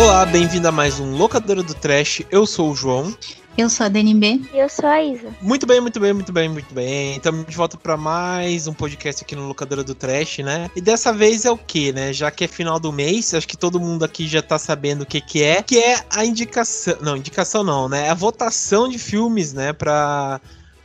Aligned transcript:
Olá, 0.00 0.24
bem-vindo 0.24 0.66
a 0.68 0.72
mais 0.72 1.00
um 1.00 1.16
Locadora 1.16 1.62
do 1.62 1.74
Trash. 1.74 2.22
Eu 2.30 2.46
sou 2.46 2.70
o 2.70 2.74
João. 2.74 3.12
Eu 3.58 3.68
sou 3.68 3.86
a 3.86 3.88
DNB. 3.88 4.40
E 4.54 4.58
eu 4.60 4.68
sou 4.68 4.88
a 4.88 5.02
Isa. 5.02 5.34
Muito 5.42 5.66
bem, 5.66 5.80
muito 5.80 5.98
bem, 5.98 6.12
muito 6.12 6.32
bem, 6.32 6.48
muito 6.48 6.72
bem. 6.72 7.16
Estamos 7.16 7.44
de 7.44 7.56
volta 7.56 7.76
para 7.76 7.96
mais 7.96 8.68
um 8.68 8.72
podcast 8.72 9.24
aqui 9.24 9.34
no 9.34 9.48
Locadora 9.48 9.82
do 9.82 9.96
Trash, 9.96 10.38
né? 10.38 10.70
E 10.76 10.80
dessa 10.80 11.12
vez 11.12 11.44
é 11.44 11.50
o 11.50 11.58
que, 11.58 11.92
né? 11.92 12.12
Já 12.12 12.30
que 12.30 12.44
é 12.44 12.46
final 12.46 12.78
do 12.78 12.92
mês, 12.92 13.34
acho 13.34 13.48
que 13.48 13.56
todo 13.56 13.80
mundo 13.80 14.04
aqui 14.04 14.28
já 14.28 14.40
tá 14.40 14.60
sabendo 14.60 15.02
o 15.02 15.06
que 15.06 15.20
que 15.20 15.42
é, 15.42 15.60
que 15.60 15.76
é 15.76 16.04
a 16.08 16.24
indicação, 16.24 16.98
não, 17.00 17.16
indicação 17.16 17.64
não, 17.64 17.88
né? 17.88 18.08
A 18.08 18.14
votação 18.14 18.88
de 18.88 18.96
filmes, 18.96 19.52
né, 19.52 19.72
para 19.72 20.40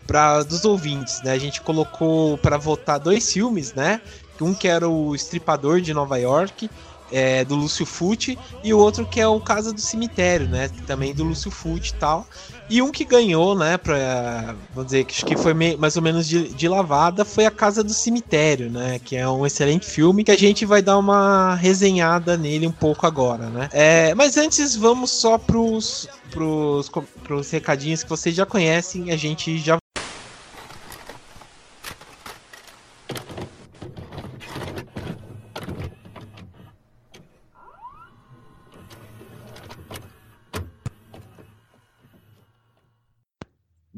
para 0.07 0.41
dos 0.41 0.65
ouvintes, 0.65 1.21
né? 1.21 1.31
A 1.31 1.37
gente 1.37 1.61
colocou 1.61 2.39
para 2.39 2.57
votar 2.57 2.99
dois 2.99 3.31
filmes, 3.31 3.75
né? 3.75 4.01
Um 4.41 4.51
que 4.51 4.67
era 4.67 4.89
o 4.89 5.13
Estripador 5.13 5.79
de 5.79 5.93
Nova 5.93 6.17
York 6.17 6.67
é, 7.13 7.45
do 7.45 7.55
Lúcio 7.55 7.85
Fucci, 7.85 8.37
e 8.63 8.73
o 8.73 8.79
outro 8.79 9.05
que 9.05 9.21
é 9.21 9.27
o 9.27 9.39
Casa 9.39 9.71
do 9.71 9.79
Cemitério, 9.79 10.47
né? 10.49 10.69
Também 10.87 11.13
do 11.13 11.23
Lúcio 11.23 11.51
Fucci 11.51 11.91
e 11.91 11.99
tal. 11.99 12.27
E 12.69 12.81
um 12.81 12.91
que 12.91 13.03
ganhou, 13.03 13.55
né, 13.55 13.77
pra, 13.77 14.55
vamos 14.73 14.91
dizer, 14.91 15.03
que 15.03 15.13
acho 15.13 15.25
que 15.25 15.35
foi 15.35 15.53
mais 15.53 15.97
ou 15.97 16.01
menos 16.01 16.27
de, 16.27 16.47
de, 16.49 16.67
lavada, 16.67 17.25
foi 17.25 17.45
A 17.45 17.51
Casa 17.51 17.83
do 17.83 17.93
Cemitério, 17.93 18.69
né, 18.69 18.99
que 18.99 19.15
é 19.15 19.27
um 19.29 19.45
excelente 19.45 19.85
filme, 19.85 20.23
que 20.23 20.31
a 20.31 20.37
gente 20.37 20.65
vai 20.65 20.81
dar 20.81 20.97
uma 20.97 21.55
resenhada 21.55 22.37
nele 22.37 22.65
um 22.65 22.71
pouco 22.71 23.05
agora, 23.05 23.49
né. 23.49 23.69
É, 23.71 24.15
mas 24.15 24.37
antes, 24.37 24.75
vamos 24.75 25.11
só 25.11 25.37
pros, 25.37 26.07
pros, 26.31 26.89
pros 27.23 27.51
recadinhos 27.51 28.01
que 28.01 28.09
vocês 28.09 28.33
já 28.33 28.45
conhecem, 28.45 29.11
a 29.11 29.17
gente 29.17 29.57
já 29.57 29.77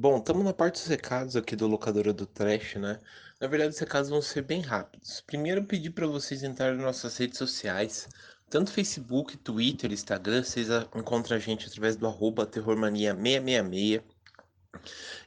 Bom, 0.07 0.19
estamos 0.19 0.45
na 0.45 0.53
parte 0.53 0.75
dos 0.75 0.85
recados 0.85 1.35
aqui 1.35 1.55
do 1.55 1.65
Locadora 1.65 2.13
do 2.13 2.27
Trash, 2.27 2.75
né? 2.75 2.99
Na 3.41 3.47
verdade, 3.47 3.73
os 3.73 3.79
recados 3.79 4.07
vão 4.07 4.21
ser 4.21 4.43
bem 4.43 4.61
rápidos. 4.61 5.19
Primeiro, 5.21 5.61
eu 5.61 5.65
pedi 5.65 5.89
para 5.89 6.05
vocês 6.05 6.43
entrarem 6.43 6.75
nas 6.75 6.85
nossas 6.85 7.17
redes 7.17 7.39
sociais, 7.39 8.07
tanto 8.47 8.71
Facebook, 8.71 9.35
Twitter, 9.37 9.91
Instagram, 9.91 10.43
vocês 10.43 10.67
encontram 10.95 11.35
a 11.35 11.39
gente 11.39 11.65
através 11.65 11.95
do 11.95 12.05
arroba 12.05 12.45
terrormania666. 12.45 14.03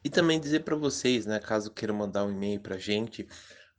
E 0.04 0.08
também 0.08 0.38
dizer 0.38 0.60
para 0.60 0.76
vocês, 0.76 1.26
né, 1.26 1.40
caso 1.40 1.72
queiram 1.72 1.96
mandar 1.96 2.24
um 2.24 2.30
e-mail 2.30 2.60
para 2.60 2.76
a 2.76 2.78
gente, 2.78 3.26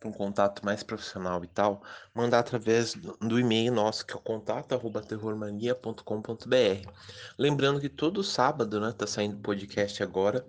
para 0.02 0.10
um 0.10 0.12
contato 0.12 0.66
mais 0.66 0.84
profissional 0.84 1.42
e 1.46 1.48
tal, 1.48 1.82
mandar 2.14 2.40
através 2.40 2.94
do, 2.94 3.40
e-mail 3.40 3.72
nosso, 3.72 4.06
que 4.06 4.12
é 4.12 4.18
o 4.18 4.20
contato 4.20 4.76
arroba 4.76 5.02
terrormania.com.br. 5.02 6.92
Lembrando 7.38 7.80
que 7.80 7.88
todo 7.88 8.22
sábado, 8.22 8.82
né, 8.82 8.94
tá 8.98 9.08
saindo 9.08 9.38
podcast 9.38 10.04
agora, 10.04 10.46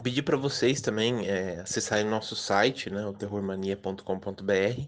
Pedir 0.00 0.22
para 0.22 0.36
vocês 0.36 0.80
também 0.80 1.28
é, 1.28 1.60
acessarem 1.60 2.06
nosso 2.06 2.34
site, 2.34 2.88
né, 2.88 3.04
o 3.06 3.12
terrormania.com.br. 3.12 4.82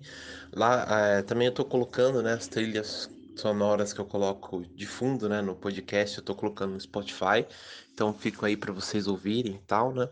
Lá 0.52 0.86
é, 0.88 1.22
também 1.22 1.46
eu 1.46 1.50
estou 1.50 1.64
colocando 1.64 2.22
né, 2.22 2.32
as 2.32 2.48
trilhas 2.48 3.10
sonoras 3.36 3.92
que 3.92 4.00
eu 4.00 4.06
coloco 4.06 4.64
de 4.74 4.86
fundo 4.86 5.28
né, 5.28 5.42
no 5.42 5.54
podcast, 5.54 6.16
eu 6.16 6.22
estou 6.22 6.34
colocando 6.34 6.72
no 6.72 6.80
Spotify. 6.80 7.46
Então 7.92 8.12
fico 8.12 8.44
aí 8.46 8.56
para 8.56 8.72
vocês 8.72 9.06
ouvirem 9.06 9.54
e 9.54 9.66
tal, 9.66 9.92
né? 9.92 10.08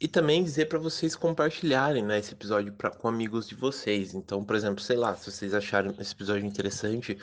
E 0.00 0.06
também 0.06 0.44
dizer 0.44 0.66
para 0.66 0.78
vocês 0.78 1.16
compartilharem 1.16 2.04
né, 2.04 2.18
esse 2.18 2.32
episódio 2.32 2.72
pra, 2.72 2.90
com 2.90 3.08
amigos 3.08 3.48
de 3.48 3.54
vocês. 3.54 4.14
Então, 4.14 4.44
por 4.44 4.54
exemplo, 4.54 4.80
sei 4.80 4.96
lá, 4.96 5.14
se 5.16 5.30
vocês 5.30 5.52
acharam 5.52 5.94
esse 5.98 6.12
episódio 6.12 6.46
interessante, 6.46 7.18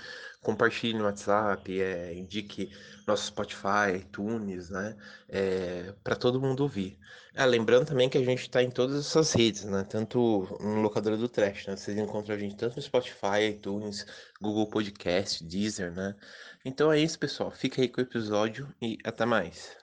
compartilhe 0.46 0.94
no 0.94 1.06
WhatsApp, 1.06 1.82
é, 1.82 2.14
indique 2.14 2.72
nosso 3.08 3.26
Spotify, 3.26 3.98
iTunes, 3.98 4.70
né? 4.70 4.96
É, 5.28 5.92
para 6.04 6.16
todo 6.16 6.40
mundo 6.40 6.62
ouvir. 6.62 7.00
Ah, 7.36 7.46
lembrando 7.46 7.88
também 7.88 8.08
que 8.08 8.18
a 8.18 8.24
gente 8.24 8.42
está 8.42 8.62
em 8.62 8.70
todas 8.70 9.00
essas 9.00 9.34
redes, 9.34 9.66
né? 9.66 9.84
Tanto 9.84 10.48
no 10.62 10.82
locadora 10.82 11.18
do 11.18 11.28
Trash, 11.28 11.66
né? 11.66 11.76
Vocês 11.76 11.98
encontram 11.98 12.36
a 12.36 12.38
gente 12.38 12.56
tanto 12.56 12.76
no 12.76 12.82
Spotify, 12.82 13.50
iTunes, 13.50 14.06
Google 14.40 14.68
Podcast, 14.68 15.44
Deezer, 15.44 15.92
né? 15.92 16.16
Então 16.64 16.92
é 16.92 17.00
isso, 17.00 17.18
pessoal. 17.18 17.50
Fica 17.50 17.82
aí 17.82 17.90
com 17.90 18.00
o 18.00 18.04
episódio 18.04 18.72
e 18.80 19.00
até 19.04 19.26
mais. 19.26 19.76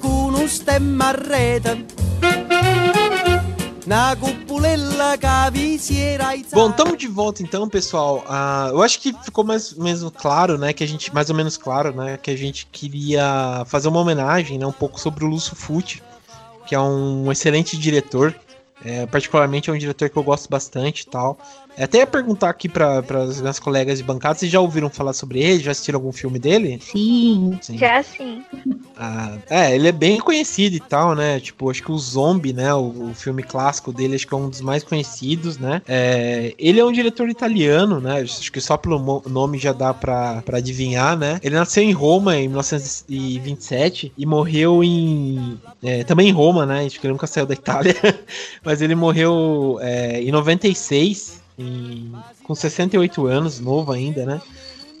Con 0.00 0.34
un 0.34 0.48
stemma 0.48 1.08
a 1.08 1.12
rete 1.12 1.84
na 3.86 4.16
cupulella 4.16 5.18
Bom, 6.52 6.70
estamos 6.70 6.96
de 6.96 7.06
volta 7.08 7.42
então, 7.42 7.68
pessoal. 7.68 8.24
Uh, 8.26 8.70
eu 8.70 8.82
acho 8.82 8.98
que 9.00 9.12
ficou 9.22 9.44
mais 9.44 9.74
mesmo 9.74 10.10
claro, 10.10 10.56
né, 10.56 10.72
que 10.72 10.82
a 10.82 10.86
gente 10.88 11.12
mais 11.12 11.28
ou 11.28 11.36
menos 11.36 11.58
claro, 11.58 11.94
né, 11.94 12.16
que 12.16 12.30
a 12.30 12.36
gente 12.36 12.66
queria 12.72 13.64
fazer 13.66 13.88
uma 13.88 14.00
homenagem, 14.00 14.58
né, 14.58 14.64
um 14.64 14.72
pouco 14.72 14.98
sobre 14.98 15.24
o 15.24 15.28
Lúcio 15.28 15.54
Fucci, 15.54 16.02
que 16.66 16.74
é 16.74 16.80
um 16.80 17.30
excelente 17.30 17.76
diretor. 17.76 18.34
É, 18.82 19.04
particularmente 19.04 19.68
é 19.68 19.72
um 19.74 19.76
diretor 19.76 20.08
que 20.08 20.16
eu 20.16 20.22
gosto 20.22 20.48
bastante 20.48 21.00
e 21.00 21.06
tal. 21.06 21.36
É, 21.80 21.84
até 21.84 21.98
ia 22.00 22.06
perguntar 22.06 22.50
aqui 22.50 22.68
para 22.68 22.98
as 22.98 23.40
minhas 23.40 23.58
colegas 23.58 23.96
de 23.96 24.04
bancada, 24.04 24.34
vocês 24.34 24.52
já 24.52 24.60
ouviram 24.60 24.90
falar 24.90 25.14
sobre 25.14 25.40
ele? 25.40 25.62
Já 25.62 25.70
assistiram 25.70 25.96
algum 25.96 26.12
filme 26.12 26.38
dele? 26.38 26.78
Sim. 26.82 27.58
sim. 27.62 27.78
Já 27.78 28.02
sim. 28.02 28.44
Ah, 28.94 29.38
é, 29.48 29.74
ele 29.74 29.88
é 29.88 29.92
bem 29.92 30.20
conhecido 30.20 30.76
e 30.76 30.80
tal, 30.80 31.14
né? 31.14 31.40
Tipo, 31.40 31.70
acho 31.70 31.82
que 31.82 31.90
o 31.90 31.96
Zombie, 31.96 32.52
né? 32.52 32.74
O, 32.74 33.10
o 33.10 33.14
filme 33.14 33.42
clássico 33.42 33.94
dele, 33.94 34.14
acho 34.14 34.26
que 34.26 34.34
é 34.34 34.36
um 34.36 34.50
dos 34.50 34.60
mais 34.60 34.84
conhecidos, 34.84 35.56
né? 35.56 35.80
É, 35.88 36.54
ele 36.58 36.78
é 36.78 36.84
um 36.84 36.92
diretor 36.92 37.30
italiano, 37.30 37.98
né? 37.98 38.20
Acho 38.20 38.52
que 38.52 38.60
só 38.60 38.76
pelo 38.76 39.22
nome 39.26 39.56
já 39.56 39.72
dá 39.72 39.94
pra, 39.94 40.42
pra 40.42 40.58
adivinhar, 40.58 41.16
né? 41.16 41.40
Ele 41.42 41.54
nasceu 41.54 41.82
em 41.82 41.92
Roma 41.92 42.36
em 42.36 42.46
1927 42.46 44.12
e 44.18 44.26
morreu 44.26 44.84
em. 44.84 45.58
É, 45.82 46.04
também 46.04 46.28
em 46.28 46.32
Roma, 46.32 46.66
né? 46.66 46.84
Acho 46.84 47.00
que 47.00 47.06
ele 47.06 47.14
nunca 47.14 47.26
saiu 47.26 47.46
da 47.46 47.54
Itália. 47.54 47.94
Mas 48.62 48.82
ele 48.82 48.94
morreu 48.94 49.78
é, 49.80 50.20
em 50.20 50.30
96 50.30 51.39
em, 51.60 52.12
com 52.42 52.54
68 52.54 53.26
anos, 53.26 53.60
novo 53.60 53.92
ainda, 53.92 54.24
né? 54.24 54.42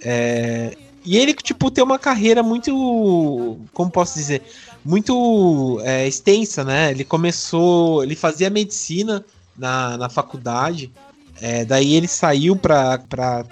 É, 0.02 0.76
e 1.04 1.16
ele, 1.16 1.32
tipo, 1.34 1.70
tem 1.70 1.82
uma 1.82 1.98
carreira 1.98 2.42
muito. 2.42 3.58
Como 3.72 3.90
posso 3.90 4.14
dizer? 4.14 4.42
Muito 4.84 5.80
é, 5.82 6.06
extensa, 6.06 6.64
né? 6.64 6.90
Ele 6.90 7.04
começou. 7.04 8.02
Ele 8.02 8.14
fazia 8.14 8.50
medicina 8.50 9.24
na, 9.56 9.96
na 9.96 10.08
faculdade. 10.08 10.92
É, 11.40 11.64
daí 11.64 11.94
ele 11.94 12.08
saiu 12.08 12.54
para 12.54 12.98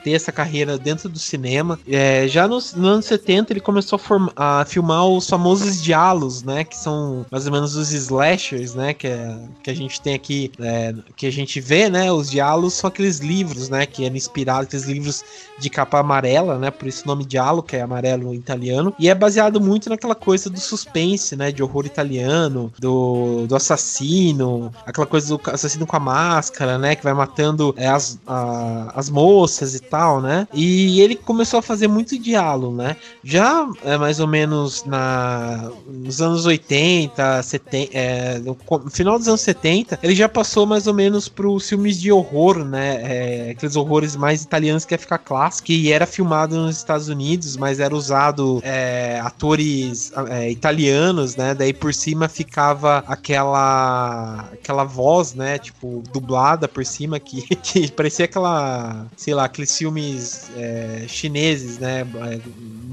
ter 0.04 0.12
essa 0.12 0.30
carreira 0.30 0.78
dentro 0.78 1.08
do 1.08 1.18
cinema. 1.18 1.78
É, 1.88 2.28
já 2.28 2.46
nos, 2.46 2.74
nos 2.74 2.88
anos 2.88 3.04
70 3.06 3.52
ele 3.52 3.60
começou 3.60 4.00
a, 4.36 4.60
a, 4.60 4.64
filmar 4.64 5.06
os 5.06 5.28
famosos 5.28 5.82
diálogos, 5.82 6.42
né? 6.42 6.64
Que 6.64 6.76
são 6.76 7.24
mais 7.30 7.46
ou 7.46 7.52
menos 7.52 7.76
os 7.76 7.92
slashers, 7.92 8.74
né? 8.74 8.92
Que, 8.94 9.06
é, 9.06 9.38
que 9.62 9.70
a 9.70 9.74
gente 9.74 10.00
tem 10.00 10.14
aqui, 10.14 10.52
é, 10.60 10.94
que 11.16 11.26
a 11.26 11.32
gente 11.32 11.60
vê, 11.60 11.88
né? 11.88 12.12
Os 12.12 12.30
diálogos 12.30 12.74
são 12.74 12.88
aqueles 12.88 13.18
livros, 13.18 13.68
né? 13.68 13.86
Que 13.86 14.04
eram 14.04 14.16
inspirados, 14.16 14.68
aqueles 14.68 14.86
livros 14.86 15.24
de 15.58 15.70
capa 15.70 16.00
amarela, 16.00 16.58
né? 16.58 16.70
Por 16.70 16.86
isso 16.86 17.04
o 17.04 17.08
nome 17.08 17.24
diálogo, 17.24 17.66
que 17.66 17.76
é 17.76 17.82
amarelo 17.82 18.34
italiano. 18.34 18.94
E 18.98 19.08
é 19.08 19.14
baseado 19.14 19.60
muito 19.60 19.88
naquela 19.88 20.14
coisa 20.14 20.50
do 20.50 20.60
suspense, 20.60 21.36
né? 21.36 21.50
De 21.50 21.62
horror 21.62 21.86
italiano, 21.86 22.72
do, 22.78 23.46
do 23.46 23.56
assassino, 23.56 24.72
aquela 24.86 25.06
coisa 25.06 25.28
do 25.36 25.40
assassino 25.50 25.86
com 25.86 25.96
a 25.96 26.00
máscara, 26.00 26.78
né? 26.78 26.94
Que 26.94 27.02
vai 27.02 27.14
matando 27.14 27.74
é, 27.78 27.86
as, 27.86 28.18
a, 28.26 28.92
as 28.94 29.08
moças 29.08 29.74
e 29.74 29.80
tal, 29.80 30.20
né? 30.20 30.46
E 30.52 31.00
ele 31.00 31.14
começou 31.14 31.60
a 31.60 31.62
fazer 31.62 31.86
muito 31.86 32.18
diálogo, 32.18 32.76
né? 32.76 32.96
Já 33.22 33.68
é, 33.84 33.96
mais 33.96 34.18
ou 34.18 34.26
menos 34.26 34.84
na, 34.84 35.70
nos 35.86 36.20
anos 36.20 36.44
80, 36.44 37.42
70, 37.42 37.96
é, 37.96 38.38
no, 38.40 38.56
final 38.90 39.16
dos 39.16 39.28
anos 39.28 39.40
70, 39.42 40.00
ele 40.02 40.14
já 40.14 40.28
passou 40.28 40.66
mais 40.66 40.86
ou 40.86 40.94
menos 40.94 41.28
para 41.28 41.48
os 41.48 41.68
filmes 41.68 42.00
de 42.00 42.10
horror, 42.10 42.64
né? 42.64 43.00
É, 43.02 43.50
aqueles 43.52 43.76
horrores 43.76 44.16
mais 44.16 44.42
italianos 44.42 44.84
que 44.84 44.94
ia 44.94 44.98
ficar 44.98 45.18
clássico, 45.18 45.66
que 45.66 45.92
era 45.92 46.06
filmado 46.06 46.56
nos 46.56 46.76
Estados 46.76 47.08
Unidos, 47.08 47.56
mas 47.56 47.78
era 47.78 47.94
usado 47.94 48.60
é, 48.64 49.20
atores 49.22 50.12
é, 50.28 50.50
italianos, 50.50 51.36
né? 51.36 51.54
Daí 51.54 51.72
por 51.72 51.94
cima 51.94 52.28
ficava 52.28 53.04
aquela 53.06 54.48
aquela 54.52 54.84
voz, 54.84 55.34
né? 55.34 55.58
Tipo, 55.58 56.02
dublada 56.12 56.66
por 56.66 56.84
cima 56.84 57.20
que 57.20 57.46
que 57.72 57.92
parecia 57.92 58.24
aquela, 58.24 59.06
sei 59.16 59.34
lá, 59.34 59.44
aqueles 59.44 59.76
filmes 59.76 60.50
é, 60.56 61.04
chineses, 61.06 61.78
né? 61.78 62.00
É, 62.00 62.40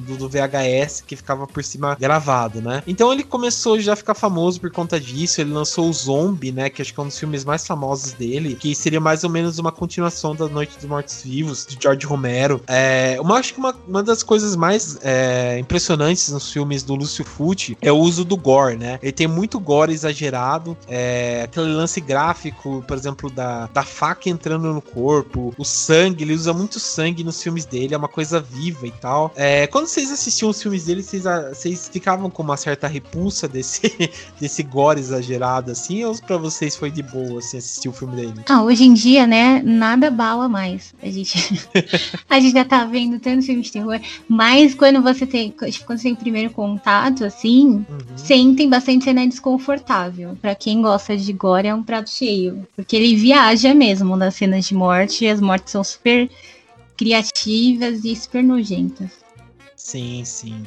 do, 0.06 0.18
do, 0.18 0.30
VHS 0.30 1.02
que 1.02 1.16
ficava 1.16 1.48
por 1.48 1.64
cima 1.64 1.96
gravado, 2.00 2.62
né? 2.62 2.84
Então 2.86 3.12
ele 3.12 3.24
começou 3.24 3.80
já 3.80 3.94
a 3.94 3.96
ficar 3.96 4.14
famoso 4.14 4.60
por 4.60 4.70
conta 4.70 5.00
disso. 5.00 5.40
Ele 5.40 5.52
lançou 5.52 5.90
o 5.90 5.94
Zombie, 5.94 6.52
né? 6.52 6.70
Que 6.70 6.82
acho 6.82 6.94
que 6.94 7.00
é 7.00 7.04
um 7.04 7.08
dos 7.08 7.18
filmes 7.18 7.46
mais 7.46 7.66
famosos 7.66 8.14
dele, 8.14 8.56
que 8.56 8.76
seria 8.76 9.00
mais 9.00 9.24
ou 9.24 9.30
menos 9.30 9.58
uma 9.60 9.72
continuação 9.72 10.36
da 10.36 10.48
Noite 10.48 10.76
dos 10.76 10.86
Mortos 10.86 11.22
Vivos, 11.24 11.66
de 11.66 11.78
George 11.82 12.06
Romero. 12.06 12.62
É, 12.68 13.18
uma, 13.20 13.38
acho 13.38 13.54
que 13.54 13.60
uma, 13.60 13.74
uma 13.88 14.04
das 14.04 14.22
coisas 14.24 14.56
mais 14.56 15.00
é, 15.02 15.58
impressionantes 15.58 16.30
nos 16.30 16.52
filmes 16.52 16.84
do 16.84 16.96
Lúcio 16.96 17.24
Fucci 17.24 17.78
é 17.82 17.92
o 17.92 17.98
uso 17.98 18.26
do 18.26 18.36
gore, 18.36 18.76
né? 18.76 19.00
Ele 19.02 19.12
tem 19.12 19.28
muito 19.28 19.60
gore 19.60 19.94
exagerado, 19.94 20.78
é, 20.88 21.44
aquele 21.44 21.74
lance 21.74 22.02
gráfico, 22.02 22.84
por 22.88 22.98
exemplo, 22.98 23.30
da, 23.30 23.68
da 23.68 23.84
faca 23.84 24.30
entrando 24.30 24.65
no 24.74 24.82
corpo, 24.82 25.54
o 25.58 25.64
sangue, 25.64 26.24
ele 26.24 26.34
usa 26.34 26.54
muito 26.54 26.80
sangue 26.80 27.24
nos 27.24 27.42
filmes 27.42 27.66
dele, 27.66 27.94
é 27.94 27.98
uma 27.98 28.08
coisa 28.08 28.40
viva 28.40 28.86
e 28.86 28.92
tal. 28.92 29.32
É, 29.36 29.68
quando 29.68 29.88
vocês 29.88 30.12
assistiam 30.12 30.50
os 30.50 30.62
filmes 30.62 30.86
dele, 30.86 31.02
vocês, 31.02 31.24
vocês 31.24 31.90
ficavam 31.92 32.30
com 32.30 32.44
uma 32.44 32.58
certa 32.58 32.88
repulsa 32.88 33.48
desse, 33.48 34.12
desse 34.40 34.64
gore 34.64 35.00
exagerado, 35.00 35.72
assim, 35.72 36.04
ou 36.04 36.16
pra 36.16 36.38
vocês 36.38 36.76
foi 36.76 36.92
de 36.92 37.02
boa, 37.02 37.40
assim, 37.40 37.58
assistir 37.58 37.90
o 37.90 37.94
filme 37.94 38.16
dele? 38.16 38.42
Ah, 38.50 38.64
hoje 38.64 38.84
em 38.84 38.94
dia, 38.94 39.26
né, 39.26 39.62
nada 39.64 40.12
bala 40.12 40.50
mais. 40.50 40.94
A 41.02 41.10
gente, 41.10 41.38
a 42.30 42.40
gente 42.40 42.54
já 42.54 42.66
tá 42.66 42.86
vendo 42.86 43.20
tantos 43.20 43.46
filmes 43.46 43.68
de 43.68 43.74
terror, 43.74 44.00
mas 44.28 44.74
quando 44.74 45.02
você 45.02 45.26
tem, 45.26 45.52
quando 45.52 45.98
você 45.98 46.04
tem 46.04 46.14
o 46.14 46.18
primeiro 46.18 46.50
contato, 46.50 47.24
assim, 47.24 47.68
uhum. 47.68 47.86
sentem 48.18 48.70
bastante 48.70 49.06
cena 49.06 49.28
desconfortável. 49.28 50.38
Pra 50.42 50.56
quem 50.56 50.82
gosta 50.82 51.16
de 51.16 51.32
gore, 51.32 51.68
é 51.68 51.76
um 51.76 51.84
prato 51.84 52.10
cheio, 52.10 52.68
porque 52.76 52.96
ele 52.96 53.16
viaja 53.16 53.74
mesmo 53.74 54.16
nas 54.16 54.36
cenas 54.56 54.66
de 54.66 54.74
morte, 54.74 55.26
e 55.26 55.30
as 55.30 55.42
mortes 55.42 55.72
são 55.72 55.84
super 55.84 56.30
criativas 56.98 58.06
e 58.06 58.16
super 58.16 58.44
nojentas. 58.44 59.12
Sim, 59.76 60.24
sim. 60.24 60.66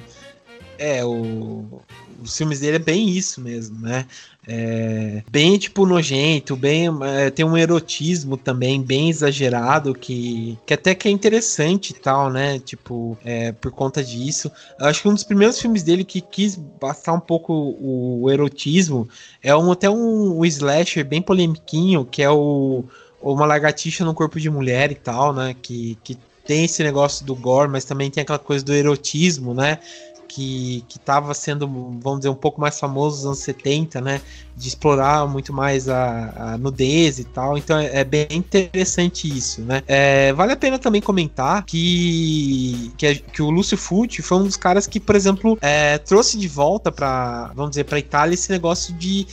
É, 0.79 1.05
o, 1.05 1.81
os 2.23 2.37
filmes 2.37 2.61
dele 2.61 2.77
é 2.77 2.79
bem 2.79 3.09
isso 3.09 3.41
mesmo, 3.41 3.81
né? 3.81 4.07
É, 4.47 5.23
bem 5.31 5.59
tipo 5.59 5.85
nojento, 5.85 6.57
bem 6.57 6.87
é, 7.03 7.29
tem 7.29 7.45
um 7.45 7.57
erotismo 7.57 8.37
também 8.37 8.81
bem 8.81 9.11
exagerado 9.11 9.93
que, 9.93 10.57
que 10.65 10.73
até 10.73 10.95
que 10.95 11.07
é 11.07 11.11
interessante 11.11 11.91
e 11.91 11.95
tal, 11.95 12.31
né? 12.31 12.59
Tipo, 12.61 13.19
é, 13.25 13.53
por 13.53 13.73
conta 13.73 14.05
disso. 14.05 14.51
Eu 14.79 14.87
acho 14.87 15.03
que 15.03 15.09
um 15.09 15.15
dos 15.15 15.25
primeiros 15.25 15.61
filmes 15.61 15.83
dele 15.83 16.05
que 16.05 16.21
quis 16.21 16.55
bastar 16.55 17.13
um 17.13 17.21
pouco 17.21 17.53
o, 17.53 18.23
o 18.23 18.31
erotismo 18.31 19.09
é 19.43 19.55
um, 19.55 19.73
até 19.73 19.91
um, 19.91 20.39
um 20.39 20.45
slasher 20.45 21.05
bem 21.05 21.21
polemiquinho, 21.21 22.05
que 22.05 22.23
é 22.23 22.31
o 22.31 22.85
uma 23.21 23.47
lagartixa 23.47 24.05
no 24.05 24.15
corpo 24.15 24.39
de 24.41 24.51
mulher 24.51 24.91
e 24.91 24.95
tal, 24.95 25.33
né? 25.33 25.55
Que, 25.61 25.99
que 26.03 26.17
tem 26.47 26.65
esse 26.65 26.83
negócio 26.83 27.27
do 27.27 27.35
gore, 27.35 27.69
mas 27.69 27.85
também 27.85 28.11
tem 28.11 28.23
aquela 28.23 28.39
coisa 28.39 28.65
do 28.65 28.73
erotismo, 28.73 29.53
né? 29.53 29.79
Que, 30.27 30.85
que 30.89 30.99
tava 30.99 31.33
sendo, 31.35 31.67
vamos 31.67 32.19
dizer, 32.21 32.29
um 32.29 32.35
pouco 32.35 32.61
mais 32.61 32.79
famoso 32.79 33.17
nos 33.17 33.27
anos 33.27 33.39
70, 33.41 34.01
né? 34.01 34.21
De 34.57 34.69
explorar 34.69 35.27
muito 35.27 35.53
mais 35.53 35.89
a, 35.89 36.53
a 36.55 36.59
nudez 36.59 37.19
e 37.19 37.25
tal. 37.25 37.59
Então 37.59 37.79
é, 37.79 38.01
é 38.01 38.05
bem 38.05 38.27
interessante 38.31 39.29
isso, 39.29 39.63
né? 39.63 39.83
É, 39.87 40.33
vale 40.33 40.53
a 40.53 40.57
pena 40.57 40.79
também 40.79 41.01
comentar 41.01 41.65
que, 41.65 42.93
que, 42.97 43.17
que, 43.17 43.43
o 43.43 43.51
Lúcio 43.51 43.77
Fucci 43.77 44.23
foi 44.23 44.39
um 44.39 44.45
dos 44.45 44.57
caras 44.57 44.87
que, 44.87 45.01
por 45.01 45.17
exemplo, 45.17 45.59
é, 45.61 45.99
trouxe 45.99 46.39
de 46.39 46.49
volta 46.49 46.93
para, 46.93 47.51
vamos 47.55 47.71
dizer, 47.71 47.85
para 47.85 47.99
Itália 47.99 48.35
esse 48.35 48.51
negócio 48.51 48.95
de 48.95 49.27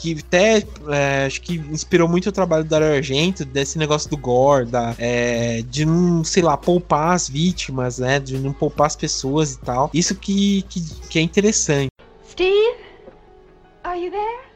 que 0.00 0.18
até 0.20 0.62
é, 0.88 1.26
acho 1.26 1.40
que 1.40 1.54
inspirou 1.54 2.08
muito 2.08 2.28
o 2.28 2.32
trabalho 2.32 2.64
do 2.64 2.70
Dario 2.70 2.94
Argento, 2.94 3.44
desse 3.44 3.78
negócio 3.78 4.10
do 4.10 4.16
gore, 4.16 4.66
da, 4.66 4.94
é, 4.98 5.62
de 5.62 5.84
não, 5.84 6.22
sei 6.22 6.42
lá, 6.42 6.56
poupar 6.56 7.14
as 7.14 7.28
vítimas, 7.28 7.98
né? 7.98 8.20
De 8.20 8.38
não 8.38 8.52
poupar 8.52 8.88
as 8.88 8.96
pessoas 8.96 9.54
e 9.54 9.58
tal. 9.60 9.90
Isso 9.94 10.14
que, 10.14 10.62
que, 10.68 10.80
que 11.08 11.18
é 11.18 11.22
interessante. 11.22 11.88
Steve? 12.30 12.76
Are 13.84 13.98
you 13.98 14.10
there? 14.10 14.46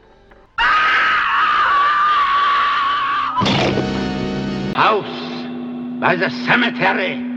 House 4.75 5.05
by 5.99 6.17
the 6.17 6.29
cemetery. 6.45 7.30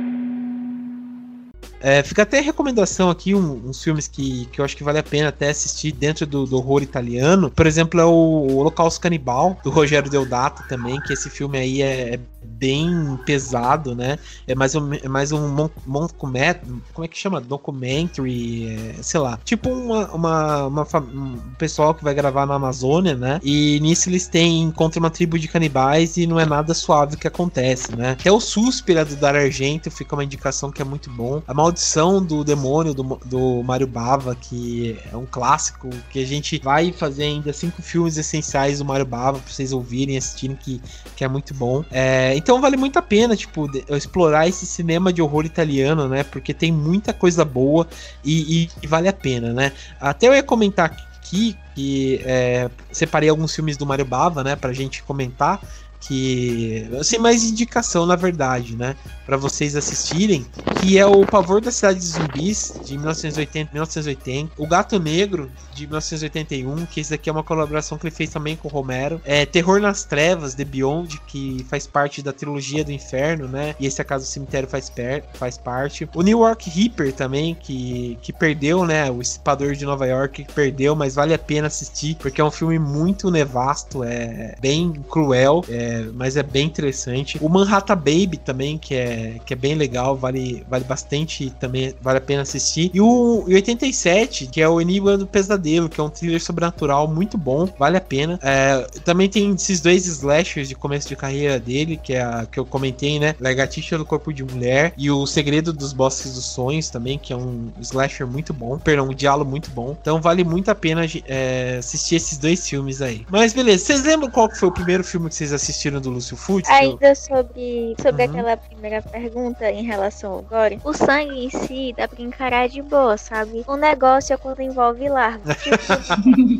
É, 1.86 2.02
fica 2.02 2.22
até 2.22 2.40
recomendação 2.40 3.10
aqui, 3.10 3.34
um, 3.34 3.69
uns 3.69 3.84
filmes 3.84 4.08
que, 4.08 4.46
que 4.46 4.58
eu 4.58 4.64
acho 4.64 4.75
que 4.75 4.82
vale 4.82 4.98
a 4.98 5.02
pena 5.02 5.28
até 5.28 5.50
assistir 5.50 5.92
dentro 5.92 6.25
do, 6.25 6.46
do 6.46 6.56
horror 6.56 6.82
italiano. 6.82 7.50
Por 7.50 7.66
exemplo, 7.66 8.00
é 8.00 8.04
o 8.06 8.56
Holocausto 8.56 8.98
Canibal, 8.98 9.60
do 9.62 9.69
Rogério 9.69 10.10
Deodato 10.10 10.66
também, 10.66 10.98
que 11.02 11.12
esse 11.12 11.28
filme 11.28 11.58
aí 11.58 11.82
é, 11.82 12.14
é 12.14 12.20
bem 12.44 13.19
pesado, 13.25 13.94
né? 13.94 14.19
É 14.46 14.55
mais 14.55 14.75
um, 14.75 14.93
é 14.94 15.08
mais 15.08 15.32
um 15.32 15.49
mon, 15.49 15.69
mon, 15.87 16.06
como 16.08 16.37
é 16.37 17.08
que 17.08 17.19
chama? 17.19 17.41
Documentary, 17.41 18.69
é, 18.69 19.02
sei 19.02 19.20
lá. 19.20 19.38
Tipo 19.44 19.70
uma, 19.70 20.11
uma, 20.12 20.67
uma, 20.67 20.87
um 20.99 21.37
pessoal 21.58 21.94
que 21.94 22.05
vai 22.05 22.14
gravar 22.14 22.46
na 22.46 22.55
Amazônia, 22.55 23.14
né? 23.14 23.41
E 23.43 23.79
nisso 23.81 24.08
eles 24.08 24.26
têm, 24.26 24.70
contra 24.70 25.00
uma 25.00 25.11
tribo 25.11 25.38
de 25.38 25.49
canibais 25.49 26.17
e 26.17 26.26
não 26.26 26.38
é 26.38 26.46
nada 26.46 26.75
suave 26.75 27.17
que 27.17 27.26
acontece, 27.26 27.94
né? 27.96 28.12
Até 28.12 28.31
o 28.31 28.41
Suspira 28.41 29.05
do 29.05 29.17
Dar 29.17 29.35
Argento 29.35 29.90
fica 29.90 30.14
uma 30.14 30.25
indicação 30.25 30.70
que 30.70 30.82
é 30.82 30.85
muito 30.85 31.11
bom. 31.11 31.43
A 31.47 31.55
Maldição 31.55 32.23
do 32.23 32.44
Demônio 32.44 32.94
do, 32.94 33.02
do 33.25 33.62
Mario 33.62 33.87
Bava, 33.87 34.35
que 34.35 34.99
é 35.12 35.17
um 35.17 35.26
clássico, 35.26 35.88
que 36.11 36.23
a 36.23 36.26
gente 36.26 36.58
vai 36.62 36.93
fazer 36.93 37.25
ainda 37.25 37.52
cinco 37.52 37.82
filmes 37.82 38.17
essenciais 38.17 38.79
do 38.79 38.85
Mario 38.85 39.06
Bava 39.06 39.38
pra 39.38 39.52
vocês 39.52 39.73
ouvirem, 39.73 40.17
assistirem, 40.17 40.56
que, 40.56 40.81
que 41.17 41.25
é 41.25 41.29
muito 41.29 41.55
bom. 41.55 41.85
É, 41.90 42.33
então 42.36 42.60
vale 42.60 42.76
muito 42.76 42.98
a 42.98 43.02
pena, 43.02 43.36
tipo, 43.36 43.70
explorar 43.90 44.48
esse 44.48 44.66
cinema 44.66 45.12
de 45.12 45.20
horror 45.20 45.44
italiano, 45.44 46.08
né? 46.08 46.22
Porque 46.25 46.54
tem 46.54 46.72
muita 46.72 47.12
coisa 47.12 47.44
boa 47.44 47.86
e, 48.25 48.62
e, 48.64 48.70
e 48.82 48.86
vale 48.86 49.08
a 49.08 49.12
pena, 49.12 49.52
né? 49.52 49.72
Até 50.00 50.28
eu 50.28 50.34
ia 50.34 50.42
comentar 50.42 50.86
aqui 50.86 51.56
que 51.75 52.20
é, 52.25 52.70
separei 52.92 53.28
alguns 53.28 53.54
filmes 53.54 53.76
do 53.76 53.84
Mario 53.84 54.04
Bava, 54.04 54.44
né, 54.44 54.54
pra 54.54 54.72
gente 54.72 55.02
comentar 55.02 55.60
que 56.06 56.88
assim 56.98 57.18
mais 57.18 57.44
indicação 57.44 58.06
na 58.06 58.16
verdade, 58.16 58.76
né, 58.76 58.96
para 59.24 59.36
vocês 59.36 59.74
assistirem, 59.74 60.46
que 60.80 60.98
é 60.98 61.06
o 61.06 61.24
Pavor 61.26 61.60
da 61.60 61.70
Cidade 61.70 61.98
de 61.98 62.06
Zumbis 62.06 62.74
de 62.84 62.94
1980, 62.94 63.70
1980, 63.72 64.52
O 64.58 64.66
Gato 64.66 64.98
Negro 64.98 65.50
de 65.74 65.86
1981, 65.86 66.86
que 66.86 67.00
esse 67.00 67.10
daqui 67.10 67.28
é 67.28 67.32
uma 67.32 67.42
colaboração 67.42 67.98
que 67.98 68.06
ele 68.06 68.14
fez 68.14 68.30
também 68.30 68.56
com 68.56 68.68
o 68.68 68.70
Romero, 68.70 69.20
é 69.24 69.46
Terror 69.46 69.80
nas 69.80 70.04
Trevas 70.04 70.54
The 70.54 70.64
Beyond, 70.64 71.20
que 71.26 71.64
faz 71.68 71.86
parte 71.86 72.22
da 72.22 72.32
trilogia 72.32 72.84
do 72.84 72.92
Inferno, 72.92 73.48
né? 73.48 73.74
E 73.80 73.86
esse 73.86 74.00
acaso 74.00 74.24
do 74.24 74.28
cemitério 74.28 74.68
faz, 74.68 74.92
faz 75.34 75.58
parte. 75.58 76.08
O 76.14 76.23
New 76.23 76.40
York 76.40 76.70
Reaper 76.70 77.12
também, 77.12 77.54
que, 77.54 78.18
que 78.23 78.32
perdeu, 78.32 78.84
né? 78.84 79.11
O 79.11 79.20
Estipador 79.20 79.75
de 79.75 79.84
Nova 79.84 80.06
York 80.06 80.44
que 80.44 80.52
perdeu, 80.52 80.94
mas 80.94 81.14
vale 81.14 81.34
a 81.34 81.38
pena 81.38 81.66
assistir, 81.66 82.16
porque 82.16 82.40
é 82.40 82.44
um 82.44 82.50
filme 82.50 82.78
muito 82.78 83.30
nevasto, 83.30 84.04
é 84.04 84.54
bem 84.61 84.92
cruel, 85.08 85.64
é, 85.68 85.93
mas 86.14 86.36
é 86.36 86.42
bem 86.42 86.66
interessante. 86.66 87.38
O 87.40 87.48
Manhattan 87.48 87.96
Baby 87.96 88.36
também, 88.36 88.78
que 88.78 88.94
é 88.94 89.36
que 89.44 89.52
é 89.52 89.56
bem 89.56 89.74
legal, 89.74 90.16
vale, 90.16 90.64
vale 90.68 90.84
bastante 90.84 91.50
também, 91.60 91.94
vale 92.00 92.18
a 92.18 92.20
pena 92.20 92.42
assistir. 92.42 92.90
E 92.94 93.00
o 93.00 93.44
e 93.46 93.54
87, 93.54 94.46
que 94.46 94.60
é 94.60 94.68
o 94.68 94.80
Enigma 94.80 95.16
do 95.16 95.26
Pesadelo, 95.26 95.88
que 95.88 96.00
é 96.00 96.04
um 96.04 96.08
thriller 96.08 96.42
sobrenatural 96.42 97.08
muito 97.08 97.36
bom, 97.36 97.68
vale 97.78 97.96
a 97.96 98.00
pena. 98.00 98.38
É, 98.42 98.86
também 99.04 99.28
tem 99.28 99.52
esses 99.52 99.80
dois 99.80 100.06
slashers 100.06 100.68
de 100.68 100.74
começo 100.74 101.08
de 101.08 101.16
carreira 101.16 101.58
dele, 101.58 101.96
que 102.02 102.14
é 102.14 102.22
a 102.22 102.46
que 102.50 102.58
eu 102.58 102.64
comentei, 102.64 103.18
né? 103.18 103.34
Lagartixa 103.40 103.98
do 103.98 104.04
Corpo 104.04 104.32
de 104.32 104.44
Mulher 104.44 104.92
e 104.96 105.10
O 105.10 105.26
Segredo 105.26 105.72
dos 105.72 105.92
Bosques 105.92 106.34
dos 106.34 106.44
Sonhos 106.44 106.88
também, 106.88 107.18
que 107.18 107.32
é 107.32 107.36
um 107.36 107.70
slasher 107.80 108.26
muito 108.26 108.52
bom, 108.52 108.78
perdão, 108.78 109.08
um 109.08 109.14
diálogo 109.14 109.50
muito 109.50 109.70
bom. 109.70 109.96
Então 110.00 110.20
vale 110.20 110.44
muito 110.44 110.70
a 110.70 110.74
pena 110.74 111.04
é, 111.26 111.76
assistir 111.78 112.16
esses 112.16 112.38
dois 112.38 112.68
filmes 112.68 113.02
aí. 113.02 113.26
Mas 113.30 113.52
beleza, 113.52 113.84
vocês 113.84 114.02
lembram 114.02 114.30
qual 114.30 114.50
foi 114.54 114.68
o 114.68 114.72
primeiro 114.72 115.04
filme 115.04 115.28
que 115.28 115.34
vocês 115.34 115.52
assistiram 115.52 115.84
do 115.91 116.11
Lúcio 116.11 116.37
Fucci? 116.37 116.71
Ainda 116.71 117.14
sobre, 117.14 117.95
sobre 118.00 118.25
uhum. 118.25 118.31
aquela 118.31 118.57
primeira 118.57 119.03
pergunta 119.03 119.71
em 119.71 119.85
relação 119.85 120.33
ao 120.33 120.43
gore, 120.43 120.81
o 120.85 120.93
sangue 120.93 121.45
em 121.45 121.50
si 121.50 121.95
dá 121.97 122.09
pra 122.09 122.23
encarar 122.23 122.69
de 122.69 122.83
boa, 122.83 123.17
sabe? 123.17 123.64
O 123.67 123.76
negócio 123.76 124.33
é 124.33 124.37
quando 124.37 124.61
envolve 124.61 125.09
larva. 125.09 125.55
Tipo, 125.64 125.76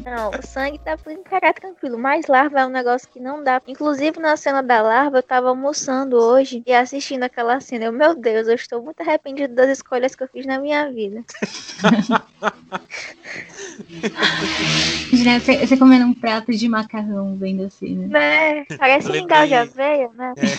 não, 0.09 0.31
o 0.31 0.47
sangue 0.47 0.81
dá 0.85 0.97
pra 0.97 1.13
encarar 1.13 1.53
tranquilo, 1.53 1.99
mas 1.99 2.27
larva 2.27 2.61
é 2.61 2.67
um 2.67 2.71
negócio 2.71 3.09
que 3.13 3.21
não 3.21 3.43
dá. 3.43 3.61
Inclusive 3.67 4.19
na 4.19 4.37
cena 4.37 4.63
da 4.63 4.81
larva, 4.81 5.19
eu 5.19 5.23
tava 5.23 5.49
almoçando 5.49 6.17
hoje 6.17 6.63
e 6.67 6.73
assistindo 6.73 7.25
aquela 7.25 7.61
cena. 7.61 7.87
Eu, 7.87 7.93
meu 7.93 8.15
Deus, 8.15 8.49
eu 8.49 8.55
estou 8.55 8.83
muito 8.83 9.01
arrependido 9.01 9.55
das 9.55 9.71
escolhas 9.71 10.15
que 10.15 10.23
eu 10.23 10.29
fiz 10.29 10.47
na 10.47 10.59
minha 10.59 10.91
vida. 10.91 11.23
Você, 15.65 15.77
comendo 15.77 16.05
um 16.05 16.15
prato 16.15 16.53
de 16.53 16.69
macarrão 16.69 17.37
vendo 17.37 17.65
assim, 17.65 17.95
né? 17.95 18.07
Né? 18.09 18.65
Parece 18.79 19.04
Eu 19.09 19.13
mingau 19.13 19.47
de 19.47 19.55
lembrei- 19.55 19.59
aveia, 19.59 20.11
né? 20.15 20.35
É, 20.37 20.59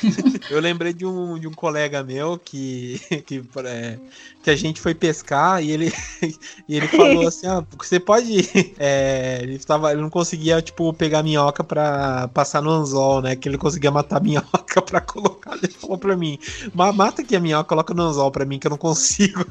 eu 0.49 0.59
lembrei 0.59 0.93
de 0.93 1.05
um, 1.05 1.37
de 1.39 1.47
um 1.47 1.51
colega 1.53 2.03
meu 2.03 2.37
que, 2.37 2.99
que, 3.25 3.43
é, 3.65 3.99
que 4.43 4.49
a 4.49 4.55
gente 4.55 4.79
foi 4.79 4.93
pescar 4.95 5.63
e 5.63 5.71
ele, 5.71 5.91
e 6.67 6.75
ele 6.77 6.87
falou 6.87 7.25
assim: 7.27 7.47
ah, 7.47 7.63
você 7.77 7.99
pode. 7.99 8.49
é, 8.79 9.39
ele, 9.43 9.59
tava, 9.59 9.91
ele 9.91 10.01
não 10.01 10.09
conseguia, 10.09 10.61
tipo, 10.61 10.93
pegar 10.93 11.23
minhoca 11.23 11.63
pra 11.63 12.27
passar 12.29 12.61
no 12.61 12.69
anzol, 12.69 13.21
né? 13.21 13.35
Que 13.35 13.49
ele 13.49 13.57
conseguia 13.57 13.91
matar 13.91 14.17
a 14.17 14.19
minhoca 14.23 14.81
pra 14.81 15.01
colocar. 15.01 15.55
Ele 15.57 15.67
falou 15.73 15.97
pra 15.97 16.15
mim: 16.15 16.37
"Ma- 16.73 16.91
mata 16.93 17.21
aqui 17.21 17.35
a 17.35 17.39
minhoca, 17.39 17.67
coloca 17.69 17.93
no 17.93 18.03
anzol 18.03 18.31
pra 18.31 18.45
mim 18.45 18.59
que 18.59 18.67
eu 18.67 18.71
não 18.71 18.77
consigo. 18.77 19.45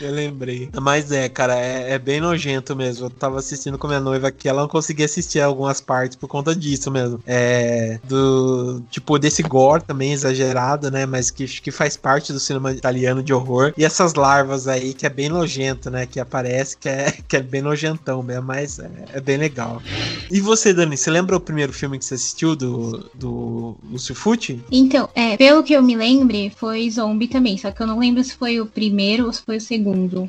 Eu 0.00 0.12
lembrei. 0.12 0.68
Mas 0.80 1.10
é, 1.10 1.28
cara, 1.28 1.56
é, 1.58 1.92
é 1.92 1.98
bem 1.98 2.20
nojento 2.20 2.74
mesmo. 2.74 3.06
Eu 3.06 3.10
tava 3.10 3.38
assistindo 3.38 3.78
com 3.78 3.86
minha 3.86 4.00
noiva 4.00 4.28
aqui, 4.28 4.48
ela 4.48 4.62
não 4.62 4.68
conseguia 4.68 5.06
assistir 5.06 5.40
algumas 5.40 5.80
partes 5.80 6.16
por 6.16 6.28
conta 6.28 6.54
disso 6.54 6.90
mesmo. 6.90 7.20
É. 7.26 7.98
Do. 8.04 8.82
Tipo, 8.90 9.18
desse 9.18 9.42
gore 9.42 9.82
também 9.82 10.12
exagerado, 10.12 10.90
né? 10.90 11.06
Mas 11.06 11.30
que, 11.30 11.46
que 11.46 11.70
faz 11.70 11.96
parte 11.96 12.32
do 12.32 12.40
cinema 12.40 12.72
italiano 12.72 13.22
de 13.22 13.32
horror. 13.32 13.72
E 13.76 13.84
essas 13.84 14.14
larvas 14.14 14.68
aí, 14.68 14.94
que 14.94 15.06
é 15.06 15.10
bem 15.10 15.28
nojento, 15.28 15.90
né? 15.90 16.06
Que 16.06 16.20
aparece, 16.20 16.76
que 16.76 16.88
é, 16.88 17.12
que 17.26 17.36
é 17.36 17.42
bem 17.42 17.62
nojentão 17.62 18.22
mesmo, 18.22 18.42
mas 18.42 18.78
é, 18.78 18.90
é 19.14 19.20
bem 19.20 19.36
legal. 19.36 19.82
E 20.30 20.40
você, 20.40 20.72
Dani, 20.72 20.96
você 20.96 21.10
lembra 21.10 21.36
o 21.36 21.40
primeiro 21.40 21.72
filme 21.72 21.98
que 21.98 22.04
você 22.04 22.14
assistiu 22.14 22.56
do, 22.56 23.10
do 23.14 23.76
Lúcio 23.90 24.14
Fucci? 24.14 24.60
Então, 24.70 25.08
é, 25.14 25.36
pelo 25.36 25.62
que 25.62 25.72
eu 25.72 25.82
me 25.82 25.96
lembre, 25.96 26.52
foi 26.56 26.90
Zombie 26.90 27.28
também. 27.28 27.56
Só 27.58 27.70
que 27.70 27.80
eu 27.80 27.86
não 27.86 27.98
lembro 27.98 28.22
se 28.22 28.34
foi 28.34 28.60
o 28.60 28.66
primeiro 28.66 29.26
ou 29.26 29.32
se 29.32 29.42
foi 29.42 29.56
o 29.56 29.60
segundo. 29.60 29.75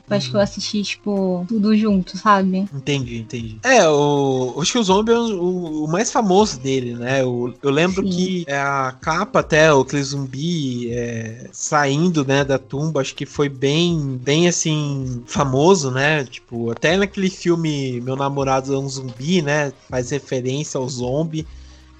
Eu 0.09 0.17
acho 0.17 0.29
que 0.29 0.35
eu 0.35 0.41
assisti, 0.41 0.83
tipo, 0.83 1.45
tudo 1.47 1.75
junto, 1.75 2.17
sabe? 2.17 2.67
Entendi, 2.73 3.17
entendi. 3.19 3.57
É, 3.63 3.87
o, 3.87 4.55
acho 4.61 4.71
que 4.73 4.77
o 4.79 4.83
Zombie 4.83 5.11
é 5.11 5.17
o, 5.17 5.85
o 5.85 5.87
mais 5.87 6.11
famoso 6.11 6.59
dele, 6.59 6.95
né? 6.95 7.23
O- 7.23 7.53
eu 7.61 7.69
lembro 7.69 8.03
Sim. 8.03 8.09
que 8.09 8.45
é 8.47 8.57
a 8.57 8.95
capa 8.99 9.39
até, 9.39 9.73
o 9.73 9.81
aquele 9.81 10.03
zumbi 10.03 10.91
é, 10.91 11.47
saindo, 11.51 12.25
né, 12.25 12.43
da 12.43 12.57
tumba, 12.57 13.01
acho 13.01 13.15
que 13.15 13.25
foi 13.25 13.49
bem, 13.49 14.17
bem 14.21 14.47
assim, 14.47 15.23
famoso, 15.25 15.91
né? 15.91 16.23
Tipo, 16.25 16.71
até 16.71 16.97
naquele 16.97 17.29
filme 17.29 18.01
Meu 18.01 18.15
Namorado 18.15 18.73
é 18.73 18.77
um 18.77 18.87
Zumbi, 18.87 19.41
né? 19.41 19.71
Faz 19.89 20.09
referência 20.11 20.77
ao 20.77 20.87
zombie. 20.89 21.45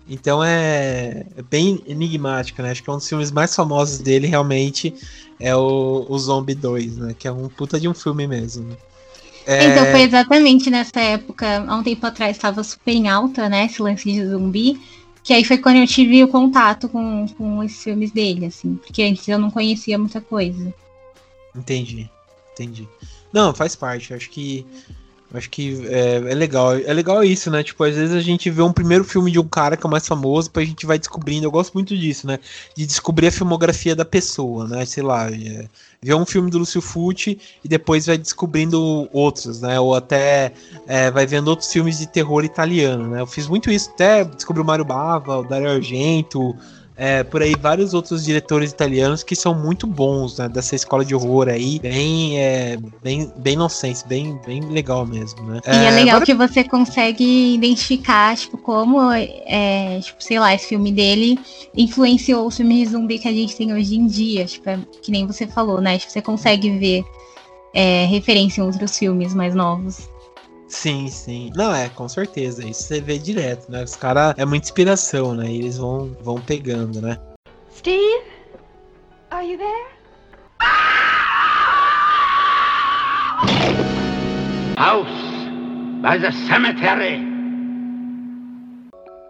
Então 0.09 0.41
é, 0.43 1.25
é 1.35 1.41
bem 1.49 1.81
enigmático, 1.85 2.61
né? 2.61 2.71
Acho 2.71 2.81
que 2.81 2.89
é 2.89 2.93
um 2.93 2.97
dos 2.97 3.07
filmes 3.09 3.29
mais 3.31 3.53
famosos 3.53 3.97
dele, 3.99 4.25
realmente, 4.27 4.93
é 5.39 5.55
o, 5.55 6.05
o 6.07 6.19
Zombie 6.19 6.55
2, 6.55 6.97
né? 6.97 7.15
Que 7.17 7.27
é 7.27 7.31
um 7.31 7.47
puta 7.49 7.79
de 7.79 7.87
um 7.87 7.93
filme 7.93 8.27
mesmo. 8.27 8.75
É, 9.45 9.65
Então 9.65 9.85
foi 9.91 10.01
exatamente 10.01 10.69
nessa 10.69 10.99
época, 10.99 11.63
há 11.67 11.75
um 11.75 11.83
tempo 11.83 12.05
atrás, 12.05 12.35
estava 12.35 12.63
super 12.63 12.91
em 12.91 13.07
alta, 13.07 13.47
né? 13.47 13.65
Esse 13.65 13.81
lance 13.81 14.11
de 14.11 14.25
zumbi. 14.25 14.79
Que 15.23 15.33
aí 15.33 15.43
foi 15.43 15.57
quando 15.57 15.77
eu 15.77 15.87
tive 15.87 16.23
o 16.23 16.27
contato 16.27 16.87
com, 16.87 17.25
com 17.37 17.63
esses 17.63 17.83
filmes 17.83 18.11
dele, 18.11 18.45
assim. 18.45 18.75
Porque 18.75 19.03
antes 19.03 19.27
eu 19.27 19.37
não 19.37 19.51
conhecia 19.51 19.97
muita 19.97 20.21
coisa. 20.21 20.73
Entendi, 21.55 22.09
entendi. 22.53 22.87
Não, 23.31 23.53
faz 23.53 23.75
parte. 23.75 24.13
Acho 24.13 24.29
que 24.29 24.65
acho 25.33 25.49
que 25.49 25.85
é, 25.87 26.15
é 26.15 26.35
legal. 26.35 26.75
É 26.75 26.93
legal 26.93 27.23
isso, 27.23 27.51
né? 27.51 27.63
Tipo, 27.63 27.83
às 27.83 27.95
vezes 27.95 28.15
a 28.15 28.21
gente 28.21 28.49
vê 28.49 28.61
um 28.61 28.71
primeiro 28.71 29.03
filme 29.03 29.31
de 29.31 29.39
um 29.39 29.47
cara 29.47 29.75
que 29.75 29.85
é 29.85 29.89
mais 29.89 30.07
famoso, 30.07 30.49
pra 30.49 30.63
gente 30.63 30.85
vai 30.85 30.97
descobrindo. 30.97 31.45
Eu 31.45 31.51
gosto 31.51 31.73
muito 31.73 31.97
disso, 31.97 32.25
né? 32.25 32.39
De 32.75 32.85
descobrir 32.85 33.27
a 33.27 33.31
filmografia 33.31 33.95
da 33.95 34.05
pessoa, 34.05 34.67
né? 34.67 34.85
Sei 34.85 35.03
lá, 35.03 35.29
é, 35.29 35.67
ver 36.01 36.15
um 36.15 36.25
filme 36.25 36.49
do 36.49 36.59
Lúcio 36.59 36.81
Fucci 36.81 37.39
e 37.63 37.67
depois 37.67 38.05
vai 38.05 38.17
descobrindo 38.17 39.09
outros, 39.11 39.61
né? 39.61 39.79
Ou 39.79 39.95
até 39.95 40.53
é, 40.87 41.11
vai 41.11 41.25
vendo 41.25 41.49
outros 41.49 41.71
filmes 41.71 41.97
de 41.99 42.07
terror 42.07 42.45
italiano, 42.45 43.07
né? 43.07 43.21
Eu 43.21 43.27
fiz 43.27 43.47
muito 43.47 43.69
isso, 43.69 43.89
até 43.89 44.23
descobri 44.23 44.61
o 44.61 44.65
Mário 44.65 44.85
Bava, 44.85 45.39
o 45.39 45.43
Dario 45.43 45.69
Argento, 45.69 46.55
é, 46.97 47.23
por 47.23 47.43
aí 47.43 47.53
vários 47.55 47.93
outros 47.93 48.25
diretores 48.25 48.71
italianos 48.71 49.21
que 49.21 49.35
são 49.35 49.53
muito 49.53 49.85
bons, 49.85 50.39
né? 50.39 50.49
Dessa 50.49 50.75
escola 50.75 51.05
de 51.05 51.13
horror 51.13 51.47
aí, 51.47 51.77
bem, 51.79 52.39
é, 52.39 52.77
bem, 53.03 53.31
bem 53.37 53.55
nonsense, 53.55 54.05
bem, 54.07 54.39
bem 54.45 54.61
legal 54.61 55.05
mesmo, 55.05 55.43
né? 55.43 55.61
E 55.67 55.69
é 55.69 55.91
legal 55.91 56.15
agora- 56.15 56.25
que 56.25 56.33
você 56.33 56.63
consegue 56.63 57.53
identificar, 57.53 58.35
tipo, 58.35 58.57
como, 58.57 59.11
é, 59.11 59.99
tipo, 60.01 60.23
sei 60.23 60.39
lá, 60.39 60.55
esse 60.55 60.67
filme 60.67 60.91
dele 60.91 61.39
influenciou 61.75 62.47
os 62.47 62.57
filmes 62.57 62.79
de 62.79 62.85
zumbi 62.87 63.19
que 63.19 63.27
a 63.27 63.33
gente 63.33 63.55
tem 63.55 63.71
hoje 63.71 63.95
em 63.95 64.07
dia. 64.07 64.45
Tipo, 64.45 64.69
é, 64.69 64.79
que 65.01 65.11
nem 65.11 65.27
você 65.27 65.45
falou, 65.45 65.79
né? 65.79 65.99
Tipo, 65.99 66.11
você 66.11 66.21
consegue 66.21 66.79
ver 66.79 67.03
é, 67.73 68.05
referência 68.05 68.59
em 68.59 68.63
outros 68.63 68.97
filmes 68.97 69.35
mais 69.35 69.53
novos. 69.53 70.09
Sim, 70.67 71.07
sim. 71.07 71.51
Não, 71.55 71.73
é, 71.73 71.89
com 71.89 72.07
certeza. 72.07 72.65
Isso 72.67 72.83
você 72.83 73.01
vê 73.01 73.17
direto, 73.17 73.71
né? 73.71 73.83
Os 73.83 73.95
caras 73.95 74.33
é 74.37 74.45
muita 74.45 74.65
inspiração, 74.65 75.33
né? 75.33 75.47
E 75.47 75.59
eles 75.59 75.77
vão, 75.77 76.15
vão 76.21 76.41
pegando, 76.41 77.01
né? 77.01 77.17
Steve? 77.75 78.23
Are 79.31 79.45
you 79.45 79.57
there? 79.57 79.97
House 84.77 85.07
by 86.01 86.19
the 86.19 86.31
cemetery. 86.47 87.36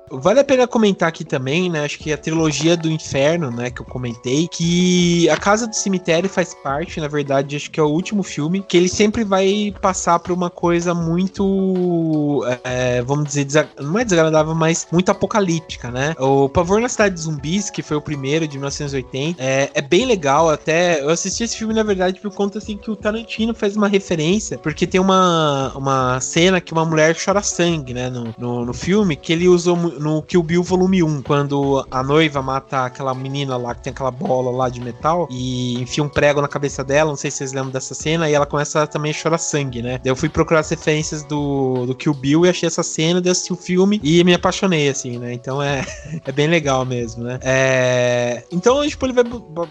Vale 0.10 0.40
a 0.40 0.44
pena 0.44 0.68
comentar 0.68 1.10
aqui 1.10 1.24
também, 1.26 1.70
né? 1.70 1.84
Acho 1.84 2.00
que 2.00 2.12
a 2.12 2.18
trilogia 2.18 2.78
do 2.78 2.90
inferno, 2.90 3.52
né? 3.52 3.70
Que 3.70 3.82
eu 3.82 3.86
comentei, 3.86 4.48
que 4.48 5.30
a 5.30 5.38
Casa 5.38 5.68
do 5.68 5.76
Cemitério 5.76 6.30
faz 6.30 6.54
parte, 6.54 7.00
na 7.00 7.08
verdade, 7.08 7.56
acho 7.56 7.70
que 7.70 7.80
é 7.80 7.84
o 7.84 7.88
último 7.88 8.24
filme, 8.24 8.64
que 8.68 8.78
ele 8.78 8.90
sempre 8.90 9.24
vai 9.24 9.74
passar 9.82 10.20
por 10.20 10.32
uma 10.32 10.50
coisa 10.50 10.94
muito, 10.94 12.46
é, 12.64 13.02
vamos 13.02 13.26
dizer, 13.26 13.48
não 13.80 14.00
é 14.00 14.04
desagradável, 14.04 14.56
mas 14.56 14.88
muito 14.92 15.10
apocalíptica, 15.10 15.92
né? 15.92 16.16
O 16.20 16.48
Pavor 16.50 16.80
na 16.80 16.90
Cidade 16.90 17.16
de 17.16 17.22
Zumbis, 17.22 17.70
que 17.70 17.82
foi 17.82 17.98
o 17.98 18.02
primeiro 18.02 18.48
de 18.48 18.58
1980, 18.58 19.42
é, 19.42 19.70
é 19.74 19.82
bem 19.82 20.06
legal. 20.06 20.50
Até 20.50 21.02
eu 21.02 21.10
assisti 21.10 21.44
esse 21.44 21.58
filme, 21.58 21.74
na 21.74 21.84
verdade, 21.84 22.20
por 22.20 22.34
conta 22.34 22.58
assim 22.58 22.78
que 22.78 22.90
o 22.90 22.96
Tarantino 22.96 23.54
faz 23.54 23.76
uma 23.76 23.88
referência, 23.88 24.58
porque 24.58 24.88
tem 24.88 25.02
uma, 25.02 25.74
uma 25.76 26.20
cena 26.22 26.62
que 26.62 26.72
uma 26.72 26.86
mulher 26.86 27.16
chora 27.24 27.42
sangue, 27.42 27.94
né? 27.94 28.10
No, 28.10 28.34
no, 28.38 28.66
no 28.66 28.74
filme, 28.74 29.16
que 29.16 29.34
ele 29.34 29.48
usou 29.48 29.76
no 30.00 30.22
Kill 30.22 30.44
Bill 30.44 30.64
Volume 30.64 31.04
1, 31.04 31.22
quando 31.22 31.86
a 31.90 32.04
noiva 32.04 32.42
mata 32.42 32.86
aquela 32.86 33.14
menina 33.14 33.58
lá 33.58 33.74
que 33.76 33.84
tem 33.84 33.92
aquela 33.92 34.12
bola 34.12 34.52
lá 34.52 34.70
de 34.70 34.80
metal 34.80 35.28
e 35.32 35.80
enfia 35.82 36.04
um 36.04 36.10
prego 36.10 36.42
na 36.42 36.48
cabeça 36.48 36.84
dela. 36.84 37.10
Não 37.10 37.18
sei 37.18 37.32
se 37.32 37.38
vocês 37.38 37.54
lembram 37.54 37.72
dessa 37.72 37.94
cena, 37.94 38.30
e 38.30 38.34
ela 38.34 38.46
começa 38.46 38.86
também 38.88 39.12
a 39.12 39.14
chorar 39.14 39.38
sangue, 39.38 39.82
né? 39.82 40.00
Daí 40.04 40.12
eu 40.12 40.16
fui 40.16 40.30
procurar 40.30 40.62
as 40.62 40.70
referências 40.70 41.24
do, 41.24 41.86
do 41.86 41.96
Kill 41.96 42.14
Bill 42.14 42.46
e 42.46 42.50
achei 42.50 42.68
essa 42.68 42.84
cena, 42.84 43.22
daí 43.22 43.32
assisti 43.32 43.54
o 43.54 43.56
filme 43.56 44.00
e 44.04 44.24
me 44.24 44.34
apaixonei, 44.34 44.90
assim, 44.90 45.18
né? 45.18 45.34
Então 45.34 45.62
é, 45.62 45.86
é 46.26 46.32
bem 46.32 46.48
legal 46.48 46.86
mesmo, 46.86 47.24
né? 47.24 47.40
É, 47.42 48.44
então, 48.52 48.88
tipo, 48.88 49.06
ele 49.06 49.14
vai, 49.14 49.24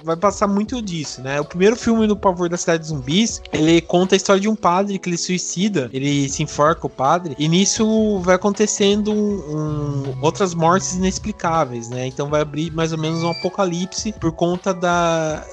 vai 0.02 0.16
passar 0.16 0.46
muito 0.46 0.80
disso, 0.82 1.20
né? 1.22 1.40
O 1.40 1.44
primeiro 1.44 1.76
filme 1.76 2.06
do 2.06 2.16
Pavor 2.16 2.48
da 2.48 2.56
Cidade 2.56 2.82
de 2.82 2.88
Zumbis, 2.88 3.42
ele 3.52 3.80
conta 3.80 4.14
a 4.14 4.16
história 4.16 4.40
de 4.40 4.48
um 4.48 4.56
padre 4.56 4.98
que 4.98 5.08
ele 5.08 5.16
suicida, 5.16 5.90
ele 5.92 6.28
se 6.28 6.42
enforca 6.42 6.86
o 6.86 6.90
padre, 6.90 7.34
e 7.38 7.48
nisso 7.48 8.18
vai 8.20 8.36
acontecendo 8.36 9.12
um- 9.12 10.14
outras 10.20 10.54
mortes 10.54 10.94
inexplicáveis, 10.94 11.88
né? 11.88 12.06
Então 12.06 12.28
vai 12.28 12.40
abrir 12.40 12.70
mais 12.72 12.92
ou 12.92 12.98
menos 12.98 13.22
um 13.22 13.30
apocalipse 13.30 14.12
por 14.12 14.32
conta 14.32 14.72
da 14.72 15.44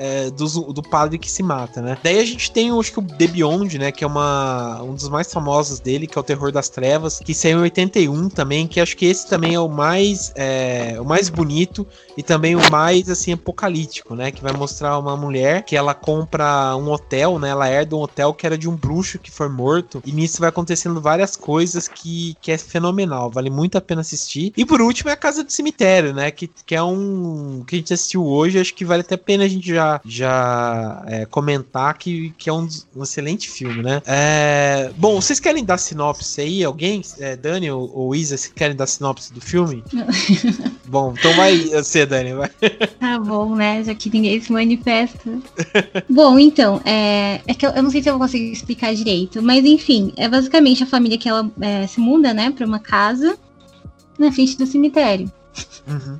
é, 0.00 0.30
do, 0.30 0.72
do 0.72 0.82
padre 0.82 1.18
que 1.18 1.30
se 1.30 1.42
mata, 1.42 1.82
né? 1.82 1.98
Daí 2.02 2.18
a 2.18 2.24
gente 2.24 2.50
tem, 2.50 2.70
acho 2.70 2.90
que 2.90 2.98
o 2.98 3.02
The 3.02 3.26
Beyond, 3.26 3.78
né? 3.78 3.92
Que 3.92 4.02
é 4.02 4.06
uma, 4.06 4.82
um 4.82 4.94
dos 4.94 5.10
mais 5.10 5.30
famosos 5.30 5.78
dele, 5.78 6.06
que 6.06 6.16
é 6.16 6.20
o 6.20 6.24
Terror 6.24 6.50
das 6.50 6.70
Trevas, 6.70 7.18
que 7.18 7.34
saiu 7.34 7.58
em 7.58 7.62
81 7.62 8.30
também, 8.30 8.66
que 8.66 8.80
acho 8.80 8.96
que 8.96 9.04
esse 9.04 9.28
também 9.28 9.54
é 9.54 9.60
o 9.60 9.68
mais, 9.68 10.32
é, 10.34 10.96
o 10.98 11.04
mais 11.04 11.28
bonito 11.28 11.86
e 12.16 12.22
também 12.22 12.56
o 12.56 12.70
mais, 12.70 13.10
assim, 13.10 13.32
apocalíptico, 13.32 14.14
né? 14.14 14.30
Que 14.30 14.42
vai 14.42 14.52
mostrar 14.52 14.98
uma 14.98 15.16
mulher 15.16 15.64
que 15.64 15.76
ela 15.76 15.92
compra 15.92 16.74
um 16.76 16.90
hotel, 16.90 17.38
né? 17.38 17.50
Ela 17.50 17.68
herda 17.68 17.94
um 17.94 18.00
hotel 18.00 18.32
que 18.32 18.46
era 18.46 18.56
de 18.56 18.68
um 18.68 18.74
bruxo 18.74 19.18
que 19.18 19.30
foi 19.30 19.50
morto, 19.50 20.02
e 20.06 20.12
nisso 20.12 20.40
vai 20.40 20.48
acontecendo 20.48 20.98
várias 21.00 21.36
coisas 21.36 21.86
que, 21.86 22.34
que 22.40 22.50
é 22.50 22.56
fenomenal, 22.56 23.30
vale 23.30 23.50
muito 23.50 23.76
a 23.76 23.80
pena 23.80 24.00
assistir. 24.00 24.52
E 24.56 24.64
por 24.64 24.80
último 24.80 25.10
é 25.10 25.12
a 25.12 25.16
Casa 25.16 25.44
do 25.44 25.52
Cemitério, 25.52 26.14
né? 26.14 26.30
Que, 26.30 26.48
que 26.64 26.74
é 26.74 26.82
um 26.82 27.62
que 27.66 27.76
a 27.76 27.78
gente 27.78 27.92
assistiu 27.92 28.24
hoje, 28.24 28.58
acho 28.58 28.74
que 28.74 28.84
vale 28.84 29.02
até 29.02 29.14
a 29.14 29.18
pena 29.18 29.44
a 29.44 29.48
gente 29.48 29.68
já, 29.74 29.89
já 30.04 31.02
é, 31.06 31.24
comentar 31.24 31.96
que, 31.96 32.32
que 32.36 32.50
é 32.50 32.52
um, 32.52 32.68
um 32.94 33.02
excelente 33.02 33.48
filme, 33.48 33.82
né? 33.82 34.02
É, 34.06 34.90
bom, 34.96 35.20
vocês 35.20 35.40
querem 35.40 35.64
dar 35.64 35.78
sinopse 35.78 36.40
aí? 36.40 36.62
Alguém? 36.62 37.02
É, 37.18 37.36
Dani 37.36 37.70
ou, 37.70 37.90
ou 37.94 38.14
Isa, 38.14 38.36
vocês 38.36 38.52
querem 38.54 38.76
dar 38.76 38.86
sinopse 38.86 39.32
do 39.32 39.40
filme? 39.40 39.82
bom, 40.86 41.14
então 41.18 41.34
vai 41.34 41.56
você, 41.56 42.04
Dani, 42.04 42.34
vai. 42.34 42.50
Tá 42.98 43.18
bom, 43.18 43.54
né? 43.54 43.82
Já 43.82 43.94
que 43.94 44.10
ninguém 44.10 44.40
se 44.40 44.52
manifesta. 44.52 45.38
bom, 46.08 46.38
então, 46.38 46.80
é, 46.84 47.40
é 47.46 47.54
que 47.54 47.66
eu, 47.66 47.70
eu 47.70 47.82
não 47.82 47.90
sei 47.90 48.02
se 48.02 48.08
eu 48.08 48.18
vou 48.18 48.26
conseguir 48.26 48.52
explicar 48.52 48.94
direito, 48.94 49.42
mas 49.42 49.64
enfim, 49.64 50.12
é 50.16 50.28
basicamente 50.28 50.82
a 50.82 50.86
família 50.86 51.18
que 51.18 51.28
ela 51.28 51.50
é, 51.60 51.86
se 51.86 52.00
muda, 52.00 52.34
né, 52.34 52.50
pra 52.50 52.66
uma 52.66 52.78
casa 52.78 53.38
na 54.18 54.30
frente 54.30 54.56
do 54.58 54.66
cemitério. 54.66 55.30
Uhum. 55.86 56.18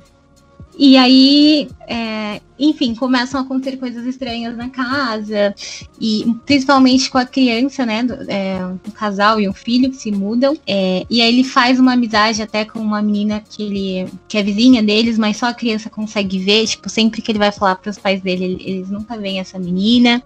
E 0.77 0.97
aí, 0.97 1.69
é, 1.87 2.41
enfim, 2.57 2.95
começam 2.95 3.39
a 3.39 3.43
acontecer 3.43 3.77
coisas 3.77 4.05
estranhas 4.05 4.55
na 4.55 4.69
casa, 4.69 5.53
e 5.99 6.25
principalmente 6.45 7.09
com 7.09 7.17
a 7.17 7.25
criança, 7.25 7.85
né? 7.85 8.03
Do, 8.03 8.13
é, 8.29 8.65
um 8.65 8.91
casal 8.91 9.39
e 9.39 9.49
um 9.49 9.53
filho 9.53 9.89
que 9.89 9.97
se 9.97 10.11
mudam. 10.11 10.57
É, 10.65 11.05
e 11.09 11.21
aí 11.21 11.27
ele 11.27 11.43
faz 11.43 11.79
uma 11.79 11.93
amizade 11.93 12.41
até 12.41 12.65
com 12.65 12.79
uma 12.79 13.01
menina 13.01 13.43
que 13.47 13.63
ele 13.63 14.09
que 14.27 14.37
é 14.37 14.43
vizinha 14.43 14.81
deles, 14.81 15.17
mas 15.17 15.37
só 15.37 15.47
a 15.47 15.53
criança 15.53 15.89
consegue 15.89 16.39
ver. 16.39 16.65
Tipo, 16.67 16.89
sempre 16.89 17.21
que 17.21 17.31
ele 17.31 17.39
vai 17.39 17.51
falar 17.51 17.75
para 17.75 17.89
os 17.89 17.97
pais 17.97 18.21
dele, 18.21 18.57
eles 18.63 18.89
nunca 18.89 19.17
veem 19.17 19.39
essa 19.39 19.59
menina. 19.59 20.23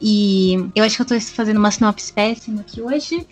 E 0.00 0.54
eu 0.74 0.82
acho 0.82 0.96
que 0.96 1.02
eu 1.02 1.06
tô 1.06 1.20
fazendo 1.20 1.58
uma 1.58 1.70
sinopse 1.70 2.12
péssima 2.12 2.62
aqui 2.62 2.80
hoje. 2.80 3.26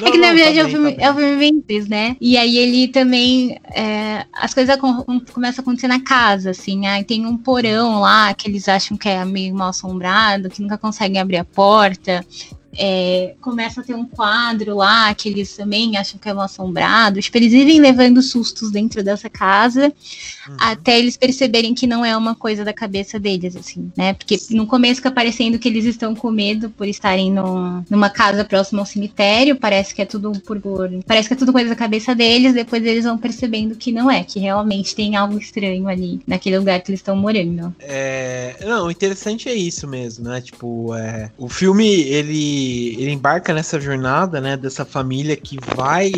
não, 0.00 0.08
é 0.08 0.10
que 0.10 0.18
na 0.18 0.32
verdade 0.32 0.56
tá 0.56 0.62
é, 0.62 0.64
o 0.64 0.68
filme, 0.68 0.92
tá 0.96 1.02
é 1.02 1.10
o 1.10 1.14
filme 1.14 1.36
bem 1.36 1.60
triste, 1.60 1.88
né? 1.88 2.16
E 2.20 2.36
aí 2.36 2.58
ele 2.58 2.88
também. 2.88 3.60
É, 3.72 4.26
as 4.32 4.52
coisas 4.52 4.76
com, 4.76 5.04
começam 5.32 5.62
a 5.62 5.62
acontecer 5.62 5.88
na 5.88 6.00
casa, 6.00 6.50
assim. 6.50 6.86
Aí 6.86 7.04
tem 7.04 7.26
um 7.26 7.36
porão 7.36 8.00
lá 8.00 8.34
que 8.34 8.48
eles 8.48 8.68
acham 8.68 8.96
que 8.96 9.08
é 9.08 9.24
meio 9.24 9.54
mal 9.54 9.68
assombrado, 9.68 10.50
que 10.50 10.60
nunca 10.62 10.76
conseguem 10.76 11.20
abrir 11.20 11.36
a 11.36 11.44
porta 11.44 12.26
é, 12.78 13.34
começa 13.40 13.80
a 13.80 13.84
ter 13.84 13.94
um 13.94 14.06
quadro 14.06 14.76
lá 14.76 15.12
que 15.14 15.28
eles 15.28 15.56
também 15.56 15.96
acham 15.96 16.18
que 16.18 16.28
é 16.28 16.34
um 16.34 16.40
assombrado. 16.40 17.20
Tipo, 17.20 17.38
eles 17.38 17.52
vivem 17.52 17.80
levando 17.80 18.22
sustos 18.22 18.70
dentro 18.70 19.02
dessa 19.02 19.28
casa 19.28 19.92
uhum. 20.48 20.56
até 20.58 20.98
eles 20.98 21.16
perceberem 21.16 21.74
que 21.74 21.86
não 21.86 22.04
é 22.04 22.16
uma 22.16 22.34
coisa 22.34 22.64
da 22.64 22.72
cabeça 22.72 23.18
deles, 23.18 23.56
assim, 23.56 23.90
né? 23.96 24.14
Porque 24.14 24.38
no 24.50 24.66
começo 24.66 24.96
fica 24.96 25.10
parecendo 25.10 25.58
que 25.58 25.68
eles 25.68 25.84
estão 25.84 26.14
com 26.14 26.30
medo 26.30 26.70
por 26.70 26.86
estarem 26.86 27.32
no, 27.32 27.84
numa 27.90 28.10
casa 28.10 28.44
próxima 28.44 28.80
ao 28.80 28.86
cemitério. 28.86 29.56
Parece 29.56 29.94
que 29.94 30.02
é 30.02 30.06
tudo 30.06 30.32
por. 30.40 30.60
Parece 31.06 31.28
que 31.28 31.34
é 31.34 31.36
tudo 31.36 31.52
coisa 31.52 31.70
da 31.70 31.76
cabeça 31.76 32.14
deles. 32.14 32.54
Depois 32.54 32.84
eles 32.84 33.04
vão 33.04 33.18
percebendo 33.18 33.74
que 33.74 33.90
não 33.90 34.10
é, 34.10 34.22
que 34.22 34.38
realmente 34.38 34.94
tem 34.94 35.16
algo 35.16 35.38
estranho 35.38 35.88
ali 35.88 36.20
naquele 36.26 36.58
lugar 36.58 36.80
que 36.80 36.90
eles 36.90 37.00
estão 37.00 37.16
morando. 37.16 37.74
É. 37.80 38.56
Não, 38.64 38.86
o 38.86 38.90
interessante 38.90 39.48
é 39.48 39.54
isso 39.54 39.88
mesmo, 39.88 40.28
né? 40.28 40.40
Tipo, 40.40 40.94
é, 40.94 41.30
o 41.38 41.48
filme, 41.48 42.02
ele 42.02 42.59
ele 42.98 43.12
embarca 43.12 43.52
nessa 43.52 43.80
jornada, 43.80 44.40
né, 44.40 44.56
dessa 44.56 44.84
família 44.84 45.36
que 45.36 45.58
vai, 45.74 46.12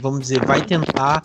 vamos 0.00 0.20
dizer, 0.20 0.44
vai 0.44 0.64
tentar 0.64 1.22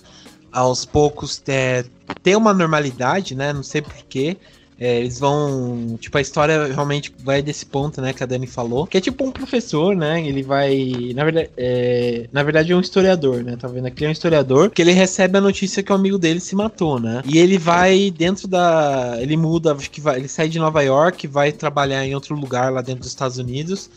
aos 0.51 0.85
poucos 0.85 1.37
ter, 1.37 1.87
ter 2.21 2.35
uma 2.35 2.53
normalidade, 2.53 3.35
né? 3.35 3.51
Não 3.51 3.63
sei 3.63 3.81
porquê. 3.81 4.37
É, 4.79 4.99
eles 4.99 5.19
vão. 5.19 5.97
Tipo, 5.99 6.17
a 6.17 6.21
história 6.21 6.65
realmente 6.65 7.13
vai 7.23 7.41
desse 7.41 7.65
ponto, 7.65 8.01
né? 8.01 8.11
Que 8.11 8.23
a 8.23 8.25
Dani 8.25 8.47
falou. 8.47 8.85
Que 8.85 8.97
é 8.97 9.01
tipo 9.01 9.23
um 9.23 9.31
professor, 9.31 9.95
né? 9.95 10.25
Ele 10.27 10.43
vai. 10.43 11.11
Na 11.15 11.23
verdade, 11.23 11.49
é, 11.55 12.27
na 12.31 12.43
verdade 12.43 12.71
é 12.71 12.75
um 12.75 12.81
historiador, 12.81 13.43
né? 13.43 13.55
Tá 13.55 13.67
vendo 13.67 13.85
aqui? 13.85 14.03
É 14.03 14.09
um 14.09 14.11
historiador. 14.11 14.71
Que 14.71 14.81
ele 14.81 14.91
recebe 14.91 15.37
a 15.37 15.41
notícia 15.41 15.81
que 15.81 15.91
o 15.91 15.95
amigo 15.95 16.17
dele 16.17 16.39
se 16.39 16.55
matou, 16.55 16.99
né? 16.99 17.21
E 17.25 17.37
ele 17.37 17.57
vai 17.57 18.11
dentro 18.11 18.47
da. 18.47 19.17
Ele 19.19 19.37
muda, 19.37 19.73
acho 19.73 19.89
que 19.89 20.01
vai. 20.01 20.17
Ele 20.17 20.27
sai 20.27 20.49
de 20.49 20.59
Nova 20.59 20.81
York, 20.81 21.27
vai 21.27 21.51
trabalhar 21.51 22.05
em 22.05 22.13
outro 22.13 22.35
lugar 22.35 22.71
lá 22.71 22.81
dentro 22.81 23.01
dos 23.01 23.09
Estados 23.09 23.37
Unidos. 23.37 23.89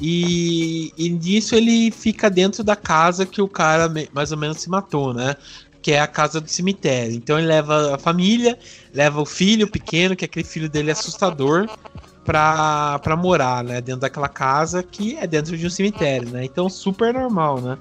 E, 0.00 0.92
e 0.96 1.10
nisso 1.10 1.54
ele 1.54 1.90
fica 1.90 2.30
dentro 2.30 2.64
da 2.64 2.74
casa 2.74 3.26
que 3.26 3.42
o 3.42 3.48
cara 3.48 3.92
mais 4.12 4.32
ou 4.32 4.38
menos 4.38 4.58
se 4.58 4.70
matou, 4.70 5.12
né? 5.12 5.36
Que 5.82 5.92
é 5.92 6.00
a 6.00 6.06
casa 6.06 6.40
do 6.40 6.48
cemitério. 6.48 7.14
Então 7.14 7.38
ele 7.38 7.46
leva 7.46 7.94
a 7.94 7.98
família, 7.98 8.58
leva 8.92 9.20
o 9.20 9.26
filho 9.26 9.70
pequeno, 9.70 10.16
que 10.16 10.24
é 10.24 10.26
aquele 10.26 10.44
filho 10.44 10.68
dele 10.68 10.90
assustador, 10.90 11.68
pra, 12.24 12.98
pra 13.00 13.16
morar, 13.16 13.62
né? 13.62 13.80
Dentro 13.80 14.00
daquela 14.00 14.28
casa 14.28 14.82
que 14.82 15.16
é 15.16 15.26
dentro 15.26 15.56
de 15.56 15.66
um 15.66 15.70
cemitério, 15.70 16.30
né? 16.30 16.44
Então 16.44 16.68
super 16.68 17.12
normal, 17.12 17.60
né? 17.60 17.78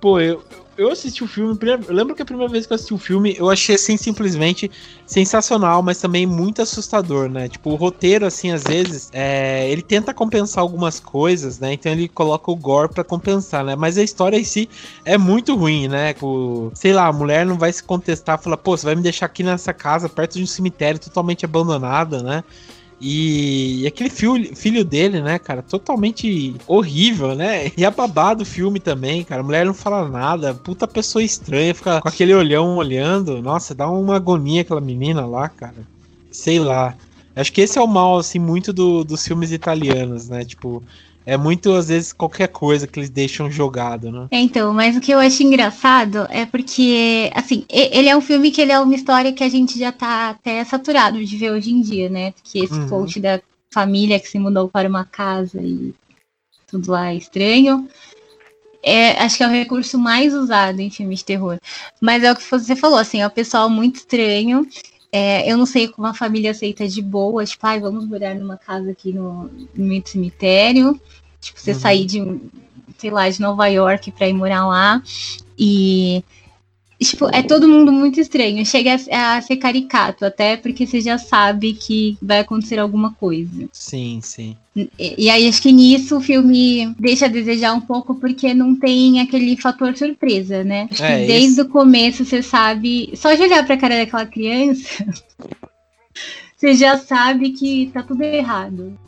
Pô, 0.00 0.18
eu, 0.18 0.42
eu 0.76 0.90
assisti 0.90 1.22
o 1.22 1.28
filme, 1.28 1.56
eu 1.62 1.94
lembro 1.94 2.14
que 2.14 2.22
a 2.22 2.24
primeira 2.24 2.50
vez 2.50 2.66
que 2.66 2.72
eu 2.72 2.74
assisti 2.74 2.94
o 2.94 2.98
filme, 2.98 3.36
eu 3.38 3.50
achei 3.50 3.74
assim 3.74 3.96
simplesmente 3.96 4.70
sensacional, 5.06 5.82
mas 5.82 6.00
também 6.00 6.26
muito 6.26 6.62
assustador, 6.62 7.28
né? 7.28 7.48
Tipo, 7.48 7.70
o 7.70 7.74
roteiro, 7.74 8.24
assim, 8.26 8.50
às 8.50 8.64
vezes, 8.64 9.10
é, 9.12 9.70
ele 9.70 9.82
tenta 9.82 10.14
compensar 10.14 10.62
algumas 10.62 10.98
coisas, 10.98 11.58
né? 11.58 11.74
Então 11.74 11.92
ele 11.92 12.08
coloca 12.08 12.50
o 12.50 12.56
gore 12.56 12.88
para 12.88 13.04
compensar, 13.04 13.64
né? 13.64 13.76
Mas 13.76 13.98
a 13.98 14.02
história 14.02 14.36
em 14.36 14.44
si 14.44 14.68
é 15.04 15.18
muito 15.18 15.54
ruim, 15.54 15.88
né? 15.88 16.14
Tipo, 16.14 16.72
sei 16.74 16.92
lá, 16.92 17.06
a 17.06 17.12
mulher 17.12 17.44
não 17.44 17.58
vai 17.58 17.72
se 17.72 17.82
contestar, 17.82 18.40
fala, 18.40 18.56
pô, 18.56 18.76
você 18.76 18.86
vai 18.86 18.94
me 18.94 19.02
deixar 19.02 19.26
aqui 19.26 19.42
nessa 19.42 19.72
casa, 19.72 20.08
perto 20.08 20.38
de 20.38 20.42
um 20.42 20.46
cemitério 20.46 20.98
totalmente 20.98 21.44
abandonada, 21.44 22.22
né? 22.22 22.42
E, 23.04 23.84
aquele 23.84 24.08
filho, 24.08 24.54
filho 24.54 24.84
dele, 24.84 25.20
né, 25.20 25.36
cara, 25.36 25.60
totalmente 25.60 26.54
horrível, 26.68 27.34
né? 27.34 27.72
E 27.76 27.84
a 27.84 27.90
babá 27.90 28.32
do 28.32 28.44
filme 28.44 28.78
também, 28.78 29.24
cara. 29.24 29.40
A 29.40 29.44
mulher 29.44 29.66
não 29.66 29.74
fala 29.74 30.08
nada, 30.08 30.54
puta 30.54 30.86
pessoa 30.86 31.20
estranha, 31.20 31.74
fica 31.74 32.00
com 32.00 32.08
aquele 32.08 32.32
olhão 32.32 32.76
olhando. 32.76 33.42
Nossa, 33.42 33.74
dá 33.74 33.90
uma 33.90 34.14
agonia 34.14 34.60
aquela 34.60 34.80
menina 34.80 35.26
lá, 35.26 35.48
cara. 35.48 35.84
Sei 36.30 36.60
lá. 36.60 36.94
Acho 37.34 37.52
que 37.52 37.62
esse 37.62 37.76
é 37.76 37.82
o 37.82 37.88
mal, 37.88 38.18
assim, 38.18 38.38
muito 38.38 38.72
do, 38.72 39.02
dos 39.02 39.26
filmes 39.26 39.50
italianos, 39.50 40.28
né? 40.28 40.44
Tipo, 40.44 40.80
é 41.24 41.36
muito, 41.36 41.72
às 41.72 41.88
vezes, 41.88 42.12
qualquer 42.12 42.48
coisa 42.48 42.86
que 42.86 42.98
eles 42.98 43.10
deixam 43.10 43.50
jogado, 43.50 44.10
né? 44.10 44.28
É, 44.30 44.38
então, 44.38 44.72
mas 44.74 44.96
o 44.96 45.00
que 45.00 45.12
eu 45.12 45.18
acho 45.18 45.42
engraçado 45.42 46.26
é 46.30 46.44
porque, 46.44 47.30
assim, 47.34 47.64
ele 47.68 48.08
é 48.08 48.16
um 48.16 48.20
filme 48.20 48.50
que 48.50 48.60
ele 48.60 48.72
é 48.72 48.80
uma 48.80 48.94
história 48.94 49.32
que 49.32 49.44
a 49.44 49.48
gente 49.48 49.78
já 49.78 49.92
tá 49.92 50.30
até 50.30 50.64
saturado 50.64 51.24
de 51.24 51.36
ver 51.36 51.52
hoje 51.52 51.70
em 51.70 51.80
dia, 51.80 52.08
né? 52.08 52.32
Porque 52.32 52.58
esse 52.60 52.74
uhum. 52.74 52.88
post 52.88 53.20
da 53.20 53.40
família 53.70 54.18
que 54.18 54.28
se 54.28 54.38
mudou 54.38 54.68
para 54.68 54.88
uma 54.88 55.04
casa 55.04 55.60
e 55.62 55.94
tudo 56.66 56.90
lá 56.90 57.12
é 57.12 57.16
estranho. 57.16 57.88
É, 58.82 59.12
acho 59.22 59.36
que 59.36 59.44
é 59.44 59.46
o 59.46 59.50
recurso 59.50 59.96
mais 59.96 60.34
usado 60.34 60.80
em 60.80 60.90
filmes 60.90 61.20
de 61.20 61.26
terror. 61.26 61.58
Mas 62.00 62.24
é 62.24 62.32
o 62.32 62.36
que 62.36 62.42
você 62.50 62.74
falou, 62.74 62.98
assim, 62.98 63.20
é 63.20 63.26
o 63.26 63.30
pessoal 63.30 63.70
muito 63.70 63.96
estranho. 63.96 64.66
É, 65.14 65.50
eu 65.50 65.58
não 65.58 65.66
sei 65.66 65.88
como 65.88 66.06
a 66.06 66.14
família 66.14 66.52
aceita 66.52 66.88
de 66.88 67.02
boa, 67.02 67.44
tipo, 67.44 67.66
ai, 67.66 67.78
vamos 67.78 68.06
morar 68.08 68.34
numa 68.34 68.56
casa 68.56 68.90
aqui 68.90 69.12
no, 69.12 69.50
no 69.74 69.84
meio 69.84 70.02
do 70.02 70.08
cemitério. 70.08 70.98
Tipo, 71.38 71.60
você 71.60 71.72
uhum. 71.72 71.78
sair 71.78 72.06
de, 72.06 72.40
sei 72.96 73.10
lá, 73.10 73.28
de 73.28 73.38
Nova 73.38 73.66
York 73.66 74.10
para 74.12 74.28
ir 74.28 74.32
morar 74.32 74.66
lá. 74.66 75.02
E 75.58 76.24
tipo, 76.98 77.28
é 77.34 77.42
todo 77.42 77.68
mundo 77.68 77.92
muito 77.92 78.20
estranho. 78.20 78.64
Chega 78.64 78.96
a, 79.10 79.36
a, 79.36 79.42
ser 79.42 79.56
caricato, 79.56 80.24
até 80.24 80.56
porque 80.56 80.86
você 80.86 81.00
já 81.00 81.18
sabe 81.18 81.74
que 81.74 82.16
vai 82.22 82.40
acontecer 82.40 82.78
alguma 82.78 83.12
coisa. 83.12 83.68
Sim, 83.72 84.20
sim. 84.22 84.56
E, 84.74 84.90
e, 84.98 85.30
aí 85.30 85.46
acho 85.46 85.60
que 85.60 85.70
nisso 85.70 86.16
o 86.16 86.20
filme 86.20 86.94
deixa 86.98 87.26
a 87.26 87.28
desejar 87.28 87.74
um 87.74 87.80
pouco 87.80 88.14
porque 88.14 88.54
não 88.54 88.74
tem 88.74 89.20
aquele 89.20 89.54
fator 89.56 89.94
surpresa, 89.96 90.64
né? 90.64 90.88
Acho 90.90 91.04
é, 91.04 91.20
que 91.20 91.26
desde 91.26 91.52
esse... 91.52 91.60
o 91.60 91.68
começo 91.68 92.24
você 92.24 92.42
sabe. 92.42 93.12
Só 93.14 93.34
de 93.34 93.42
olhar 93.42 93.66
pra 93.66 93.76
cara 93.76 93.98
daquela 93.98 94.24
criança, 94.24 95.04
você 96.56 96.74
já 96.74 96.96
sabe 96.96 97.50
que 97.50 97.90
tá 97.92 98.02
tudo 98.02 98.22
errado. 98.22 98.98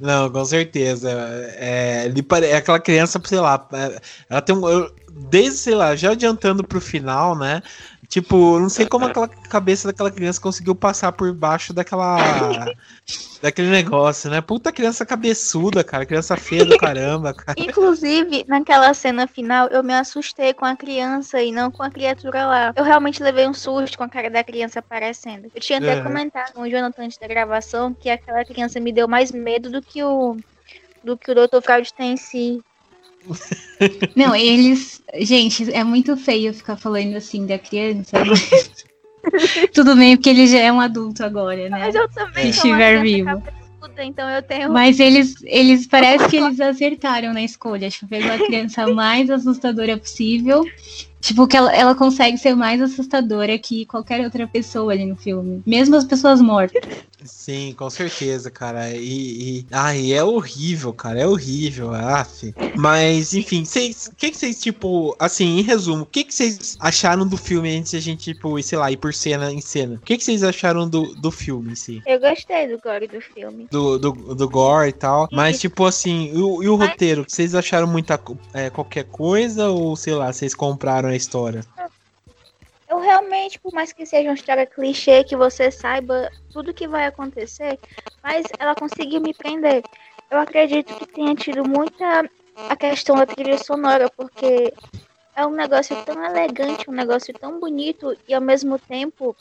Não, 0.00 0.30
com 0.30 0.44
certeza. 0.46 1.10
É, 1.56 2.06
ele 2.06 2.26
é 2.46 2.56
aquela 2.56 2.80
criança, 2.80 3.20
sei 3.22 3.40
lá, 3.40 3.68
é, 3.72 4.00
ela 4.30 4.40
tem 4.40 4.56
um. 4.56 4.66
Eu, 4.66 4.90
desde, 5.30 5.58
sei 5.58 5.74
lá, 5.74 5.94
já 5.94 6.12
adiantando 6.12 6.64
pro 6.64 6.80
final, 6.80 7.36
né? 7.36 7.62
Tipo, 8.08 8.58
não 8.58 8.68
sei 8.68 8.86
como 8.86 9.06
aquela 9.06 9.28
cabeça 9.28 9.88
daquela 9.88 10.10
criança 10.10 10.40
conseguiu 10.40 10.74
passar 10.74 11.12
por 11.12 11.32
baixo 11.32 11.72
daquela. 11.72 12.16
daquele 13.40 13.68
negócio, 13.68 14.30
né? 14.30 14.40
Puta 14.40 14.72
criança 14.72 15.04
cabeçuda, 15.04 15.82
cara. 15.84 16.06
Criança 16.06 16.36
feia 16.36 16.64
do 16.64 16.78
caramba, 16.78 17.34
cara. 17.34 17.58
Inclusive, 17.58 18.44
naquela 18.48 18.92
cena 18.94 19.26
final, 19.26 19.68
eu 19.68 19.82
me 19.82 19.94
assustei 19.94 20.52
com 20.52 20.64
a 20.64 20.76
criança 20.76 21.42
e 21.42 21.52
não 21.52 21.70
com 21.70 21.82
a 21.82 21.90
criatura 21.90 22.46
lá. 22.46 22.72
Eu 22.76 22.84
realmente 22.84 23.22
levei 23.22 23.46
um 23.46 23.54
susto 23.54 23.98
com 23.98 24.04
a 24.04 24.08
cara 24.08 24.30
da 24.30 24.44
criança 24.44 24.78
aparecendo. 24.78 25.50
Eu 25.54 25.60
tinha 25.60 25.78
até 25.78 25.98
é. 25.98 26.02
comentado 26.02 26.52
com 26.52 26.62
o 26.62 26.70
Jonathan 26.70 27.04
antes 27.04 27.18
da 27.18 27.26
gravação 27.26 27.94
que 27.94 28.08
aquela 28.08 28.44
criança 28.44 28.80
me 28.80 28.92
deu 28.92 29.08
mais 29.08 29.30
medo 29.32 29.70
do 29.70 29.82
que 29.82 30.02
o. 30.02 30.36
do 31.02 31.16
que 31.16 31.30
o 31.30 31.34
Dr. 31.34 31.60
Freud 31.62 31.92
tem 31.94 32.12
em 32.12 32.16
si. 32.16 32.62
Não, 34.14 34.34
eles. 34.34 35.02
Gente, 35.20 35.72
é 35.72 35.84
muito 35.84 36.16
feio 36.16 36.52
ficar 36.52 36.76
falando 36.76 37.16
assim 37.16 37.46
da 37.46 37.58
criança. 37.58 38.24
Mas... 38.24 38.84
Tudo 39.72 39.96
bem, 39.96 40.16
porque 40.16 40.30
ele 40.30 40.46
já 40.46 40.58
é 40.58 40.72
um 40.72 40.80
adulto 40.80 41.24
agora, 41.24 41.68
né? 41.68 41.78
Mas 41.78 41.94
eu 41.94 42.08
também. 42.10 42.44
Se 42.44 42.50
estiver 42.50 43.00
vivo. 43.02 43.42
Então 43.98 44.28
eu 44.28 44.42
tenho. 44.42 44.72
Mas 44.72 44.98
eles, 44.98 45.36
eles 45.44 45.86
parece 45.86 46.28
que 46.28 46.36
eles 46.36 46.60
acertaram 46.60 47.32
na 47.32 47.42
escolha. 47.42 47.88
Tipo, 47.88 48.08
fez 48.08 48.28
a 48.28 48.38
criança 48.38 48.86
mais 48.88 49.30
assustadora 49.30 49.96
possível 49.96 50.64
Tipo, 51.24 51.48
que 51.48 51.56
ela, 51.56 51.74
ela 51.74 51.94
consegue 51.94 52.36
ser 52.36 52.54
mais 52.54 52.82
assustadora 52.82 53.58
que 53.58 53.86
qualquer 53.86 54.22
outra 54.22 54.46
pessoa 54.46 54.92
ali 54.92 55.06
no 55.06 55.16
filme. 55.16 55.62
Mesmo 55.64 55.96
as 55.96 56.04
pessoas 56.04 56.38
mortas. 56.38 56.84
Sim, 57.24 57.74
com 57.76 57.88
certeza, 57.88 58.50
cara. 58.50 58.90
E, 58.90 59.60
e, 59.60 59.66
ai, 59.72 60.12
é 60.12 60.22
horrível, 60.22 60.92
cara. 60.92 61.20
É 61.20 61.26
horrível, 61.26 61.94
af. 61.94 62.54
Mas, 62.76 63.32
enfim, 63.32 63.64
vocês. 63.64 64.08
O 64.12 64.14
que, 64.14 64.34
vocês, 64.34 64.60
tipo, 64.60 65.16
assim, 65.18 65.60
em 65.60 65.62
resumo, 65.62 66.02
o 66.02 66.06
que, 66.06 66.26
vocês 66.28 66.76
acharam 66.78 67.26
do 67.26 67.38
filme 67.38 67.74
antes 67.74 67.92
de 67.92 67.96
a 67.96 68.00
gente, 68.00 68.34
tipo, 68.34 68.62
sei 68.62 68.76
lá, 68.76 68.92
ir 68.92 68.98
por 68.98 69.14
cena 69.14 69.50
em 69.50 69.62
cena? 69.62 69.94
O 69.94 70.00
que, 70.00 70.20
vocês 70.20 70.42
acharam 70.42 70.86
do, 70.86 71.14
do 71.14 71.30
filme 71.30 71.72
em 71.72 71.74
si? 71.74 72.02
Eu 72.06 72.20
gostei 72.20 72.68
do 72.68 72.78
gore 72.78 73.06
do 73.06 73.20
filme. 73.22 73.66
Do, 73.70 73.98
do, 73.98 74.12
do 74.34 74.48
gore 74.48 74.90
e 74.90 74.92
tal. 74.92 75.26
Mas, 75.32 75.58
tipo, 75.58 75.86
assim, 75.86 76.30
e 76.34 76.38
o, 76.38 76.62
e 76.62 76.68
o 76.68 76.76
roteiro? 76.76 77.24
Vocês 77.26 77.54
acharam 77.54 77.86
muita 77.86 78.20
é, 78.52 78.68
qualquer 78.68 79.04
coisa? 79.04 79.70
Ou, 79.70 79.96
sei 79.96 80.14
lá, 80.14 80.30
vocês 80.30 80.54
compraram 80.54 81.13
história? 81.16 81.62
Eu 82.88 83.00
realmente, 83.00 83.58
por 83.58 83.72
mais 83.72 83.92
que 83.92 84.04
seja 84.06 84.28
uma 84.28 84.34
história 84.34 84.66
clichê, 84.66 85.24
que 85.24 85.36
você 85.36 85.70
saiba 85.70 86.30
tudo 86.52 86.74
que 86.74 86.86
vai 86.86 87.06
acontecer, 87.06 87.78
mas 88.22 88.46
ela 88.58 88.74
conseguiu 88.74 89.20
me 89.20 89.34
prender. 89.34 89.82
Eu 90.30 90.38
acredito 90.38 90.94
que 90.94 91.06
tenha 91.06 91.34
tido 91.34 91.68
muita 91.68 92.28
a 92.68 92.76
questão 92.76 93.16
da 93.16 93.26
trilha 93.26 93.58
sonora, 93.58 94.08
porque 94.10 94.72
é 95.34 95.46
um 95.46 95.50
negócio 95.50 95.96
tão 96.04 96.24
elegante, 96.24 96.88
um 96.88 96.94
negócio 96.94 97.34
tão 97.34 97.58
bonito 97.58 98.16
e 98.28 98.34
ao 98.34 98.40
mesmo 98.40 98.78
tempo 98.78 99.36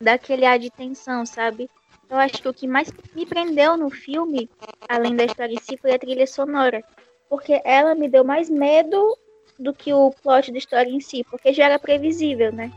daquele 0.00 0.44
ar 0.44 0.58
de 0.58 0.70
tensão, 0.70 1.26
sabe? 1.26 1.68
Eu 2.08 2.16
acho 2.18 2.40
que 2.40 2.48
o 2.48 2.54
que 2.54 2.68
mais 2.68 2.92
me 3.14 3.26
prendeu 3.26 3.76
no 3.76 3.90
filme, 3.90 4.48
além 4.88 5.16
da 5.16 5.24
história 5.24 5.54
em 5.54 5.60
si, 5.60 5.76
foi 5.76 5.94
a 5.94 5.98
trilha 5.98 6.26
sonora. 6.26 6.84
Porque 7.28 7.60
ela 7.64 7.94
me 7.94 8.08
deu 8.08 8.22
mais 8.22 8.48
medo 8.48 9.16
do 9.58 9.72
que 9.72 9.92
o 9.92 10.10
plot 10.22 10.50
da 10.50 10.58
história 10.58 10.90
em 10.90 11.00
si, 11.00 11.24
porque 11.30 11.52
já 11.52 11.64
era 11.64 11.78
previsível, 11.78 12.52
né? 12.52 12.70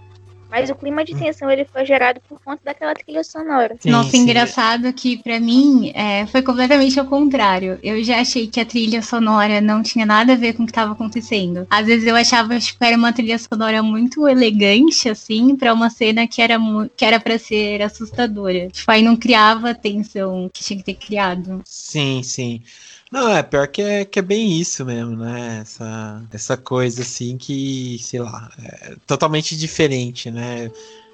Mas 0.49 0.69
o 0.69 0.75
clima 0.75 1.03
de 1.03 1.13
tensão 1.13 1.51
ele 1.51 1.65
foi 1.65 1.85
gerado 1.85 2.21
por 2.27 2.39
conta 2.41 2.61
daquela 2.63 2.93
trilha 2.93 3.23
sonora. 3.23 3.75
Sim, 3.79 3.89
Nossa, 3.91 4.11
sim. 4.11 4.19
engraçado 4.19 4.91
que 4.93 5.17
para 5.17 5.39
mim 5.39 5.91
é, 5.93 6.25
foi 6.27 6.41
completamente 6.41 6.97
ao 6.99 7.05
contrário. 7.05 7.77
Eu 7.83 8.01
já 8.03 8.21
achei 8.21 8.47
que 8.47 8.59
a 8.59 8.65
trilha 8.65 9.01
sonora 9.01 9.59
não 9.59 9.83
tinha 9.83 10.05
nada 10.05 10.33
a 10.33 10.35
ver 10.37 10.53
com 10.53 10.63
o 10.63 10.65
que 10.65 10.71
estava 10.71 10.93
acontecendo. 10.93 11.67
Às 11.69 11.85
vezes 11.85 12.07
eu 12.07 12.15
achava 12.15 12.57
tipo, 12.59 12.79
que 12.79 12.85
era 12.85 12.97
uma 12.97 13.11
trilha 13.11 13.37
sonora 13.37 13.83
muito 13.83 14.27
elegante, 14.27 15.09
assim, 15.09 15.55
para 15.55 15.73
uma 15.73 15.89
cena 15.89 16.25
que 16.25 16.41
era 16.41 16.57
que 16.95 17.03
era 17.03 17.19
para 17.19 17.37
ser 17.37 17.81
assustadora. 17.81 18.69
Tipo, 18.69 18.89
aí 18.89 19.01
não 19.01 19.17
criava 19.17 19.71
a 19.71 19.75
tensão 19.75 20.49
que 20.53 20.63
tinha 20.63 20.77
que 20.79 20.85
ter 20.85 20.93
criado. 20.95 21.61
Sim, 21.65 22.23
sim. 22.23 22.61
Não, 23.11 23.29
é 23.29 23.41
pior 23.41 23.67
que 23.67 23.81
é, 23.81 24.05
que 24.05 24.19
é 24.19 24.21
bem 24.21 24.59
isso 24.59 24.83
mesmo, 24.83 25.15
né? 25.15 25.59
Essa, 25.61 26.21
essa 26.31 26.57
coisa 26.57 27.01
assim 27.03 27.37
que, 27.37 27.97
sei 27.99 28.19
lá, 28.19 28.51
é 28.61 28.95
totalmente 29.05 29.55
diferente, 29.55 30.29
né? 30.29 30.69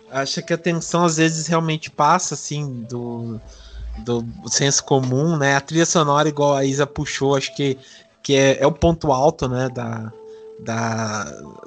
Acho 0.10 0.42
que 0.44 0.54
a 0.54 0.58
tensão 0.58 1.06
às 1.06 1.18
vezes 1.18 1.48
realmente 1.48 1.92
passa 1.92 2.34
assim 2.34 2.84
do, 2.90 3.40
do 4.00 4.26
senso 4.48 4.84
comum, 4.84 5.38
né? 5.38 5.56
A 5.56 5.62
trilha 5.62 5.86
sonora, 5.86 6.28
igual 6.28 6.56
a 6.56 6.66
Isa 6.66 6.88
puxou, 6.88 7.36
acho 7.36 7.56
que, 7.56 7.78
que 8.24 8.36
é, 8.36 8.60
é 8.62 8.68
o 8.68 8.72
ponto 8.72 9.12
alto, 9.12 9.48
né? 9.48 9.70
Da, 9.70 10.12
da, 10.64 11.26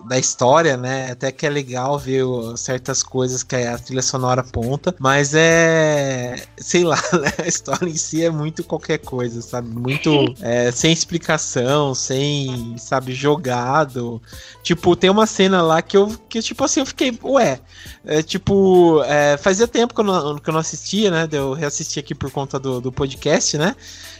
da 0.08 0.18
história, 0.18 0.76
né? 0.76 1.10
Até 1.12 1.30
que 1.30 1.46
é 1.46 1.50
legal 1.50 1.98
ver 1.98 2.24
certas 2.56 3.02
coisas 3.02 3.42
que 3.42 3.54
a 3.54 3.78
trilha 3.78 4.02
sonora 4.02 4.40
aponta, 4.40 4.94
mas 4.98 5.34
é. 5.34 6.36
sei 6.58 6.84
lá, 6.84 6.96
né? 7.12 7.32
A 7.44 7.46
história 7.46 7.88
em 7.88 7.96
si 7.96 8.24
é 8.24 8.30
muito 8.30 8.64
qualquer 8.64 8.98
coisa, 8.98 9.42
sabe? 9.42 9.68
Muito 9.68 10.34
é, 10.40 10.70
sem 10.70 10.92
explicação, 10.92 11.94
sem, 11.94 12.76
sabe, 12.78 13.14
jogado. 13.14 14.20
Tipo, 14.62 14.96
tem 14.96 15.10
uma 15.10 15.26
cena 15.26 15.62
lá 15.62 15.82
que 15.82 15.96
eu, 15.96 16.08
que, 16.28 16.40
tipo 16.42 16.64
assim, 16.64 16.80
eu 16.80 16.86
fiquei, 16.86 17.16
ué. 17.22 17.60
É, 18.04 18.22
tipo, 18.22 19.02
é, 19.04 19.36
fazia 19.36 19.66
tempo 19.66 19.94
que 19.94 20.00
eu, 20.00 20.04
não, 20.04 20.38
que 20.38 20.48
eu 20.48 20.52
não 20.52 20.60
assistia, 20.60 21.10
né? 21.10 21.28
Eu 21.30 21.52
reassisti 21.52 21.98
aqui 21.98 22.14
por 22.14 22.30
conta 22.30 22.58
do, 22.58 22.80
do 22.80 22.92
podcast, 22.92 23.58
né? 23.58 23.74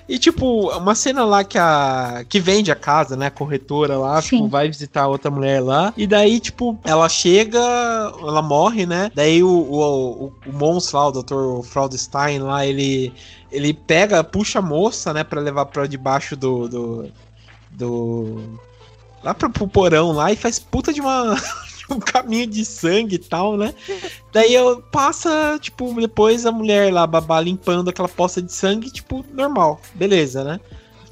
E, 0.08 0.18
tipo, 0.18 0.70
uma 0.76 0.94
cena 0.94 1.24
lá 1.24 1.42
que 1.42 1.58
a. 1.58 2.24
que 2.28 2.38
vende 2.38 2.70
a 2.70 2.76
casa, 2.76 3.16
né? 3.16 3.26
A 3.26 3.30
corretora 3.30 3.98
lá, 3.98 4.22
tipo, 4.22 4.46
vai 4.46 4.68
visitar 4.68 5.08
outra 5.08 5.30
mulher 5.30 5.60
lá. 5.60 5.92
E 5.96 6.06
daí, 6.06 6.38
tipo, 6.38 6.78
ela 6.84 7.08
chega, 7.08 7.58
ela 7.58 8.40
morre, 8.40 8.86
né? 8.86 9.10
Daí 9.14 9.42
o, 9.42 9.48
o, 9.48 10.24
o, 10.26 10.32
o 10.46 10.52
monstro 10.52 10.98
lá, 10.98 11.08
o 11.08 11.12
Dr. 11.12 11.66
Fraudstein 11.66 12.38
lá, 12.38 12.64
ele. 12.64 13.12
Ele 13.50 13.72
pega, 13.72 14.22
puxa 14.22 14.58
a 14.58 14.62
moça, 14.62 15.12
né, 15.12 15.24
pra 15.24 15.40
levar 15.40 15.66
pra 15.66 15.86
debaixo 15.86 16.36
do. 16.36 16.68
do, 16.68 17.12
do 17.70 18.60
lá 19.24 19.34
pro, 19.34 19.50
pro 19.50 19.66
porão 19.66 20.12
lá 20.12 20.30
e 20.30 20.36
faz 20.36 20.58
puta 20.58 20.92
de 20.92 21.00
uma 21.00 21.36
um 21.90 22.00
caminho 22.00 22.46
de 22.46 22.64
sangue 22.64 23.16
e 23.16 23.18
tal, 23.18 23.56
né? 23.56 23.74
Daí 24.32 24.54
eu 24.54 24.82
passa, 24.82 25.58
tipo, 25.60 25.92
depois 26.00 26.44
a 26.46 26.52
mulher 26.52 26.92
lá, 26.92 27.06
babá, 27.06 27.40
limpando 27.40 27.90
aquela 27.90 28.08
poça 28.08 28.42
de 28.42 28.52
sangue, 28.52 28.90
tipo, 28.90 29.24
normal, 29.32 29.80
beleza, 29.94 30.44
né? 30.44 30.60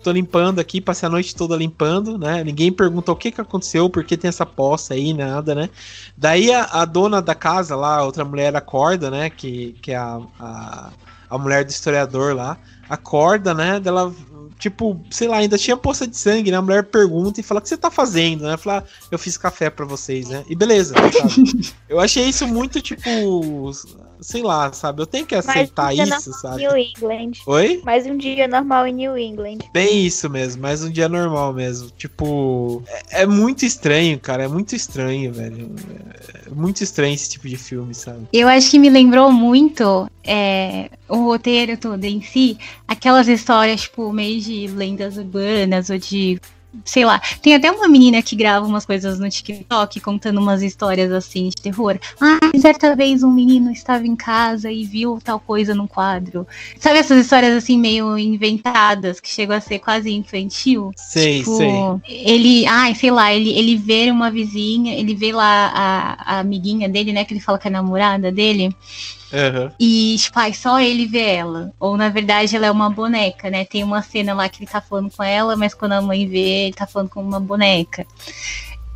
Tô 0.02 0.12
limpando 0.12 0.58
aqui, 0.58 0.82
passei 0.82 1.06
a 1.06 1.10
noite 1.10 1.34
toda 1.34 1.56
limpando, 1.56 2.18
né? 2.18 2.44
Ninguém 2.44 2.70
pergunta 2.70 3.10
o 3.10 3.16
que 3.16 3.30
que 3.30 3.40
aconteceu, 3.40 3.88
por 3.88 4.04
que 4.04 4.18
tem 4.18 4.28
essa 4.28 4.44
poça 4.44 4.92
aí, 4.92 5.14
nada, 5.14 5.54
né? 5.54 5.70
Daí 6.14 6.52
a, 6.52 6.64
a 6.64 6.84
dona 6.84 7.22
da 7.22 7.34
casa 7.34 7.74
lá, 7.74 8.04
outra 8.04 8.22
mulher 8.22 8.54
acorda, 8.54 9.10
né? 9.10 9.30
Que, 9.30 9.72
que 9.80 9.92
é 9.92 9.96
a, 9.96 10.20
a, 10.38 10.90
a 11.34 11.38
mulher 11.38 11.64
do 11.64 11.70
historiador 11.70 12.34
lá, 12.34 12.56
acorda, 12.88 13.52
né? 13.52 13.80
Dela 13.80 14.12
tipo, 14.58 15.00
sei 15.10 15.28
lá, 15.28 15.38
ainda 15.38 15.58
tinha 15.58 15.76
poça 15.76 16.06
de 16.06 16.16
sangue, 16.16 16.50
né? 16.50 16.56
A 16.56 16.62
mulher 16.62 16.84
pergunta 16.84 17.40
e 17.40 17.42
fala: 17.42 17.60
O 17.60 17.62
que 17.62 17.68
você 17.68 17.76
tá 17.76 17.90
fazendo? 17.90 18.44
Né? 18.44 18.56
Fala: 18.56 18.84
Eu 19.10 19.18
fiz 19.18 19.36
café 19.36 19.68
para 19.68 19.84
vocês, 19.84 20.28
né? 20.28 20.44
E 20.48 20.54
beleza? 20.54 20.94
Eu 21.88 22.00
achei 22.00 22.24
isso 22.24 22.46
muito, 22.46 22.80
tipo, 22.80 23.70
sei 24.24 24.42
lá, 24.42 24.72
sabe? 24.72 25.02
Eu 25.02 25.06
tenho 25.06 25.26
que 25.26 25.34
aceitar 25.34 25.92
um 25.92 26.02
isso, 26.02 26.32
sabe? 26.32 26.62
New 26.62 26.76
England. 26.76 27.32
Oi? 27.46 27.82
Mais 27.84 28.06
um 28.06 28.16
dia 28.16 28.48
normal 28.48 28.86
em 28.86 28.94
New 28.94 29.18
England. 29.18 29.58
Bem 29.72 30.06
isso 30.06 30.30
mesmo, 30.30 30.62
mais 30.62 30.82
um 30.82 30.90
dia 30.90 31.08
normal 31.08 31.52
mesmo. 31.52 31.90
Tipo, 31.90 32.82
é, 32.86 33.22
é 33.22 33.26
muito 33.26 33.66
estranho, 33.66 34.18
cara. 34.18 34.44
É 34.44 34.48
muito 34.48 34.74
estranho, 34.74 35.30
velho. 35.30 35.70
É 36.46 36.50
muito 36.50 36.82
estranho 36.82 37.14
esse 37.14 37.30
tipo 37.30 37.46
de 37.46 37.58
filme, 37.58 37.94
sabe? 37.94 38.26
Eu 38.32 38.48
acho 38.48 38.70
que 38.70 38.78
me 38.78 38.88
lembrou 38.88 39.30
muito 39.30 40.10
é, 40.24 40.88
o 41.06 41.16
roteiro 41.16 41.76
todo 41.76 42.02
em 42.04 42.22
si, 42.22 42.56
aquelas 42.88 43.28
histórias, 43.28 43.82
tipo, 43.82 44.10
meio 44.10 44.40
de 44.40 44.68
lendas 44.68 45.18
urbanas 45.18 45.90
ou 45.90 45.98
de 45.98 46.40
sei 46.84 47.04
lá, 47.04 47.20
tem 47.42 47.54
até 47.54 47.70
uma 47.70 47.88
menina 47.88 48.22
que 48.22 48.36
grava 48.36 48.66
umas 48.66 48.86
coisas 48.86 49.18
no 49.18 49.28
TikTok 49.28 50.00
contando 50.00 50.40
umas 50.40 50.62
histórias 50.62 51.12
assim 51.12 51.48
de 51.48 51.56
terror. 51.56 51.98
Ah, 52.20 52.38
certa 52.58 52.94
vez 52.96 53.22
um 53.22 53.30
menino 53.30 53.70
estava 53.70 54.06
em 54.06 54.16
casa 54.16 54.70
e 54.70 54.84
viu 54.84 55.18
tal 55.22 55.38
coisa 55.38 55.74
no 55.74 55.86
quadro. 55.86 56.46
Sabe 56.78 56.98
essas 56.98 57.18
histórias 57.18 57.56
assim 57.56 57.78
meio 57.78 58.16
inventadas 58.18 59.20
que 59.20 59.28
chegam 59.28 59.56
a 59.56 59.60
ser 59.60 59.78
quase 59.78 60.10
infantil? 60.10 60.90
Sei, 60.96 61.38
tipo, 61.38 61.56
sei. 61.56 61.70
Ele, 62.08 62.66
ai, 62.66 62.94
sei 62.94 63.10
lá, 63.10 63.32
ele, 63.32 63.50
ele 63.50 63.76
vê 63.76 64.10
uma 64.10 64.30
vizinha, 64.30 64.94
ele 64.94 65.14
vê 65.14 65.32
lá 65.32 65.72
a, 65.74 66.36
a 66.36 66.38
amiguinha 66.40 66.88
dele, 66.88 67.12
né, 67.12 67.24
que 67.24 67.34
ele 67.34 67.40
fala 67.40 67.58
que 67.58 67.68
é 67.68 67.70
namorada 67.70 68.30
dele. 68.30 68.74
Uhum. 69.32 69.70
E, 69.80 70.16
tipo, 70.18 70.38
ai, 70.38 70.52
só 70.52 70.80
ele 70.80 71.06
vê 71.06 71.34
ela. 71.36 71.72
Ou, 71.80 71.96
na 71.96 72.08
verdade, 72.08 72.54
ela 72.54 72.66
é 72.66 72.70
uma 72.70 72.90
boneca, 72.90 73.50
né? 73.50 73.64
Tem 73.64 73.82
uma 73.82 74.02
cena 74.02 74.34
lá 74.34 74.48
que 74.48 74.62
ele 74.62 74.70
tá 74.70 74.80
falando 74.80 75.10
com 75.10 75.22
ela, 75.22 75.56
mas 75.56 75.74
quando 75.74 75.92
a 75.92 76.02
mãe 76.02 76.26
vê, 76.28 76.66
ele 76.66 76.74
tá 76.74 76.86
falando 76.86 77.08
com 77.08 77.22
uma 77.22 77.40
boneca. 77.40 78.06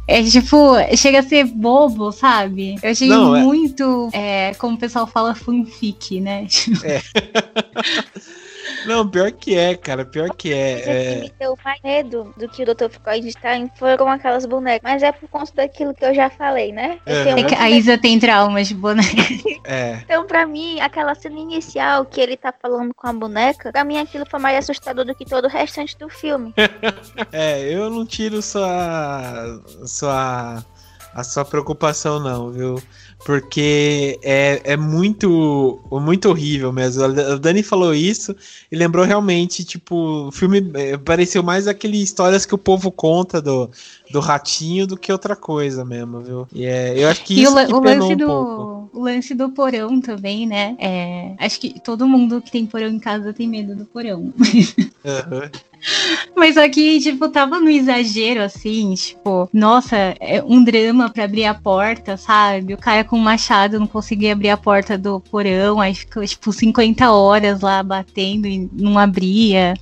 É 0.06 0.22
tipo, 0.22 0.74
chega 0.96 1.18
a 1.18 1.22
ser 1.22 1.44
bobo, 1.44 2.10
sabe? 2.12 2.76
Eu 2.82 2.90
achei 2.90 3.08
Não, 3.08 3.36
é 3.36 3.42
muito, 3.42 4.08
é... 4.12 4.50
É, 4.50 4.54
como 4.54 4.74
o 4.74 4.78
pessoal 4.78 5.06
fala, 5.06 5.34
fanfic, 5.34 6.18
né? 6.18 6.46
É. 6.82 7.02
Não, 8.86 9.08
pior 9.08 9.30
que 9.32 9.56
é, 9.56 9.74
cara. 9.74 10.04
Pior 10.04 10.30
que 10.30 10.52
é. 10.52 10.80
É... 10.80 11.14
que 11.14 11.20
me 11.20 11.32
deu 11.38 11.58
mais 11.64 11.80
medo 11.82 12.34
do 12.36 12.48
que 12.48 12.62
o 12.62 12.66
Dr. 12.66 12.90
Freudstein 12.90 13.70
foram 13.76 14.08
aquelas 14.08 14.46
bonecas. 14.46 14.80
Mas 14.82 15.02
é 15.02 15.12
por 15.12 15.28
conta 15.28 15.52
daquilo 15.54 15.94
que 15.94 16.04
eu 16.04 16.14
já 16.14 16.30
falei, 16.30 16.72
né? 16.72 16.98
É. 17.06 17.42
que 17.42 17.54
a 17.54 17.70
Isa 17.70 17.98
tem 17.98 18.18
traumas 18.18 18.68
de 18.68 18.74
boneca. 18.74 19.08
É. 19.64 19.98
Então, 20.02 20.26
pra 20.26 20.46
mim, 20.46 20.80
aquela 20.80 21.14
cena 21.14 21.38
inicial 21.38 22.06
que 22.06 22.18
ele 22.20 22.38
tá 22.38 22.54
falando 22.58 22.94
com 22.94 23.06
a 23.06 23.12
boneca, 23.12 23.70
pra 23.70 23.84
mim 23.84 23.98
aquilo 23.98 24.24
foi 24.24 24.40
mais 24.40 24.56
assustador 24.56 25.04
do 25.04 25.14
que 25.14 25.26
todo 25.26 25.44
o 25.44 25.48
restante 25.48 25.98
do 25.98 26.08
filme. 26.08 26.54
é, 27.30 27.60
eu 27.70 27.90
não 27.90 28.06
tiro 28.06 28.40
sua. 28.40 29.60
sua. 29.84 30.64
a 31.12 31.22
sua 31.24 31.44
preocupação, 31.44 32.18
não, 32.18 32.50
viu? 32.50 32.82
Porque 33.28 34.18
é, 34.22 34.72
é 34.72 34.74
muito 34.74 35.78
muito 35.92 36.30
horrível 36.30 36.72
mesmo. 36.72 37.04
A 37.04 37.36
Dani 37.36 37.62
falou 37.62 37.94
isso 37.94 38.34
e 38.72 38.74
lembrou 38.74 39.04
realmente, 39.04 39.62
tipo, 39.66 40.28
o 40.28 40.32
filme 40.32 40.70
é, 40.72 40.96
pareceu 40.96 41.42
mais 41.42 41.68
aquele 41.68 42.02
histórias 42.02 42.46
que 42.46 42.54
o 42.54 42.58
povo 42.58 42.90
conta 42.90 43.42
do, 43.42 43.70
do 44.11 44.21
ratinho 44.21 44.87
do 44.87 44.97
que 44.97 45.12
outra 45.12 45.37
coisa 45.37 45.85
mesmo, 45.85 46.21
viu? 46.21 46.49
E 46.53 46.64
é, 46.64 46.99
eu 46.99 47.09
acho 47.09 47.25
que 47.25 47.35
e 47.35 47.42
isso 47.42 47.55
o, 47.55 47.66
que 47.66 47.75
o 47.75 47.81
lance 47.81 48.12
um 48.12 48.16
do 48.16 48.27
pouco. 48.27 48.90
o 48.92 49.03
lance 49.03 49.35
do 49.35 49.49
porão 49.51 50.01
também, 50.01 50.47
né? 50.47 50.77
É, 50.79 51.35
acho 51.38 51.61
que 51.61 51.79
todo 51.81 52.09
mundo 52.09 52.40
que 52.40 52.51
tem 52.51 52.66
porão 52.66 52.88
em 52.88 52.99
casa 52.99 53.33
tem 53.33 53.49
medo 53.49 53.75
do 53.75 53.85
porão. 53.85 54.33
Uhum. 54.33 55.51
Mas 56.37 56.57
aqui, 56.57 56.99
tipo, 57.01 57.29
tava 57.29 57.61
no 57.61 57.71
exagero, 57.71 58.42
assim, 58.42 58.94
tipo, 58.94 59.49
nossa, 59.53 59.97
é 60.18 60.42
um 60.42 60.62
drama 60.62 61.09
pra 61.11 61.25
abrir 61.25 61.44
a 61.44 61.55
porta, 61.55 62.16
sabe? 62.16 62.75
O 62.75 62.79
cara 62.79 63.05
com 63.05 63.16
um 63.16 63.21
machado 63.21 63.79
não 63.79 63.87
conseguia 63.87 64.33
abrir 64.33 64.51
a 64.51 64.57
porta 64.57 64.99
do 64.99 65.21
porão, 65.21 65.81
aí 65.81 65.94
ficou, 65.94 66.25
tipo, 66.27 66.53
50 66.53 67.11
horas 67.12 67.61
lá 67.61 67.83
batendo 67.83 68.47
e 68.47 68.68
não 68.73 68.99
abria 68.99 69.75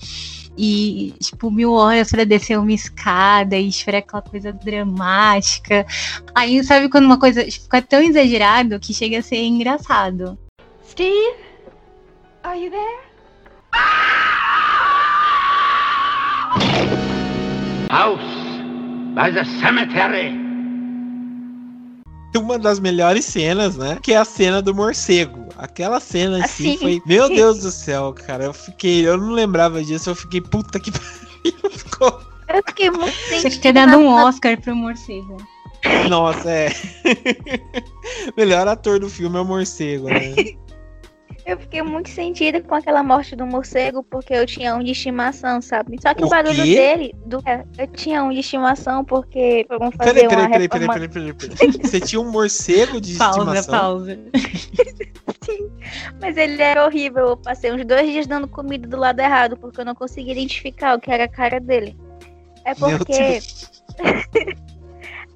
e, 0.56 1.14
tipo, 1.20 1.50
mil 1.50 1.72
horas 1.72 2.10
para 2.10 2.24
descer 2.24 2.58
uma 2.58 2.72
escada 2.72 3.56
e 3.56 3.68
esperar 3.68 3.98
aquela 3.98 4.22
coisa 4.22 4.52
dramática. 4.52 5.86
Aí, 6.34 6.62
sabe 6.64 6.88
quando 6.88 7.04
uma 7.04 7.18
coisa 7.18 7.44
fica 7.44 7.82
tão 7.82 8.00
exagerado 8.00 8.80
que 8.80 8.94
chega 8.94 9.18
a 9.18 9.22
ser 9.22 9.44
engraçado. 9.44 10.38
Steve? 10.88 11.36
Are 12.42 12.58
you 12.58 12.70
there? 12.70 13.06
House 17.90 18.20
by 19.14 19.32
the 19.32 19.44
cemetery. 19.60 20.45
Uma 22.36 22.58
das 22.58 22.78
melhores 22.78 23.24
cenas, 23.24 23.76
né? 23.76 23.98
Que 24.02 24.12
é 24.12 24.16
a 24.16 24.24
cena 24.24 24.60
do 24.62 24.74
morcego. 24.74 25.46
Aquela 25.56 26.00
cena 26.00 26.44
assim 26.44 26.74
Assim. 26.74 26.78
foi. 26.78 27.02
Meu 27.06 27.28
Deus 27.28 27.60
do 27.60 27.70
céu, 27.70 28.12
cara. 28.12 28.44
Eu 28.44 28.52
fiquei. 28.52 29.06
Eu 29.06 29.16
não 29.16 29.30
lembrava 29.30 29.82
disso. 29.82 30.10
Eu 30.10 30.14
fiquei, 30.14 30.40
puta 30.40 30.78
que 30.78 30.90
pariu. 30.92 31.70
Ficou. 31.70 32.20
Eu 32.48 32.62
fiquei 32.66 32.90
muito 32.90 33.14
Tinha 33.28 33.50
que 33.50 33.58
ter 33.58 33.72
dado 33.72 33.96
um 33.96 34.08
Oscar 34.08 34.60
pro 34.60 34.74
morcego. 34.74 35.36
Nossa, 36.08 36.50
é. 36.50 36.68
Melhor 38.36 38.66
ator 38.68 38.98
do 38.98 39.08
filme 39.08 39.36
é 39.36 39.40
o 39.40 39.44
morcego, 39.44 40.08
né? 40.08 40.34
Eu 41.46 41.56
fiquei 41.60 41.80
muito 41.80 42.08
sentida 42.10 42.60
com 42.60 42.74
aquela 42.74 43.04
morte 43.04 43.36
do 43.36 43.46
morcego, 43.46 44.02
porque 44.02 44.34
eu 44.34 44.44
tinha 44.44 44.74
um 44.74 44.82
de 44.82 44.90
estimação, 44.90 45.62
sabe? 45.62 45.96
Só 46.02 46.12
que 46.12 46.24
o, 46.24 46.26
O 46.26 46.28
barulho 46.28 46.64
quê? 46.64 46.74
dele, 46.74 47.14
do... 47.24 47.40
é, 47.46 47.64
eu 47.78 47.86
tinha 47.86 48.24
um 48.24 48.32
de 48.32 48.40
estimação, 48.40 49.04
porque 49.04 49.64
vamos 49.68 49.94
fazer 49.94 50.12
Peraí, 50.12 50.26
uma 50.26 50.48
peraí, 50.48 50.68
peraí, 50.68 50.88
peraí, 50.88 51.08
peraí, 51.08 51.32
peraí, 51.32 51.56
peraí. 51.56 51.72
Você 51.84 52.00
tinha 52.00 52.20
um 52.20 52.28
morcego 52.32 53.00
de 53.00 53.14
Pausa, 53.16 53.38
estimação? 53.38 53.78
pausa. 53.78 54.18
Mas 56.20 56.36
ele 56.36 56.60
era 56.60 56.84
horrível. 56.84 57.28
Eu 57.28 57.36
passei 57.36 57.72
uns 57.72 57.84
dois 57.84 58.10
dias 58.10 58.26
dando 58.26 58.48
comida 58.48 58.88
do 58.88 58.96
lado 58.96 59.20
errado, 59.20 59.56
porque 59.56 59.80
eu 59.80 59.84
não 59.84 59.94
conseguia 59.94 60.32
identificar 60.32 60.96
o 60.96 61.00
que 61.00 61.12
era 61.12 61.24
a 61.24 61.28
cara 61.28 61.60
dele. 61.60 61.96
É 62.64 62.74
Meu 62.74 62.98
porque 62.98 63.12
Deus. 63.12 63.70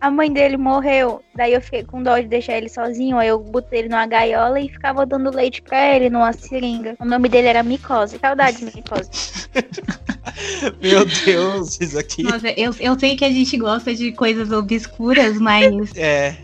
a 0.00 0.10
mãe 0.10 0.32
dele 0.32 0.56
morreu. 0.56 1.22
Daí 1.34 1.52
eu 1.52 1.60
fiquei 1.60 1.84
com 1.84 2.02
dó 2.02 2.18
de 2.18 2.26
deixar 2.26 2.56
ele 2.56 2.68
sozinho. 2.68 3.18
Aí 3.18 3.28
eu 3.28 3.38
botei 3.38 3.80
ele 3.80 3.88
numa 3.88 4.06
gaiola 4.06 4.60
e 4.60 4.68
ficava 4.68 5.04
dando 5.04 5.34
leite 5.34 5.60
pra 5.62 5.94
ele 5.94 6.08
numa 6.08 6.32
seringa. 6.32 6.96
O 6.98 7.04
nome 7.04 7.28
dele 7.28 7.48
era 7.48 7.62
Micose. 7.62 8.18
Saudades, 8.18 8.62
Micose. 8.62 9.10
Meu 10.80 11.04
Deus, 11.24 11.80
isso 11.80 11.98
aqui. 11.98 12.22
Nossa, 12.22 12.48
eu, 12.56 12.74
eu 12.78 12.98
sei 12.98 13.16
que 13.16 13.24
a 13.24 13.30
gente 13.30 13.56
gosta 13.56 13.94
de 13.94 14.12
coisas 14.12 14.50
obscuras, 14.52 15.38
mas 15.38 15.90
É, 15.96 16.36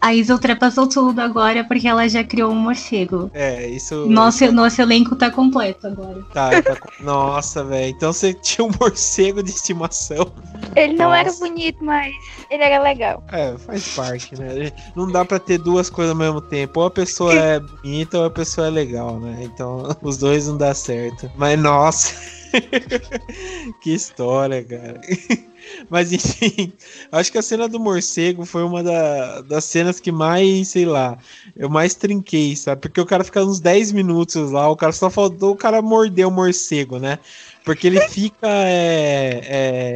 a 0.00 0.14
Isa 0.14 0.34
ultrapassou 0.34 0.88
tudo 0.88 1.20
agora 1.20 1.64
porque 1.64 1.88
ela 1.88 2.08
já 2.08 2.22
criou 2.22 2.52
um 2.52 2.56
morcego. 2.56 3.30
é, 3.34 3.66
isso. 3.68 4.06
Nosso, 4.06 4.50
nosso 4.52 4.80
elenco 4.80 5.16
tá 5.16 5.30
completo 5.30 5.86
agora. 5.86 6.22
Tá, 6.32 6.62
tá 6.62 6.76
Nossa, 7.00 7.64
velho. 7.64 7.90
Então 7.90 8.12
você 8.12 8.32
tinha 8.34 8.64
um 8.66 8.70
morcego 8.80 9.42
de 9.42 9.50
estimação. 9.50 10.30
Ele 10.74 10.94
não 10.94 11.12
era 11.14 11.28
Nossa. 11.28 11.40
bonito, 11.40 11.84
mas 11.84 12.12
ele 12.50 12.62
era 12.62 12.82
legal. 12.82 13.22
É, 13.32 13.56
faz 13.58 13.94
parte, 13.94 14.38
né? 14.38 14.72
Não 14.94 15.10
dá 15.10 15.24
pra 15.24 15.38
ter 15.38 15.58
duas 15.58 15.90
coisas 15.90 16.12
ao 16.12 16.18
mesmo 16.18 16.40
tempo. 16.40 16.80
Ou 16.80 16.86
a 16.86 16.90
pessoa 16.90 17.34
é 17.34 17.60
bonita 17.60 18.18
ou 18.18 18.24
a 18.26 18.30
pessoa 18.30 18.66
é 18.66 18.70
legal, 18.70 19.18
né? 19.18 19.38
Então 19.42 19.96
os 20.02 20.16
dois 20.18 20.46
não 20.46 20.56
dá 20.56 20.74
certo. 20.74 21.30
Mas 21.36 21.58
nossa. 21.58 22.14
que 23.80 23.90
história, 23.92 24.64
cara. 24.64 25.00
Mas 25.90 26.12
enfim, 26.12 26.72
acho 27.10 27.32
que 27.32 27.38
a 27.38 27.42
cena 27.42 27.68
do 27.68 27.80
morcego 27.80 28.44
foi 28.44 28.62
uma 28.62 28.82
da- 28.82 29.40
das 29.42 29.64
cenas 29.64 29.98
que 30.00 30.12
mais, 30.12 30.68
sei 30.68 30.84
lá, 30.84 31.18
eu 31.56 31.68
mais 31.68 31.94
trinquei, 31.94 32.54
sabe? 32.56 32.82
Porque 32.82 33.00
o 33.00 33.06
cara 33.06 33.24
fica 33.24 33.44
uns 33.44 33.60
10 33.60 33.90
minutos 33.92 34.50
lá, 34.52 34.68
o 34.70 34.76
cara 34.76 34.92
só 34.92 35.10
faltou 35.10 35.52
o 35.52 35.56
cara 35.56 35.82
morder 35.82 36.26
o 36.26 36.30
morcego, 36.30 36.98
né? 36.98 37.18
Porque 37.64 37.86
ele 37.86 38.00
fica 38.00 38.46
é, 38.48 39.40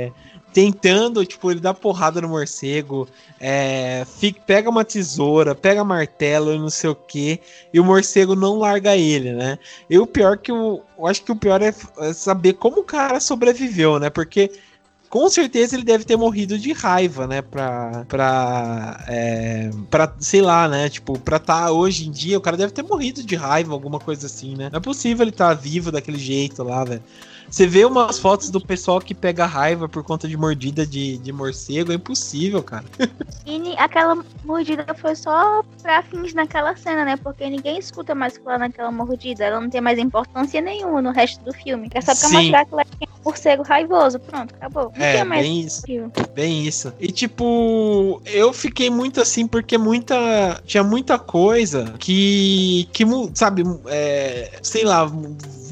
é, 0.09 0.15
tentando, 0.53 1.25
tipo, 1.25 1.51
ele 1.51 1.61
dá 1.61 1.73
porrada 1.73 2.21
no 2.21 2.29
morcego, 2.29 3.09
é, 3.41 4.05
fica- 4.19 4.41
pega 4.47 4.69
uma 4.71 4.85
tesoura, 4.85 5.55
pega 5.55 5.85
martelo 5.85 6.53
e 6.53 6.59
não 6.59 6.71
sei 6.71 6.91
o 6.91 6.95
que, 6.95 7.41
e 7.73 7.79
o 7.81 7.85
morcego 7.85 8.35
não 8.35 8.59
larga 8.59 8.97
ele, 8.97 9.33
né? 9.33 9.59
E 9.89 9.99
o 9.99 10.07
pior 10.07 10.39
que 10.39 10.53
o. 10.53 10.83
Eu 10.99 11.07
acho 11.07 11.23
que 11.23 11.33
o 11.33 11.37
pior 11.37 11.63
é, 11.63 11.73
é 12.01 12.13
saber 12.13 12.55
como 12.55 12.81
o 12.81 12.85
cara 12.85 13.21
sobreviveu, 13.21 13.99
né? 13.99 14.11
Porque 14.11 14.51
com 15.09 15.29
certeza 15.29 15.75
ele 15.75 15.85
deve 15.85 16.05
ter 16.05 16.17
morrido 16.17 16.57
de 16.59 16.73
raiva, 16.73 17.27
né? 17.27 17.43
Pra. 17.43 18.05
Pra. 18.09 19.05
É, 19.09 19.71
pra 19.91 20.15
sei 20.21 20.41
lá, 20.43 20.69
né? 20.69 20.89
Tipo, 20.89 21.19
pra 21.19 21.39
tá 21.39 21.71
hoje 21.73 22.07
em 22.09 22.11
dia, 22.13 22.39
o 22.39 22.41
cara 22.41 22.57
deve 22.57 22.73
ter 22.73 22.83
morrido 22.85 23.23
de 23.25 23.35
raiva, 23.35 23.73
alguma 23.73 23.99
coisa 23.99 24.27
assim, 24.27 24.57
né? 24.57 24.69
Não 24.71 24.79
é 24.79 24.81
possível 24.81 25.25
ele 25.25 25.31
estar 25.31 25.53
vivo 25.55 25.91
daquele 25.91 26.19
jeito 26.19 26.63
lá, 26.63 26.85
velho. 26.85 27.03
Você 27.51 27.67
vê 27.67 27.85
umas 27.85 28.19
fotos 28.19 28.49
do 28.49 28.61
pessoal 28.61 29.01
que 29.01 29.15
pega 29.15 29.45
raiva 29.45 29.89
por 29.89 30.05
conta 30.05 30.29
de 30.29 30.37
mordida 30.37 30.87
de, 30.87 31.19
de 31.19 31.33
morcego, 31.33 31.91
é 31.91 31.97
impossível, 31.97 32.63
cara. 32.63 32.85
E 33.47 33.75
aquela 33.79 34.23
mordida 34.45 34.87
foi 34.95 35.17
só 35.17 35.65
pra 35.83 36.03
fins 36.03 36.35
naquela 36.35 36.77
cena, 36.77 37.05
né? 37.05 37.17
Porque 37.17 37.49
ninguém 37.49 37.79
escuta 37.79 38.15
mais 38.15 38.37
falar 38.37 38.59
naquela 38.59 38.93
mordida. 38.93 39.45
Ela 39.45 39.61
não 39.61 39.69
tem 39.69 39.81
mais 39.81 39.99
importância 39.99 40.61
nenhuma 40.61 41.03
no 41.03 41.11
resto 41.11 41.43
do 41.43 41.53
filme. 41.53 41.89
É 41.93 42.01
só 42.01 42.15
pra 42.15 42.29
Sim. 42.29 42.37
mostrar 42.37 42.65
que 42.65 42.75
ela 42.75 42.85
tinha 42.85 43.09
um 43.10 43.10
morcego 43.25 43.63
raivoso. 43.63 44.19
Pronto, 44.19 44.55
acabou. 44.55 44.93
Não 44.97 45.05
É, 45.05 45.25
mais 45.25 45.43
bem 45.43 45.61
isso. 45.61 45.83
Bem 46.35 46.67
isso. 46.67 46.93
E 46.99 47.09
tipo, 47.13 48.21
eu 48.27 48.53
fiquei 48.53 48.91
muito 48.91 49.21
assim 49.21 49.47
porque 49.47 49.77
muita. 49.79 50.61
Tinha 50.65 50.83
muita 50.83 51.19
coisa 51.19 51.95
que. 51.99 52.89
que 52.93 53.05
sabe, 53.35 53.63
é, 53.87 54.59
sei 54.63 54.85
lá, 54.85 55.11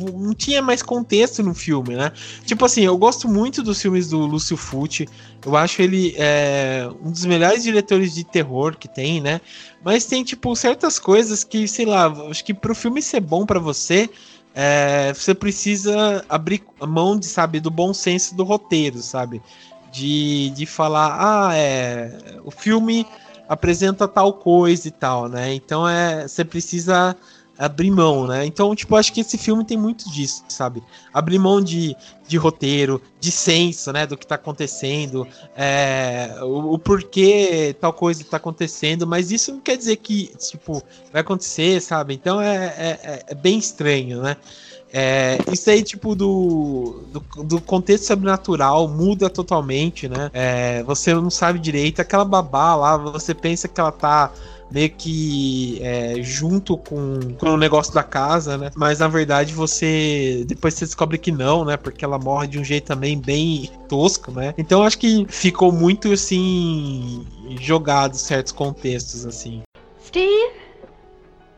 não 0.00 0.34
tinha 0.34 0.62
mais 0.62 0.82
contexto 0.82 1.42
no 1.42 1.54
filme, 1.54 1.94
né? 1.94 2.12
Tipo 2.44 2.64
assim, 2.64 2.82
eu 2.82 2.96
gosto 2.96 3.28
muito 3.28 3.62
dos 3.62 3.80
filmes 3.80 4.08
do 4.08 4.18
Lúcio 4.18 4.56
Fucci. 4.56 5.08
Eu 5.44 5.56
acho 5.56 5.80
ele 5.80 6.14
é, 6.18 6.88
um 7.02 7.11
dos 7.11 7.24
melhores 7.24 7.62
diretores 7.62 8.14
de 8.14 8.24
terror 8.24 8.76
que 8.76 8.88
tem, 8.88 9.20
né? 9.20 9.40
Mas 9.82 10.04
tem, 10.04 10.24
tipo, 10.24 10.54
certas 10.56 10.98
coisas 10.98 11.44
que, 11.44 11.68
sei 11.68 11.87
lá, 11.87 12.06
acho 12.28 12.44
que 12.44 12.52
pro 12.52 12.74
filme 12.74 13.00
ser 13.00 13.20
bom 13.20 13.46
pra 13.46 13.61
você. 13.61 14.11
É, 14.54 15.12
você 15.14 15.34
precisa 15.34 16.24
abrir 16.28 16.62
mão 16.80 17.18
de, 17.18 17.26
sabe, 17.26 17.61
do 17.61 17.70
bom 17.70 17.94
senso 17.94 18.34
do 18.34 18.44
roteiro, 18.44 18.98
sabe? 18.98 19.42
de, 19.90 20.50
de 20.50 20.66
falar, 20.66 21.16
ah, 21.18 21.56
é, 21.56 22.37
o 22.44 22.50
filme 22.50 23.06
apresenta 23.48 24.06
tal 24.06 24.32
coisa 24.34 24.88
e 24.88 24.90
tal, 24.90 25.28
né? 25.28 25.54
Então 25.54 25.88
é, 25.88 26.28
você 26.28 26.44
precisa 26.44 27.16
abrir 27.59 27.90
mão, 27.90 28.27
né? 28.27 28.47
Então, 28.47 28.75
tipo, 28.75 28.94
acho 28.94 29.12
que 29.12 29.21
esse 29.21 29.37
filme 29.37 29.64
tem 29.64 29.77
muito 29.77 30.09
disso, 30.11 30.44
sabe? 30.49 30.83
Abrir 31.12 31.38
mão 31.38 31.61
de, 31.61 31.97
de 32.27 32.37
roteiro, 32.37 33.03
de 33.18 33.33
senso, 33.33 33.92
né? 33.92 34.07
Do 34.07 34.16
que 34.16 34.27
tá 34.27 34.37
acontecendo, 34.37 35.27
é, 35.57 36.37
o, 36.40 36.75
o 36.75 36.79
porquê 36.79 37.75
tal 37.81 37.92
coisa 37.92 38.23
tá 38.25 38.37
acontecendo, 38.37 39.07
mas 39.07 39.31
isso 39.33 39.53
não 39.53 39.61
quer 39.61 39.77
dizer 39.77 39.97
que, 39.97 40.29
tipo, 40.38 40.83
vai 41.12 41.23
acontecer, 41.23 41.81
sabe? 41.81 42.14
Então 42.14 42.40
é, 42.40 42.57
é, 42.57 43.01
é- 43.03 43.23
é 43.27 43.35
bem 43.35 43.59
estranho, 43.59 44.23
né? 44.23 44.37
É, 44.90 45.38
isso 45.53 45.68
aí, 45.68 45.83
tipo, 45.83 46.14
do, 46.14 47.05
do, 47.12 47.44
do 47.44 47.61
contexto 47.61 48.05
sobrenatural 48.07 48.88
muda 48.88 49.29
totalmente, 49.29 50.09
né? 50.09 50.31
É, 50.33 50.83
você 50.85 51.12
não 51.12 51.29
sabe 51.31 51.59
direito. 51.59 52.01
Aquela 52.01 52.25
babá 52.25 52.75
lá, 52.75 52.97
você 52.97 53.35
pensa 53.35 53.68
que 53.68 53.79
ela 53.79 53.92
tá 53.92 54.33
meio 54.70 54.90
que 54.90 55.78
é, 55.83 56.16
junto 56.22 56.76
com, 56.76 57.35
com 57.38 57.50
o 57.50 57.57
negócio 57.57 57.92
da 57.94 58.02
casa, 58.02 58.57
né? 58.57 58.70
Mas 58.76 58.98
na 58.98 59.09
verdade 59.09 59.52
você. 59.52 60.44
Depois 60.46 60.74
você 60.74 60.85
descobre 60.85 61.18
que 61.18 61.33
não, 61.33 61.64
né? 61.64 61.76
Porque 61.76 62.04
ela 62.04 62.18
morre 62.18 62.46
de 62.48 62.59
um 62.59 62.64
jeito 62.64 62.87
também 62.87 63.18
bem 63.18 63.70
tosco, 63.88 64.31
né? 64.31 64.54
Então 64.59 64.83
acho 64.83 64.98
que 64.98 65.26
ficou 65.28 65.72
muito 65.72 66.12
assim. 66.12 67.26
jogado 67.61 68.16
certos 68.16 68.52
contextos, 68.52 69.26
assim. 69.26 69.62
Steve? 70.04 70.52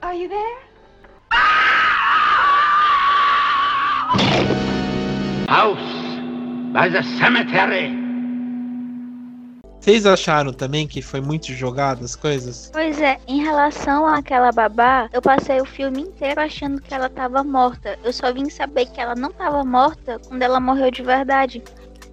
Are 0.02 0.16
you 0.16 0.28
there? 0.28 0.70
House 5.48 5.78
by 6.72 6.88
the 6.88 7.02
cemetery. 7.18 7.99
Vocês 9.80 10.04
acharam 10.04 10.52
também 10.52 10.86
que 10.86 11.00
foi 11.00 11.22
muito 11.22 11.52
jogado 11.54 12.04
as 12.04 12.14
coisas? 12.14 12.70
Pois 12.70 13.00
é, 13.00 13.18
em 13.26 13.42
relação 13.42 14.06
àquela 14.06 14.52
babá, 14.52 15.08
eu 15.10 15.22
passei 15.22 15.58
o 15.58 15.64
filme 15.64 16.02
inteiro 16.02 16.38
achando 16.38 16.82
que 16.82 16.92
ela 16.92 17.08
tava 17.08 17.42
morta. 17.42 17.98
Eu 18.04 18.12
só 18.12 18.30
vim 18.30 18.50
saber 18.50 18.86
que 18.86 19.00
ela 19.00 19.14
não 19.14 19.32
tava 19.32 19.64
morta 19.64 20.20
quando 20.28 20.42
ela 20.42 20.60
morreu 20.60 20.90
de 20.90 21.02
verdade. 21.02 21.62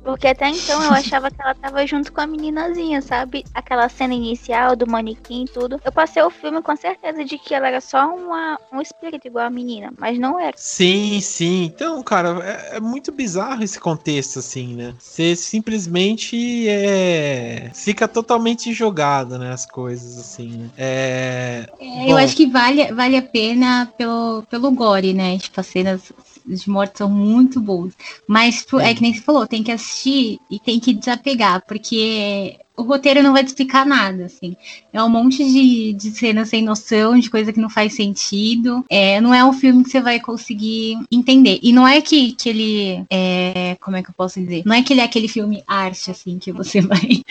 Porque 0.04 0.28
até 0.28 0.50
então 0.50 0.82
eu 0.84 0.92
achava 0.94 1.30
que 1.30 1.42
ela 1.42 1.54
tava 1.56 1.86
junto 1.86 2.12
com 2.12 2.22
a 2.22 2.28
meninazinha, 2.28 3.02
sabe? 3.02 3.44
Aquela 3.54 3.90
cena 3.90 4.14
inicial 4.14 4.76
do 4.76 4.88
manequim 4.88 5.44
e 5.44 5.48
tudo. 5.48 5.80
Eu 5.84 5.92
passei 5.92 6.22
o 6.24 6.30
filme 6.30 6.62
com 6.62 6.72
a 6.72 6.76
certeza 6.76 7.24
de 7.24 7.38
que 7.38 7.54
ela 7.54 7.68
era 7.68 7.82
só 7.82 8.14
uma, 8.16 8.58
um 8.72 8.82
espírito 8.82 9.28
igual 9.28 9.46
a 9.46 9.50
menina, 9.50 9.92
mas 9.98 10.18
não 10.18 10.40
era. 10.40 10.56
Sim, 10.56 11.20
sim. 11.22 11.66
Então, 11.66 12.02
cara, 12.04 12.40
é, 12.44 12.78
é 12.78 12.80
muito 12.80 13.12
bizarro 13.12 13.64
esse 13.64 13.80
contexto, 13.80 14.40
assim, 14.40 14.76
né? 14.76 14.96
Você 15.00 15.36
simplesmente 15.36 16.68
é, 16.70 17.72
fica 17.74 18.08
totalmente 18.08 18.74
jogado, 18.74 19.38
né? 19.38 19.52
As 19.52 19.66
coisas, 19.66 20.18
assim, 20.18 20.58
né? 20.58 20.70
É, 20.78 21.68
É, 21.80 22.12
eu 22.12 22.18
acho 22.18 22.36
que 22.36 22.48
vale, 22.48 22.92
vale 22.94 23.18
a 23.18 23.22
pena 23.22 23.92
pelo, 23.98 24.44
pelo 24.50 24.72
gore, 24.72 25.14
né? 25.14 25.38
Tipo, 25.38 25.60
as 25.62 25.68
cenas 25.68 26.12
de 26.48 26.70
morte 26.70 26.98
são 26.98 27.10
muito 27.10 27.60
boas. 27.60 27.94
Mas 28.28 28.64
tu- 28.66 28.80
é 28.80 28.90
Sim. 28.90 28.96
que 28.96 29.02
nem 29.02 29.14
você 29.14 29.22
falou, 29.22 29.48
tem 29.48 29.64
que 29.64 29.72
assistir 29.72 30.40
e 30.50 30.60
tem 30.60 30.80
que 30.80 30.94
desapegar, 30.94 31.64
porque 31.68 32.60
o 32.78 32.84
roteiro 32.84 33.24
não 33.24 33.34
vai 33.34 33.44
te 33.44 33.48
explicar 33.48 33.86
nada, 33.86 34.26
assim. 34.26 34.56
É 34.94 35.04
um 35.04 35.10
monte 35.10 35.44
de, 35.44 35.94
de 35.94 36.12
cena 36.12 36.46
sem 36.46 36.62
noção, 36.64 37.20
de 37.20 37.30
coisa 37.30 37.52
que 37.52 37.60
não 37.60 37.70
faz 37.70 37.94
sentido. 37.94 38.86
É, 38.88 39.20
não 39.20 39.34
é 39.34 39.44
um 39.44 39.52
filme 39.52 39.84
que 39.84 39.90
você 39.90 40.00
vai 40.00 40.20
conseguir 40.20 40.98
entender. 41.12 41.60
E 41.64 41.74
não 41.74 41.88
é 41.88 42.00
que, 42.00 42.34
que 42.34 42.48
ele 42.48 43.06
é. 43.10 43.76
Como 43.82 43.98
é 43.98 44.04
que 44.04 44.10
eu 44.10 44.14
posso 44.16 44.40
dizer? 44.40 44.62
Não 44.66 44.76
é 44.76 44.84
que 44.84 44.94
ele 44.94 45.02
é 45.02 45.04
aquele 45.04 45.28
filme 45.28 45.64
arte, 45.68 46.12
assim, 46.12 46.38
que 46.38 46.52
você 46.52 46.80
vai. 46.82 47.22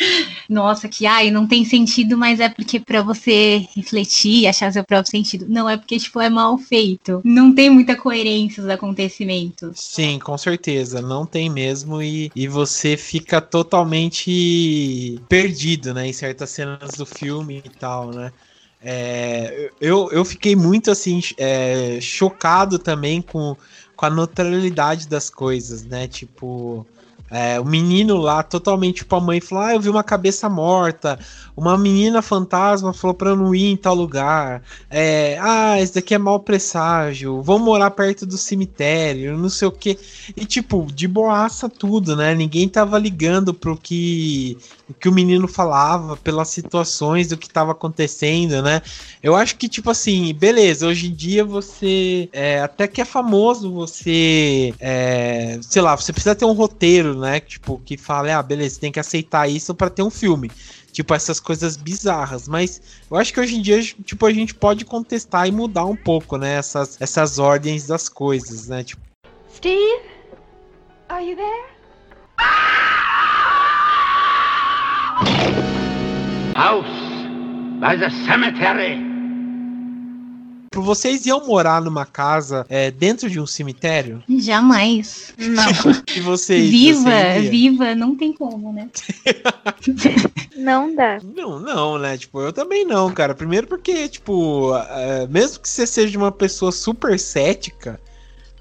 Nossa, 0.48 0.88
que 0.88 1.06
ai, 1.06 1.30
não 1.30 1.46
tem 1.46 1.64
sentido, 1.64 2.18
mas 2.18 2.40
é 2.40 2.48
porque 2.48 2.80
para 2.80 3.02
você 3.02 3.66
refletir, 3.74 4.48
achar 4.48 4.72
seu 4.72 4.84
próprio 4.84 5.10
sentido. 5.10 5.46
Não, 5.48 5.68
é 5.68 5.76
porque, 5.76 5.98
tipo, 5.98 6.20
é 6.20 6.28
mal 6.28 6.58
feito. 6.58 7.20
Não 7.24 7.54
tem 7.54 7.70
muita 7.70 7.94
coerência 7.94 8.62
os 8.62 8.68
acontecimentos. 8.68 9.78
Sim, 9.78 10.18
com 10.18 10.36
certeza. 10.36 11.00
Não 11.00 11.24
tem 11.24 11.48
mesmo. 11.48 12.02
E, 12.02 12.32
e 12.34 12.48
você 12.48 12.96
fica 12.96 13.40
totalmente 13.40 15.20
perdido, 15.42 15.92
né? 15.92 16.06
Em 16.06 16.12
certas 16.12 16.50
cenas 16.50 16.96
do 16.96 17.04
filme 17.04 17.62
e 17.64 17.70
tal, 17.70 18.10
né? 18.12 18.32
É, 18.80 19.72
eu, 19.80 20.10
eu 20.12 20.24
fiquei 20.24 20.54
muito 20.54 20.90
assim 20.90 21.20
é, 21.38 21.98
chocado 22.00 22.78
também 22.78 23.20
com, 23.22 23.56
com 23.94 24.06
a 24.06 24.10
neutralidade 24.10 25.08
das 25.08 25.28
coisas, 25.28 25.84
né? 25.84 26.06
Tipo, 26.06 26.86
é, 27.30 27.58
o 27.58 27.64
menino 27.64 28.16
lá, 28.16 28.42
totalmente, 28.42 28.98
tipo, 28.98 29.16
a 29.16 29.20
mãe 29.20 29.40
falou: 29.40 29.64
Ah, 29.64 29.74
eu 29.74 29.80
vi 29.80 29.88
uma 29.88 30.04
cabeça 30.04 30.48
morta. 30.48 31.18
Uma 31.56 31.76
menina 31.76 32.22
fantasma 32.22 32.92
falou 32.92 33.14
pra 33.14 33.30
eu 33.30 33.36
não 33.36 33.54
ir 33.54 33.72
em 33.72 33.76
tal 33.76 33.94
lugar. 33.94 34.62
É, 34.88 35.36
ah, 35.40 35.80
esse 35.80 35.94
daqui 35.94 36.14
é 36.14 36.18
mau 36.18 36.38
presságio. 36.40 37.42
Vou 37.42 37.58
morar 37.58 37.90
perto 37.90 38.24
do 38.26 38.38
cemitério, 38.38 39.36
não 39.36 39.48
sei 39.48 39.66
o 39.66 39.72
que. 39.72 39.98
E, 40.36 40.44
tipo, 40.44 40.86
de 40.92 41.08
boaça 41.08 41.68
tudo, 41.68 42.14
né? 42.14 42.34
Ninguém 42.34 42.68
tava 42.68 42.98
ligando 42.98 43.52
pro 43.52 43.76
que, 43.76 44.56
o 44.88 44.94
que 44.94 45.08
o 45.08 45.12
menino 45.12 45.48
falava, 45.48 46.16
pelas 46.16 46.48
situações 46.48 47.28
do 47.28 47.36
que 47.36 47.48
tava 47.48 47.72
acontecendo, 47.72 48.62
né? 48.62 48.80
Eu 49.22 49.34
acho 49.34 49.56
que, 49.56 49.68
tipo 49.68 49.90
assim, 49.90 50.32
beleza, 50.32 50.86
hoje 50.86 51.08
em 51.08 51.14
dia 51.14 51.44
você. 51.44 52.28
É, 52.32 52.60
até 52.60 52.86
que 52.86 53.00
é 53.00 53.04
famoso 53.04 53.72
você. 53.72 54.72
É, 54.78 55.58
sei 55.60 55.82
lá, 55.82 55.96
você 55.96 56.12
precisa 56.12 56.34
ter 56.34 56.44
um 56.44 56.52
roteiro 56.52 57.06
né? 57.14 57.40
Tipo, 57.40 57.80
que 57.84 57.96
fala, 57.96 58.36
ah, 58.36 58.42
beleza, 58.42 58.80
tem 58.80 58.92
que 58.92 59.00
aceitar 59.00 59.48
isso 59.48 59.74
para 59.74 59.90
ter 59.90 60.02
um 60.02 60.10
filme. 60.10 60.50
Tipo, 60.92 61.14
essas 61.14 61.38
coisas 61.38 61.76
bizarras. 61.76 62.48
Mas 62.48 62.80
eu 63.10 63.16
acho 63.16 63.32
que 63.32 63.40
hoje 63.40 63.56
em 63.56 63.62
dia, 63.62 63.82
tipo, 63.82 64.24
a 64.24 64.32
gente 64.32 64.54
pode 64.54 64.84
contestar 64.84 65.46
e 65.46 65.52
mudar 65.52 65.84
um 65.84 65.96
pouco, 65.96 66.36
né? 66.36 66.54
Essas, 66.54 67.00
essas 67.00 67.38
ordens 67.38 67.86
das 67.86 68.08
coisas, 68.08 68.68
né? 68.68 68.82
Tipo... 68.82 69.02
Steve? 69.54 70.02
Are 71.08 71.24
you 71.24 71.36
there? 71.36 71.76
House 72.38 73.45
by 77.80 77.96
the 77.96 78.10
cemetery 78.26 79.16
vocês 80.80 81.26
iam 81.26 81.44
morar 81.46 81.80
numa 81.80 82.04
casa 82.04 82.66
é, 82.68 82.90
dentro 82.90 83.30
de 83.30 83.40
um 83.40 83.46
cemitério? 83.46 84.22
Jamais. 84.28 85.32
Não. 85.38 85.64
e 86.14 86.20
vocês? 86.20 86.68
Viva, 86.70 87.10
você 87.10 87.40
viva, 87.48 87.94
não 87.94 88.14
tem 88.14 88.32
como, 88.32 88.72
né? 88.72 88.88
não 90.56 90.94
dá. 90.94 91.18
Não, 91.34 91.58
não, 91.58 91.98
né? 91.98 92.16
Tipo, 92.16 92.40
eu 92.40 92.52
também 92.52 92.84
não, 92.84 93.12
cara. 93.12 93.34
Primeiro 93.34 93.66
porque, 93.66 94.08
tipo, 94.08 94.76
é, 94.76 95.26
mesmo 95.28 95.60
que 95.60 95.68
você 95.68 95.86
seja 95.86 96.18
uma 96.18 96.32
pessoa 96.32 96.72
super 96.72 97.18
cética, 97.18 98.00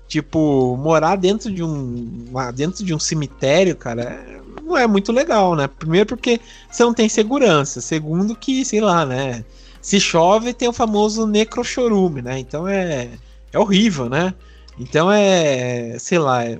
tipo, 0.07 0.77
morar 0.77 1.15
dentro 1.15 1.51
de 1.51 1.63
um 1.63 2.31
dentro 2.53 2.83
de 2.83 2.93
um 2.93 2.99
cemitério, 2.99 3.75
cara, 3.75 4.25
não 4.63 4.77
é 4.77 4.87
muito 4.87 5.11
legal, 5.11 5.55
né? 5.55 5.67
Primeiro 5.67 6.05
porque 6.05 6.39
você 6.69 6.83
não 6.83 6.93
tem 6.93 7.09
segurança. 7.09 7.81
Segundo 7.81 8.35
que, 8.35 8.63
sei 8.65 8.81
lá, 8.81 9.05
né? 9.05 9.43
se 9.85 9.99
chove, 9.99 10.51
tem 10.51 10.67
o 10.67 10.73
famoso 10.73 11.27
necrochorume, 11.27 12.19
né? 12.19 12.39
Então 12.39 12.67
é, 12.67 13.07
é 13.53 13.59
horrível, 13.59 14.09
né? 14.09 14.33
Então 14.79 15.11
é, 15.11 15.95
sei 15.99 16.17
lá, 16.17 16.43
é 16.43 16.57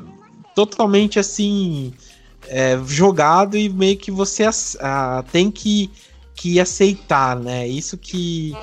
totalmente 0.54 1.18
assim 1.18 1.92
é, 2.48 2.80
jogado 2.86 3.58
e 3.58 3.68
meio 3.68 3.98
que 3.98 4.12
você 4.12 4.48
a, 4.80 5.24
tem 5.32 5.50
que, 5.50 5.90
que 6.36 6.60
aceitar, 6.60 7.36
né? 7.36 7.68
Isso 7.68 7.98
que, 7.98 8.56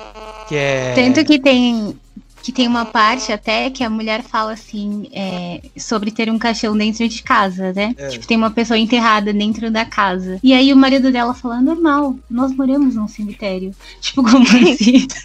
que 0.47 0.55
é. 0.55 0.93
Tanto 0.95 1.25
que 1.25 1.37
tem 1.37 1.99
que 2.43 2.51
tem 2.51 2.67
uma 2.67 2.85
parte 2.85 3.31
até 3.31 3.69
que 3.69 3.83
a 3.83 3.89
mulher 3.89 4.21
fala 4.21 4.51
assim 4.51 5.07
é, 5.13 5.61
sobre 5.77 6.11
ter 6.11 6.29
um 6.29 6.37
caixão 6.37 6.75
dentro 6.77 7.07
de 7.07 7.23
casa, 7.23 7.71
né? 7.71 7.95
É. 7.97 8.09
Tipo, 8.09 8.27
tem 8.27 8.35
uma 8.35 8.51
pessoa 8.51 8.77
enterrada 8.77 9.31
dentro 9.31 9.71
da 9.71 9.85
casa. 9.85 10.39
E 10.43 10.53
aí 10.53 10.73
o 10.73 10.77
marido 10.77 11.09
dela 11.09 11.33
fala, 11.33 11.61
normal, 11.61 12.17
nós 12.29 12.53
moramos 12.53 12.95
num 12.95 13.07
cemitério. 13.07 13.73
Tipo, 14.01 14.21
como 14.23 14.43
assim? 14.43 15.07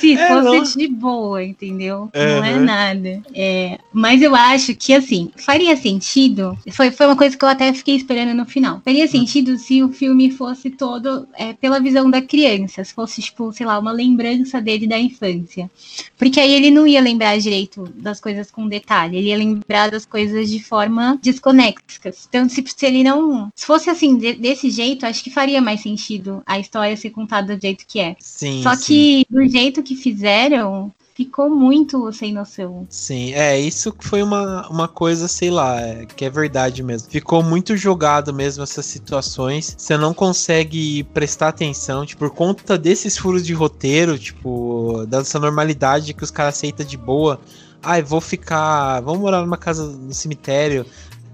Se 0.00 0.14
é, 0.14 0.28
fosse 0.28 0.76
não. 0.76 0.86
de 0.86 0.88
boa, 0.88 1.42
entendeu? 1.42 2.10
Não 2.12 2.44
é 2.44 2.58
nada. 2.58 3.22
É, 3.32 3.78
mas 3.92 4.20
eu 4.20 4.34
acho 4.34 4.74
que, 4.74 4.92
assim, 4.92 5.30
faria 5.36 5.74
sentido. 5.76 6.58
Foi, 6.72 6.90
foi 6.90 7.06
uma 7.06 7.16
coisa 7.16 7.36
que 7.38 7.44
eu 7.44 7.48
até 7.48 7.72
fiquei 7.72 7.94
esperando 7.94 8.34
no 8.34 8.44
final. 8.44 8.82
Faria 8.84 9.06
sentido 9.06 9.56
se 9.56 9.82
o 9.82 9.90
filme 9.90 10.30
fosse 10.30 10.68
todo 10.68 11.26
é, 11.38 11.54
pela 11.54 11.80
visão 11.80 12.10
da 12.10 12.20
criança. 12.20 12.84
Se 12.84 12.92
fosse, 12.92 13.22
tipo, 13.22 13.50
sei 13.52 13.64
lá, 13.64 13.78
uma 13.78 13.92
lembrança 13.92 14.60
dele 14.60 14.86
da 14.86 14.98
infância. 14.98 15.70
Porque 16.18 16.40
aí 16.40 16.52
ele 16.52 16.63
ele 16.64 16.74
não 16.74 16.86
ia 16.86 17.00
lembrar 17.00 17.38
direito 17.38 17.84
das 17.94 18.20
coisas 18.20 18.50
com 18.50 18.66
detalhe, 18.66 19.18
ele 19.18 19.28
ia 19.28 19.36
lembrar 19.36 19.90
das 19.90 20.06
coisas 20.06 20.48
de 20.48 20.62
forma 20.62 21.18
desconexas. 21.22 22.26
Então, 22.28 22.48
se, 22.48 22.64
se 22.66 22.86
ele 22.86 23.02
não. 23.02 23.50
Se 23.54 23.66
fosse 23.66 23.90
assim, 23.90 24.16
de, 24.16 24.34
desse 24.34 24.70
jeito, 24.70 25.04
acho 25.04 25.22
que 25.22 25.30
faria 25.30 25.60
mais 25.60 25.82
sentido 25.82 26.42
a 26.46 26.58
história 26.58 26.96
ser 26.96 27.10
contada 27.10 27.56
do 27.56 27.60
jeito 27.60 27.84
que 27.86 28.00
é. 28.00 28.16
Sim. 28.18 28.62
Só 28.62 28.74
sim. 28.74 28.84
que 28.84 29.26
do 29.28 29.46
jeito 29.46 29.82
que 29.82 29.94
fizeram, 29.94 30.92
ficou 31.14 31.48
muito 31.48 32.12
sem 32.12 32.32
noção. 32.32 32.86
Sim, 32.90 33.32
é, 33.34 33.58
isso 33.58 33.94
foi 34.00 34.22
uma, 34.22 34.68
uma 34.68 34.88
coisa, 34.88 35.28
sei 35.28 35.50
lá, 35.50 35.80
é, 35.80 36.04
que 36.06 36.24
é 36.24 36.30
verdade 36.30 36.82
mesmo. 36.82 37.08
Ficou 37.08 37.42
muito 37.42 37.76
jogado 37.76 38.34
mesmo 38.34 38.64
essas 38.64 38.84
situações. 38.84 39.74
Você 39.78 39.96
não 39.96 40.12
consegue 40.12 41.04
prestar 41.04 41.48
atenção, 41.48 42.04
tipo, 42.04 42.18
por 42.18 42.30
conta 42.30 42.76
desses 42.76 43.16
furos 43.16 43.46
de 43.46 43.52
roteiro, 43.54 44.18
tipo, 44.18 45.06
dessa 45.06 45.38
normalidade 45.38 46.14
que 46.14 46.24
os 46.24 46.30
caras 46.30 46.56
aceitam 46.56 46.84
de 46.84 46.96
boa. 46.96 47.40
Ai, 47.82 48.02
vou 48.02 48.20
ficar. 48.20 49.00
Vamos 49.00 49.20
morar 49.20 49.40
numa 49.42 49.58
casa 49.58 49.86
no 49.86 50.12
cemitério. 50.12 50.84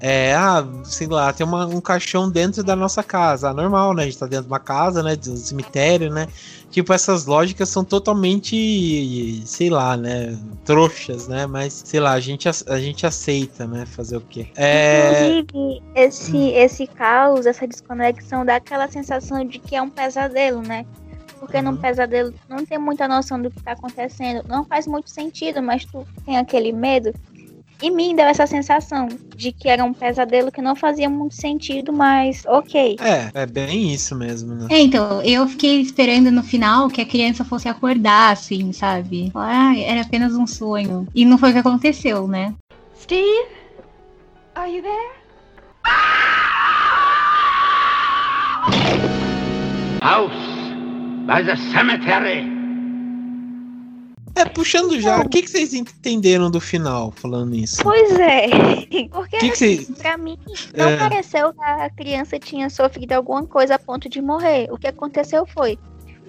É, 0.03 0.35
ah, 0.35 0.67
sei 0.83 1.07
lá, 1.07 1.31
tem 1.31 1.47
uma, 1.47 1.67
um 1.67 1.81
caixão 1.81 2.31
dentro 2.31 2.65
da 2.65 2.75
nossa 2.75 3.03
casa. 3.03 3.53
Normal, 3.53 3.95
né? 3.95 4.03
A 4.03 4.07
gente 4.07 4.19
tá 4.19 4.27
dentro 4.27 4.47
de 4.47 4.51
uma 4.51 4.59
casa, 4.59 5.03
né? 5.03 5.17
Um 5.29 5.37
cemitério, 5.37 6.11
né? 6.11 6.27
Tipo, 6.71 6.93
essas 6.93 7.27
lógicas 7.27 7.69
são 7.69 7.85
totalmente, 7.85 9.43
sei 9.45 9.69
lá, 9.69 9.97
né? 9.97 10.39
Trouxas, 10.65 11.27
né? 11.27 11.47
Mas, 11.47 11.83
sei 11.85 11.99
lá, 11.99 12.13
a 12.13 12.21
gente, 12.21 12.49
a 12.49 12.79
gente 12.79 13.05
aceita, 13.05 13.67
né? 13.67 13.85
Fazer 13.87 14.17
o 14.17 14.21
quê? 14.21 14.47
É... 14.57 15.39
Inclusive, 15.39 15.83
esse, 15.95 16.37
hum. 16.37 16.53
esse 16.55 16.87
caos, 16.87 17.47
essa 17.47 17.67
desconexão 17.67 18.45
dá 18.45 18.57
aquela 18.57 18.89
sensação 18.89 19.45
de 19.45 19.59
que 19.59 19.75
é 19.75 19.83
um 19.83 19.91
pesadelo, 19.91 20.63
né? 20.63 20.87
Porque 21.41 21.57
uhum. 21.57 21.63
num 21.63 21.77
pesadelo 21.77 22.35
não 22.49 22.65
tem 22.65 22.79
muita 22.79 23.09
noção 23.09 23.41
do 23.41 23.51
que 23.51 23.63
tá 23.63 23.73
acontecendo. 23.73 24.47
Não 24.47 24.65
faz 24.65 24.87
muito 24.87 25.11
sentido, 25.11 25.63
mas 25.63 25.85
tu 25.87 26.07
tem 26.25 26.37
aquele 26.37 26.71
medo. 26.71 27.13
E 27.83 27.91
mim 27.91 28.15
deu 28.15 28.27
essa 28.27 28.47
sensação 28.47 29.09
de 29.35 29.53
que 29.53 29.69
era 29.69 29.83
um 29.83 29.93
pesadelo 29.93 30.53
que 30.53 30.61
não 30.61 30.77
fazia 30.77 31.09
muito 31.09 31.35
sentido, 31.35 31.93
mas 31.93 32.45
ok. 32.47 32.97
É, 33.01 33.31
é 33.43 33.47
bem 33.47 33.93
isso 33.93 34.15
mesmo, 34.15 34.55
né? 34.55 34.69
É, 34.71 34.81
então, 34.81 35.23
eu 35.23 35.49
fiquei 35.49 35.81
esperando 35.81 36.31
no 36.31 36.43
final 36.43 36.89
que 36.89 37.01
a 37.01 37.07
criança 37.07 37.45
fosse 37.45 37.69
acordar, 37.69 38.33
assim, 38.33 38.73
sabe? 38.73 39.33
Ah, 39.35 39.75
era 39.79 40.03
apenas 40.03 40.35
um 40.35 40.47
sonho. 40.47 41.07
E 41.15 41.25
não 41.25 41.39
foi 41.39 41.51
o 41.51 41.53
que 41.55 41.59
aconteceu, 41.59 42.29
né? 42.29 42.55
Steve? 43.01 43.49
Are 44.55 44.71
you 44.71 44.83
there? 44.83 45.21
House 50.03 50.33
by 51.27 51.43
the 51.43 51.57
cemetery. 51.73 52.60
É, 54.41 54.45
puxando 54.47 54.99
já, 54.99 55.21
o 55.21 55.29
que, 55.29 55.43
que 55.43 55.51
vocês 55.51 55.75
entenderam 55.75 56.51
do 56.51 56.61
final, 56.61 57.13
falando 57.13 57.55
isso? 57.55 57.83
Pois 57.83 58.19
é, 58.19 58.49
porque 59.13 59.37
que 59.37 59.51
que 59.51 59.51
assim, 59.51 59.93
pra 59.93 60.17
mim 60.17 60.39
não 60.75 60.89
é... 60.89 60.97
pareceu 60.97 61.53
que 61.53 61.63
a 61.63 61.91
criança 61.91 62.39
tinha 62.39 62.71
sofrido 62.71 63.13
alguma 63.13 63.45
coisa 63.47 63.75
a 63.75 63.79
ponto 63.79 64.09
de 64.09 64.23
morrer. 64.23 64.67
O 64.73 64.79
que 64.79 64.87
aconteceu 64.87 65.45
foi, 65.45 65.79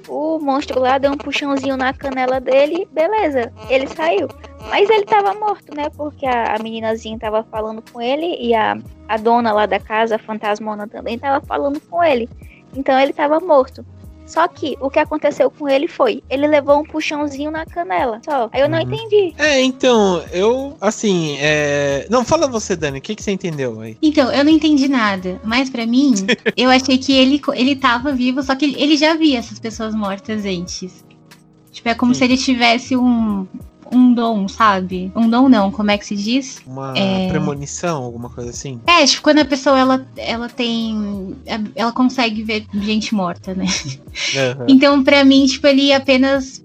o 0.10 0.40
monstro 0.40 0.82
lá 0.82 0.98
deu 0.98 1.14
um 1.14 1.18
puxãozinho 1.18 1.78
na 1.78 1.94
canela 1.94 2.42
dele, 2.42 2.86
beleza, 2.92 3.54
ele 3.70 3.88
saiu. 3.88 4.28
Mas 4.70 4.90
ele 4.90 5.06
tava 5.06 5.34
morto, 5.34 5.74
né? 5.74 5.90
Porque 5.96 6.26
a, 6.26 6.56
a 6.56 6.60
meninazinha 6.60 7.18
tava 7.18 7.44
falando 7.44 7.82
com 7.94 8.02
ele 8.02 8.36
e 8.40 8.54
a, 8.54 8.78
a 9.08 9.16
dona 9.16 9.54
lá 9.54 9.66
da 9.66 9.80
casa, 9.80 10.16
a 10.16 10.20
fantasmona, 10.20 10.86
também 10.86 11.18
tava 11.18 11.46
falando 11.46 11.80
com 11.80 12.04
ele. 12.04 12.28
Então 12.76 13.00
ele 13.00 13.14
tava 13.14 13.40
morto. 13.40 13.86
Só 14.32 14.48
que 14.48 14.78
o 14.80 14.90
que 14.90 14.98
aconteceu 14.98 15.52
com 15.52 15.68
ele 15.68 15.90
foi, 15.90 16.24
ele 16.30 16.48
levou 16.48 16.80
um 16.80 16.86
puxãozinho 16.86 17.52
na 17.52 17.66
canela. 17.66 18.22
Só. 18.24 18.50
Aí 18.54 18.62
eu 18.62 18.70
não 18.70 18.78
Uhum. 18.80 18.86
entendi. 18.86 19.34
É, 19.38 19.62
então, 19.62 20.24
eu, 20.32 20.78
assim, 20.80 21.36
é... 21.38 22.08
Não, 22.10 22.24
fala 22.24 22.48
você, 22.48 22.74
Dani, 22.78 23.00
o 23.00 23.02
que, 23.02 23.14
que 23.14 23.22
você 23.22 23.32
entendeu 23.32 23.82
aí? 23.82 23.98
Então, 24.02 24.32
eu 24.32 24.44
não 24.46 24.52
entendi 24.52 24.88
nada. 24.88 25.42
Mas 25.44 25.70
pra 25.70 25.86
mim, 25.86 26.14
eu 26.56 26.70
achei 26.70 26.98
que 26.98 27.12
ele, 27.12 27.42
ele 27.56 27.76
tava 27.76 28.14
vivo, 28.14 28.42
só 28.42 28.56
que 28.56 28.64
ele, 28.64 28.82
ele 28.82 28.96
já 28.96 29.16
via 29.16 29.40
essas 29.40 29.60
pessoas 29.60 29.94
mortas 29.94 30.46
antes. 30.46 31.04
Tipo, 31.74 31.90
é 31.90 31.94
como 31.94 32.14
Sim. 32.14 32.20
se 32.20 32.24
ele 32.26 32.38
tivesse 32.38 32.96
um, 32.96 33.46
um 33.92 34.14
dom, 34.14 34.48
sabe? 34.48 35.12
Um 35.16 35.30
dom 35.30 35.50
não, 35.50 35.72
como 35.72 35.92
é 35.92 35.98
que 35.98 36.06
se 36.06 36.16
diz? 36.16 36.62
Uma 36.66 36.94
É. 36.98 37.28
premonição, 37.28 38.04
alguma 38.04 38.30
coisa 38.30 38.50
assim? 38.50 38.80
É, 38.88 39.06
tipo, 39.06 39.22
quando 39.22 39.40
a 39.40 39.46
pessoa 39.46 39.78
ela, 39.78 40.06
ela 40.16 40.48
tem. 40.50 41.36
Ela 41.76 41.92
consegue 41.92 42.44
ver 42.44 42.66
gente 42.74 43.14
morta, 43.14 43.54
né? 43.54 43.66
Aham. 44.36 44.66
Então, 44.68 45.04
pra 45.04 45.24
mim, 45.26 45.46
tipo, 45.46 45.68
ele 45.68 45.92
apenas. 45.94 46.64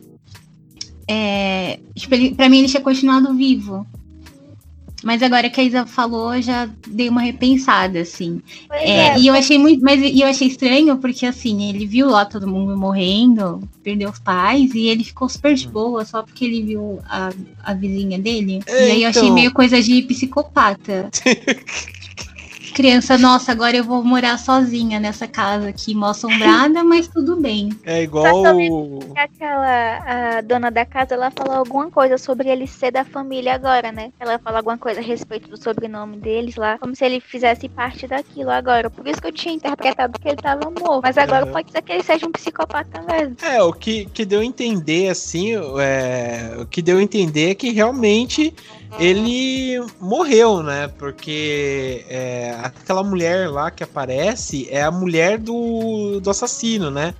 É, 1.08 1.78
tipo, 1.94 2.14
ele, 2.14 2.34
pra 2.34 2.48
mim, 2.48 2.58
ele 2.58 2.68
tinha 2.68 2.82
continuado 2.82 3.34
vivo. 3.34 3.86
Mas 5.06 5.22
agora 5.22 5.48
que 5.48 5.60
a 5.60 5.62
Isa 5.62 5.86
falou, 5.86 6.34
eu 6.34 6.42
já 6.42 6.68
dei 6.88 7.08
uma 7.08 7.20
repensada, 7.20 8.00
assim. 8.00 8.42
É, 8.72 8.90
é, 8.90 9.18
e 9.20 9.28
eu 9.28 9.34
achei 9.34 9.56
muito. 9.56 9.80
Mas 9.80 10.02
e 10.02 10.20
eu 10.20 10.26
achei 10.26 10.48
estranho, 10.48 10.96
porque 10.96 11.24
assim, 11.24 11.68
ele 11.68 11.86
viu 11.86 12.10
lá 12.10 12.24
todo 12.24 12.48
mundo 12.48 12.76
morrendo, 12.76 13.62
perdeu 13.84 14.10
os 14.10 14.18
pais, 14.18 14.74
e 14.74 14.88
ele 14.88 15.04
ficou 15.04 15.28
super 15.28 15.54
de 15.54 15.68
boa 15.68 16.04
só 16.04 16.24
porque 16.24 16.44
ele 16.44 16.60
viu 16.60 16.98
a, 17.08 17.30
a 17.62 17.72
vizinha 17.72 18.18
dele. 18.18 18.60
É, 18.66 18.88
e 18.88 18.90
aí 18.90 19.02
eu 19.04 19.08
achei 19.10 19.22
então. 19.22 19.34
meio 19.34 19.52
coisa 19.52 19.80
de 19.80 20.02
psicopata. 20.02 21.08
Criança, 22.76 23.16
nossa, 23.16 23.52
agora 23.52 23.74
eu 23.74 23.82
vou 23.82 24.04
morar 24.04 24.38
sozinha 24.38 25.00
nessa 25.00 25.26
casa 25.26 25.70
aqui, 25.70 25.94
mal 25.94 26.10
assombrada, 26.10 26.84
mas 26.84 27.08
tudo 27.08 27.40
bem. 27.40 27.70
É 27.82 28.02
igual. 28.02 28.42
Que 28.54 29.18
Aquela 29.18 30.36
a 30.36 30.40
dona 30.42 30.70
da 30.70 30.84
casa, 30.84 31.14
ela 31.14 31.30
falou 31.30 31.54
alguma 31.54 31.90
coisa 31.90 32.18
sobre 32.18 32.50
ele 32.50 32.66
ser 32.66 32.90
da 32.90 33.02
família 33.02 33.54
agora, 33.54 33.90
né? 33.90 34.10
Ela 34.20 34.38
falou 34.38 34.58
alguma 34.58 34.76
coisa 34.76 35.00
a 35.00 35.02
respeito 35.02 35.48
do 35.48 35.56
sobrenome 35.56 36.18
deles 36.18 36.56
lá, 36.56 36.76
como 36.78 36.94
se 36.94 37.02
ele 37.02 37.18
fizesse 37.18 37.66
parte 37.66 38.06
daquilo 38.06 38.50
agora. 38.50 38.90
Por 38.90 39.08
isso 39.08 39.22
que 39.22 39.28
eu 39.28 39.32
tinha 39.32 39.54
interpretado 39.54 40.20
que 40.20 40.28
ele 40.28 40.36
tava 40.36 40.70
morto. 40.70 41.00
Mas 41.02 41.16
agora 41.16 41.44
Aham. 41.44 41.52
pode 41.52 41.72
ser 41.72 41.80
que 41.80 41.92
ele 41.94 42.02
seja 42.02 42.26
um 42.26 42.32
psicopata 42.32 43.00
mesmo. 43.10 43.36
É, 43.42 43.62
o 43.62 43.72
que, 43.72 44.04
que 44.04 44.26
deu 44.26 44.40
a 44.40 44.44
entender, 44.44 45.08
assim, 45.08 45.54
é, 45.80 46.56
o 46.60 46.66
que 46.66 46.82
deu 46.82 46.98
a 46.98 47.02
entender 47.02 47.52
é 47.52 47.54
que 47.54 47.70
realmente 47.70 48.52
ele 48.98 49.84
morreu, 50.00 50.62
né? 50.62 50.88
Porque 50.88 52.04
é, 52.08 52.56
aquela 52.62 53.02
mulher 53.02 53.50
lá 53.50 53.70
que 53.70 53.82
aparece 53.82 54.68
é 54.70 54.82
a 54.82 54.90
mulher 54.90 55.38
do, 55.38 56.20
do 56.20 56.30
assassino, 56.30 56.90
né? 56.90 57.14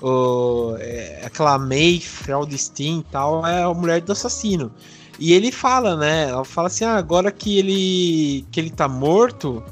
O, 0.00 0.76
é, 0.78 1.22
aquela 1.24 1.58
May 1.58 2.00
Feldstein 2.00 3.00
e 3.00 3.02
tal 3.04 3.46
é 3.46 3.62
a 3.62 3.72
mulher 3.72 4.00
do 4.00 4.12
assassino. 4.12 4.72
E 5.18 5.32
ele 5.32 5.52
fala, 5.52 5.96
né? 5.96 6.28
Ela 6.28 6.44
fala 6.44 6.68
assim: 6.68 6.84
ah, 6.84 6.96
agora 6.96 7.30
que 7.30 7.58
ele, 7.58 8.46
que 8.50 8.60
ele 8.60 8.70
tá 8.70 8.88
morto. 8.88 9.62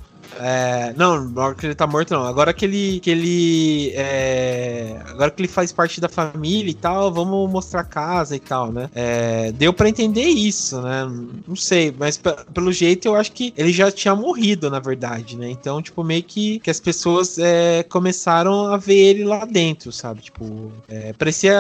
É, 0.41 0.93
não, 0.97 1.15
agora 1.15 1.55
que 1.55 1.67
ele 1.67 1.75
tá 1.75 1.87
morto, 1.87 2.13
não. 2.15 2.25
Agora 2.25 2.53
que 2.53 2.65
ele. 2.65 3.01
Que 3.01 3.11
ele 3.11 3.93
é, 3.95 5.01
agora 5.09 5.31
que 5.31 5.41
ele 5.41 5.49
faz 5.49 5.73
parte 5.73 6.01
da 6.01 6.09
família 6.09 6.71
e 6.71 6.75
tal, 6.75 7.13
vamos 7.13 7.51
mostrar 7.51 7.81
a 7.81 7.85
casa 7.85 8.35
e 8.37 8.41
tal, 8.41 8.73
né? 8.73 8.89
É, 8.95 9.53
deu 9.53 9.73
pra 9.73 9.89
entender 9.89 10.25
isso, 10.25 10.81
né? 10.81 11.05
Não 11.47 11.57
sei, 11.57 11.95
mas 11.97 12.17
pe- 12.17 12.35
pelo 12.53 12.73
jeito 12.73 13.07
eu 13.07 13.15
acho 13.15 13.33
que 13.33 13.53
ele 13.57 13.73
já 13.73 13.91
tinha 13.91 14.15
morrido, 14.15 14.71
na 14.71 14.79
verdade, 14.79 15.37
né? 15.37 15.51
Então, 15.51 15.81
tipo, 15.83 16.03
meio 16.05 16.23
que, 16.23 16.59
que 16.61 16.71
as 16.71 16.81
pessoas 16.81 17.39
é, 17.39 17.83
começaram 17.85 18.73
a 18.73 18.77
ver 18.77 18.97
ele 18.97 19.25
lá 19.25 19.45
dentro, 19.45 19.93
sabe? 19.93 20.23
Tipo, 20.23 20.73
é, 20.89 21.13
parecia 21.13 21.57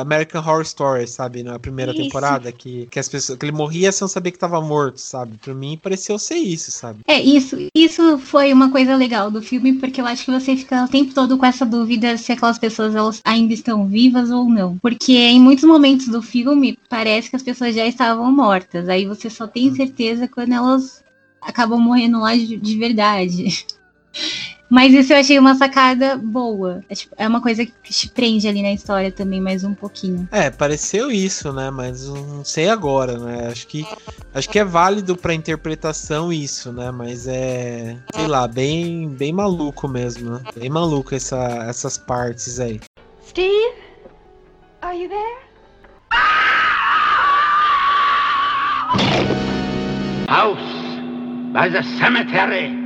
American 0.00 0.40
Horror 0.42 0.62
Story, 0.62 1.06
sabe? 1.06 1.42
Na 1.42 1.58
primeira 1.58 1.92
Isso. 1.92 2.02
temporada, 2.02 2.50
que, 2.52 2.86
que 2.90 2.98
as 2.98 3.08
pessoas. 3.08 3.38
que 3.38 3.44
ele 3.44 3.52
morria 3.52 3.92
sem 3.92 4.06
saber 4.08 4.30
que 4.30 4.38
tava 4.38 4.60
morto, 4.60 4.98
sabe? 5.00 5.36
Pra 5.42 5.54
mim 5.54 5.78
pareceu 5.82 6.18
ser 6.18 6.36
isso, 6.36 6.70
sabe? 6.70 7.00
É, 7.06 7.20
isso, 7.20 7.56
isso 7.74 8.02
foi 8.18 8.52
uma 8.52 8.70
coisa 8.70 8.96
legal 8.96 9.30
do 9.30 9.42
filme, 9.42 9.74
porque 9.74 10.00
eu 10.00 10.06
acho 10.06 10.24
que 10.24 10.30
você 10.30 10.56
fica 10.56 10.84
o 10.84 10.88
tempo 10.88 11.14
todo 11.14 11.36
com 11.36 11.46
essa 11.46 11.64
dúvida 11.66 12.16
se 12.16 12.32
aquelas 12.32 12.58
pessoas 12.58 12.94
elas 12.94 13.20
ainda 13.24 13.52
estão 13.52 13.86
vivas 13.86 14.30
ou 14.30 14.48
não. 14.48 14.78
Porque 14.78 15.12
em 15.12 15.40
muitos 15.40 15.64
momentos 15.64 16.08
do 16.08 16.22
filme 16.22 16.78
parece 16.88 17.30
que 17.30 17.36
as 17.36 17.42
pessoas 17.42 17.74
já 17.74 17.86
estavam 17.86 18.30
mortas. 18.32 18.88
Aí 18.88 19.06
você 19.06 19.28
só 19.28 19.46
tem 19.46 19.74
certeza 19.74 20.28
quando 20.28 20.52
elas 20.52 21.04
acabam 21.40 21.80
morrendo 21.80 22.20
lá 22.20 22.34
de, 22.34 22.56
de 22.56 22.78
verdade. 22.78 23.66
Mas 24.68 24.92
isso 24.92 25.12
eu 25.12 25.18
achei 25.18 25.38
uma 25.38 25.54
sacada 25.54 26.16
boa. 26.16 26.82
É, 26.88 26.94
tipo, 26.94 27.14
é 27.16 27.26
uma 27.26 27.40
coisa 27.40 27.64
que 27.64 27.92
te 27.92 28.08
prende 28.08 28.48
ali 28.48 28.62
na 28.62 28.72
história 28.72 29.12
também 29.12 29.40
mais 29.40 29.62
um 29.62 29.74
pouquinho. 29.74 30.28
É, 30.32 30.50
pareceu 30.50 31.10
isso, 31.10 31.52
né? 31.52 31.70
Mas 31.70 32.08
não 32.08 32.44
sei 32.44 32.68
agora, 32.68 33.18
né? 33.18 33.48
Acho 33.50 33.66
que 33.66 33.86
acho 34.34 34.48
que 34.48 34.58
é 34.58 34.64
válido 34.64 35.16
pra 35.16 35.34
interpretação 35.34 36.32
isso, 36.32 36.72
né? 36.72 36.90
Mas 36.90 37.26
é, 37.28 37.96
sei 38.14 38.26
lá, 38.26 38.48
bem 38.48 39.08
bem 39.08 39.32
maluco 39.32 39.86
mesmo, 39.86 40.30
né? 40.30 40.40
Bem 40.56 40.68
maluco 40.68 41.14
essa, 41.14 41.38
essas 41.68 41.96
partes 41.96 42.58
aí. 42.58 42.80
Steve? 43.26 43.74
Are 44.82 44.96
you 44.96 45.08
there? 45.08 45.46
House 50.28 50.58
by 51.52 51.70
the 51.70 51.82
cemetery. 51.98 52.85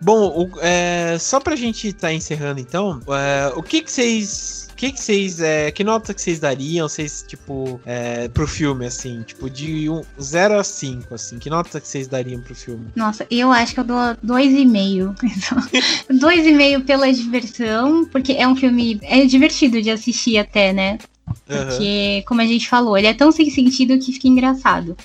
Bom, 0.00 0.28
o- 0.44 0.50
é, 0.60 1.16
só 1.18 1.40
pra 1.40 1.56
gente 1.56 1.88
estar 1.88 2.12
encerrando 2.12 2.60
então, 2.60 3.00
é, 3.08 3.52
o 3.56 3.62
que 3.62 3.80
que 3.82 3.90
vocês. 3.90 4.66
Que 4.76 4.92
que 4.92 5.00
vocês. 5.00 5.40
É, 5.40 5.70
que 5.70 5.82
nota 5.82 6.12
que 6.12 6.20
vocês 6.20 6.38
dariam, 6.38 6.86
vocês, 6.86 7.24
tipo, 7.26 7.80
é, 7.86 8.28
pro 8.28 8.46
filme, 8.46 8.84
assim? 8.84 9.22
Tipo, 9.22 9.48
de 9.48 9.86
0 10.20 10.58
a 10.58 10.62
5, 10.62 11.14
assim. 11.14 11.38
Que 11.38 11.48
nota 11.48 11.80
que 11.80 11.88
vocês 11.88 12.06
dariam 12.06 12.42
pro 12.42 12.54
filme? 12.54 12.88
Nossa, 12.94 13.26
eu 13.30 13.50
acho 13.50 13.72
que 13.72 13.80
eu 13.80 13.84
dou 13.84 13.96
dois 14.22 14.52
e 14.52 14.66
meio. 14.66 15.14
dois 16.20 16.46
e 16.46 16.52
meio 16.52 16.82
pela 16.84 17.10
diversão, 17.10 18.04
porque 18.12 18.32
é 18.32 18.46
um 18.46 18.54
filme 18.54 18.98
é 19.02 19.24
divertido 19.24 19.80
de 19.80 19.90
assistir 19.90 20.36
até, 20.36 20.74
né? 20.74 20.98
Porque, 21.46 22.22
como 22.26 22.40
a 22.40 22.46
gente 22.46 22.68
falou, 22.68 22.96
ele 22.98 23.06
é 23.06 23.14
tão 23.14 23.32
sem 23.32 23.48
sentido 23.50 23.98
que 23.98 24.12
fica 24.12 24.28
engraçado. 24.28 24.96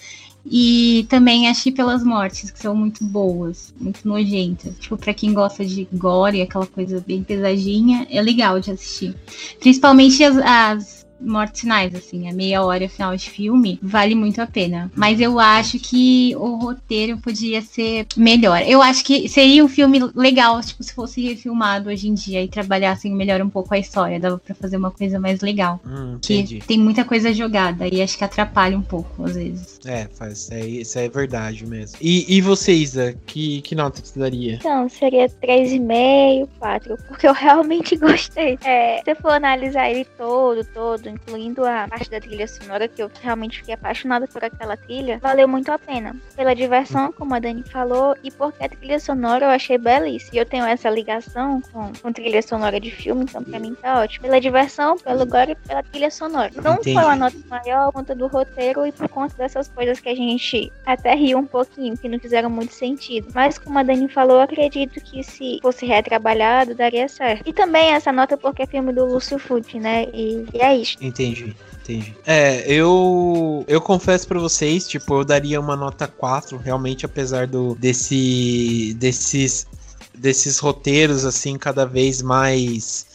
E 0.45 1.05
também 1.07 1.47
achei 1.47 1.71
pelas 1.71 2.03
mortes, 2.03 2.49
que 2.49 2.59
são 2.59 2.75
muito 2.75 3.03
boas, 3.03 3.73
muito 3.79 4.07
nojentas. 4.07 4.73
Tipo, 4.79 4.97
pra 4.97 5.13
quem 5.13 5.33
gosta 5.33 5.63
de 5.63 5.87
gore, 5.93 6.41
aquela 6.41 6.65
coisa 6.65 7.03
bem 7.05 7.23
pesadinha, 7.23 8.07
é 8.09 8.21
legal 8.21 8.59
de 8.59 8.71
assistir. 8.71 9.15
Principalmente 9.59 10.23
as, 10.23 10.37
as 10.37 11.00
mortes 11.21 11.61
finais, 11.61 11.93
assim, 11.95 12.29
a 12.29 12.33
meia 12.33 12.63
hora 12.63 12.87
final 12.89 13.15
de 13.15 13.29
filme, 13.29 13.79
vale 13.81 14.15
muito 14.15 14.41
a 14.41 14.47
pena. 14.47 14.91
Mas 14.95 15.19
eu 15.19 15.39
acho 15.39 15.79
que 15.79 16.35
o 16.35 16.55
roteiro 16.55 17.17
podia 17.17 17.61
ser 17.61 18.05
melhor. 18.17 18.61
Eu 18.65 18.81
acho 18.81 19.03
que 19.03 19.27
seria 19.29 19.63
um 19.63 19.67
filme 19.67 19.99
legal, 20.15 20.59
tipo, 20.61 20.83
se 20.83 20.93
fosse 20.93 21.21
refilmado 21.21 21.89
hoje 21.89 22.07
em 22.07 22.13
dia 22.13 22.43
e 22.43 22.47
trabalhassem 22.47 23.13
melhor 23.13 23.41
um 23.41 23.49
pouco 23.49 23.73
a 23.73 23.79
história. 23.79 24.19
Dava 24.19 24.37
pra 24.37 24.55
fazer 24.55 24.77
uma 24.77 24.91
coisa 24.91 25.19
mais 25.19 25.41
legal. 25.41 25.79
Hum, 25.85 26.17
Que 26.21 26.35
entendi. 26.35 26.59
tem 26.65 26.77
muita 26.79 27.03
coisa 27.05 27.33
jogada 27.33 27.87
e 27.87 28.01
acho 28.01 28.17
que 28.17 28.23
atrapalha 28.23 28.77
um 28.77 28.81
pouco, 28.81 29.23
às 29.25 29.35
vezes. 29.35 29.79
É, 29.85 30.07
faz, 30.07 30.39
isso, 30.39 30.53
é, 30.53 30.65
isso 30.65 30.99
é 30.99 31.09
verdade 31.09 31.65
mesmo. 31.65 31.97
E, 32.01 32.35
e 32.37 32.41
você, 32.41 32.71
Isa, 32.73 33.15
que, 33.25 33.61
que 33.61 33.75
nota 33.75 34.01
que 34.01 34.07
você 34.07 34.19
daria? 34.19 34.55
Então, 34.55 34.87
seria 34.89 35.27
3,5, 35.27 36.47
4, 36.59 36.97
porque 37.07 37.27
eu 37.27 37.33
realmente 37.33 37.95
gostei. 37.97 38.57
É, 38.63 39.01
se 39.03 39.11
eu 39.11 39.15
for 39.15 39.31
analisar 39.31 39.89
ele 39.89 40.05
todo, 40.17 40.63
todo, 40.73 41.09
incluindo 41.11 41.65
a 41.65 41.87
parte 41.87 42.09
da 42.09 42.19
trilha 42.19 42.47
sonora, 42.47 42.87
que 42.87 43.01
eu 43.01 43.11
realmente 43.21 43.59
fiquei 43.59 43.73
apaixonada 43.73 44.27
por 44.27 44.43
aquela 44.43 44.77
trilha, 44.77 45.19
valeu 45.19 45.47
muito 45.47 45.71
a 45.71 45.77
pena. 45.79 46.15
Pela 46.35 46.55
diversão, 46.55 47.11
como 47.11 47.35
a 47.35 47.39
Dani 47.39 47.63
falou, 47.63 48.15
e 48.23 48.31
porque 48.31 48.63
a 48.63 48.69
trilha 48.69 48.99
sonora 48.99 49.45
eu 49.45 49.49
achei 49.49 49.77
belíssima. 49.77 50.31
E 50.33 50.37
eu 50.37 50.45
tenho 50.45 50.65
essa 50.65 50.89
ligação 50.89 51.61
com, 51.61 51.91
com 52.01 52.11
trilha 52.11 52.41
sonora 52.41 52.79
de 52.79 52.91
filme, 52.91 53.23
então 53.23 53.43
pra 53.43 53.59
mim 53.59 53.75
tá 53.75 54.01
ótimo. 54.01 54.23
Pela 54.23 54.39
diversão, 54.39 54.97
pelo 54.97 55.25
gore 55.25 55.51
e 55.51 55.55
pela 55.55 55.83
trilha 55.83 56.09
sonora. 56.11 56.51
Não 56.55 56.75
Entendi. 56.75 56.93
foi 56.93 57.03
uma 57.03 57.15
nota 57.15 57.37
maior 57.49 57.85
por 57.87 57.93
conta 57.93 58.15
do 58.15 58.27
roteiro 58.27 58.85
e 58.85 58.91
por 58.91 59.07
conta 59.09 59.35
dessas 59.35 59.67
coisas 59.67 59.99
que 59.99 60.09
a 60.09 60.15
gente 60.15 60.71
até 60.85 61.13
riu 61.13 61.37
um 61.37 61.45
pouquinho, 61.45 61.97
que 61.97 62.07
não 62.07 62.19
fizeram 62.19 62.49
muito 62.49 62.73
sentido. 62.73 63.27
Mas 63.33 63.57
como 63.57 63.77
a 63.77 63.83
Dani 63.83 64.07
falou, 64.07 64.37
eu 64.37 64.41
acredito 64.41 65.01
que 65.01 65.23
se 65.23 65.59
fosse 65.61 65.85
retrabalhado, 65.85 66.75
daria 66.75 67.07
certo. 67.07 67.47
E 67.47 67.53
também 67.53 67.91
essa 67.91 68.11
nota 68.11 68.37
porque 68.37 68.63
é 68.63 68.65
filme 68.65 68.93
do 68.93 69.05
Lúcio 69.05 69.37
Fucci, 69.37 69.79
né? 69.79 70.05
E, 70.13 70.45
e 70.53 70.61
é 70.61 70.75
isso. 70.75 70.97
Entendi, 71.01 71.55
entendi. 71.73 72.15
É, 72.25 72.63
eu 72.71 73.65
eu 73.67 73.81
confesso 73.81 74.27
pra 74.27 74.39
vocês, 74.39 74.87
tipo, 74.87 75.15
eu 75.15 75.25
daria 75.25 75.59
uma 75.59 75.75
nota 75.75 76.07
4, 76.07 76.57
realmente, 76.57 77.05
apesar 77.05 77.47
do 77.47 77.75
desse 77.75 78.95
desses 78.99 79.65
desses 80.13 80.59
roteiros 80.59 81.25
assim 81.25 81.57
cada 81.57 81.85
vez 81.85 82.21
mais 82.21 83.07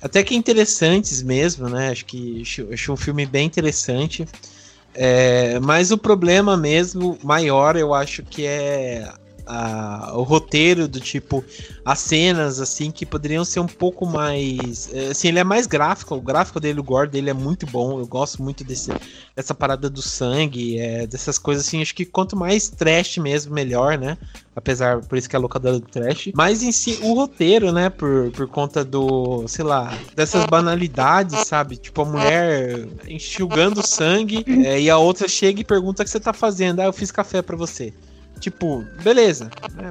até 0.00 0.22
que 0.22 0.36
interessantes 0.36 1.22
mesmo, 1.22 1.68
né? 1.68 1.90
Acho 1.90 2.04
que 2.04 2.42
acho 2.72 2.92
um 2.92 2.96
filme 2.96 3.26
bem 3.26 3.46
interessante. 3.46 4.26
É, 4.94 5.58
mas 5.58 5.90
o 5.90 5.98
problema 5.98 6.56
mesmo 6.56 7.18
maior, 7.22 7.74
eu 7.74 7.92
acho 7.92 8.22
que 8.22 8.46
é 8.46 9.12
o 10.14 10.22
roteiro 10.22 10.88
do 10.88 11.00
tipo 11.00 11.44
as 11.84 11.98
cenas 11.98 12.60
assim 12.60 12.90
que 12.90 13.04
poderiam 13.04 13.44
ser 13.44 13.60
um 13.60 13.66
pouco 13.66 14.06
mais 14.06 14.88
é, 14.92 15.08
assim 15.08 15.28
ele 15.28 15.38
é 15.38 15.44
mais 15.44 15.66
gráfico 15.66 16.14
o 16.14 16.20
gráfico 16.20 16.58
dele 16.58 16.80
o 16.80 16.84
gore 16.84 17.10
dele 17.10 17.28
é 17.28 17.34
muito 17.34 17.66
bom 17.66 17.98
eu 17.98 18.06
gosto 18.06 18.42
muito 18.42 18.64
desse 18.64 18.90
dessa 19.36 19.54
parada 19.54 19.90
do 19.90 20.00
sangue 20.00 20.78
é, 20.78 21.06
dessas 21.06 21.38
coisas 21.38 21.66
assim 21.66 21.82
acho 21.82 21.94
que 21.94 22.06
quanto 22.06 22.34
mais 22.34 22.70
trash 22.70 23.18
mesmo 23.18 23.52
melhor 23.52 23.98
né? 23.98 24.16
Apesar 24.56 25.00
por 25.00 25.18
isso 25.18 25.28
que 25.28 25.34
é 25.34 25.38
a 25.38 25.42
locadora 25.42 25.80
do 25.80 25.86
trash. 25.86 26.30
Mas 26.32 26.62
em 26.62 26.70
si 26.70 26.98
o 27.02 27.12
roteiro 27.12 27.72
né 27.72 27.90
por, 27.90 28.30
por 28.30 28.46
conta 28.46 28.84
do 28.84 29.46
sei 29.48 29.64
lá 29.64 29.98
dessas 30.14 30.46
banalidades 30.46 31.46
sabe? 31.46 31.76
Tipo 31.76 32.02
a 32.02 32.04
mulher 32.04 32.86
enxugando 33.08 33.86
sangue 33.86 34.44
é, 34.64 34.80
e 34.80 34.88
a 34.88 34.96
outra 34.96 35.28
chega 35.28 35.60
e 35.60 35.64
pergunta 35.64 36.02
o 36.02 36.04
que 36.04 36.10
você 36.10 36.20
tá 36.20 36.32
fazendo. 36.32 36.80
Ah 36.80 36.84
eu 36.84 36.92
fiz 36.92 37.10
café 37.10 37.42
para 37.42 37.56
você 37.56 37.92
Tipo, 38.40 38.84
beleza. 39.02 39.50
Né? 39.74 39.90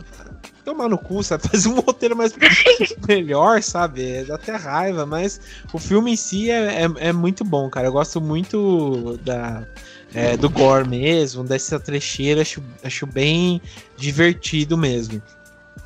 Tomar 0.64 0.90
no 0.90 0.98
cu, 0.98 1.24
sabe? 1.24 1.48
Fazer 1.50 1.70
um 1.70 1.80
roteiro 1.80 2.16
mais 2.16 2.34
melhor, 3.08 3.62
sabe? 3.62 4.06
É, 4.06 4.24
dá 4.24 4.36
até 4.36 4.56
raiva, 4.56 5.06
mas 5.06 5.40
o 5.72 5.80
filme 5.80 6.14
em 6.14 6.16
si 6.16 6.50
é, 6.50 6.84
é, 6.84 7.10
é 7.10 7.14
muito 7.14 7.44
bom, 7.44 7.70
cara. 7.70 7.88
Eu 7.88 7.94
gosto 7.94 8.22
muito 8.22 9.20
da, 9.24 9.66
é, 10.14 10.38
do 10.38 10.50
gore 10.50 10.88
mesmo, 10.88 11.44
dessa 11.44 11.80
trecheira, 11.80 12.42
acho, 12.42 12.62
acho 12.84 13.06
bem 13.06 13.62
divertido 13.98 14.78
mesmo. 14.78 15.22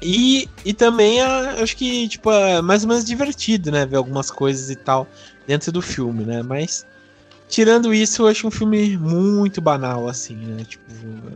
E, 0.01 0.47
e 0.64 0.74
também 0.74 1.22
acho 1.22 1.76
que, 1.76 2.08
tipo, 2.08 2.32
é 2.32 2.62
mais 2.62 2.84
ou 2.84 2.89
menos 2.89 3.03
divertido, 3.03 3.72
né? 3.72 3.86
Ver 3.86 3.95
algumas 3.95 4.30
coisas 4.30 4.70
e 4.70 4.76
tal 4.76 5.08
dentro 5.47 5.72
do 5.72 5.82
filme, 5.82 6.24
né? 6.24 6.43
Mas 6.43 6.86
Tirando 7.47 7.93
isso, 7.93 8.23
eu 8.23 8.27
acho 8.27 8.47
um 8.47 8.51
filme 8.51 8.97
muito 8.97 9.61
banal, 9.61 10.07
assim, 10.07 10.35
né? 10.35 10.65
Tipo, 10.65 10.83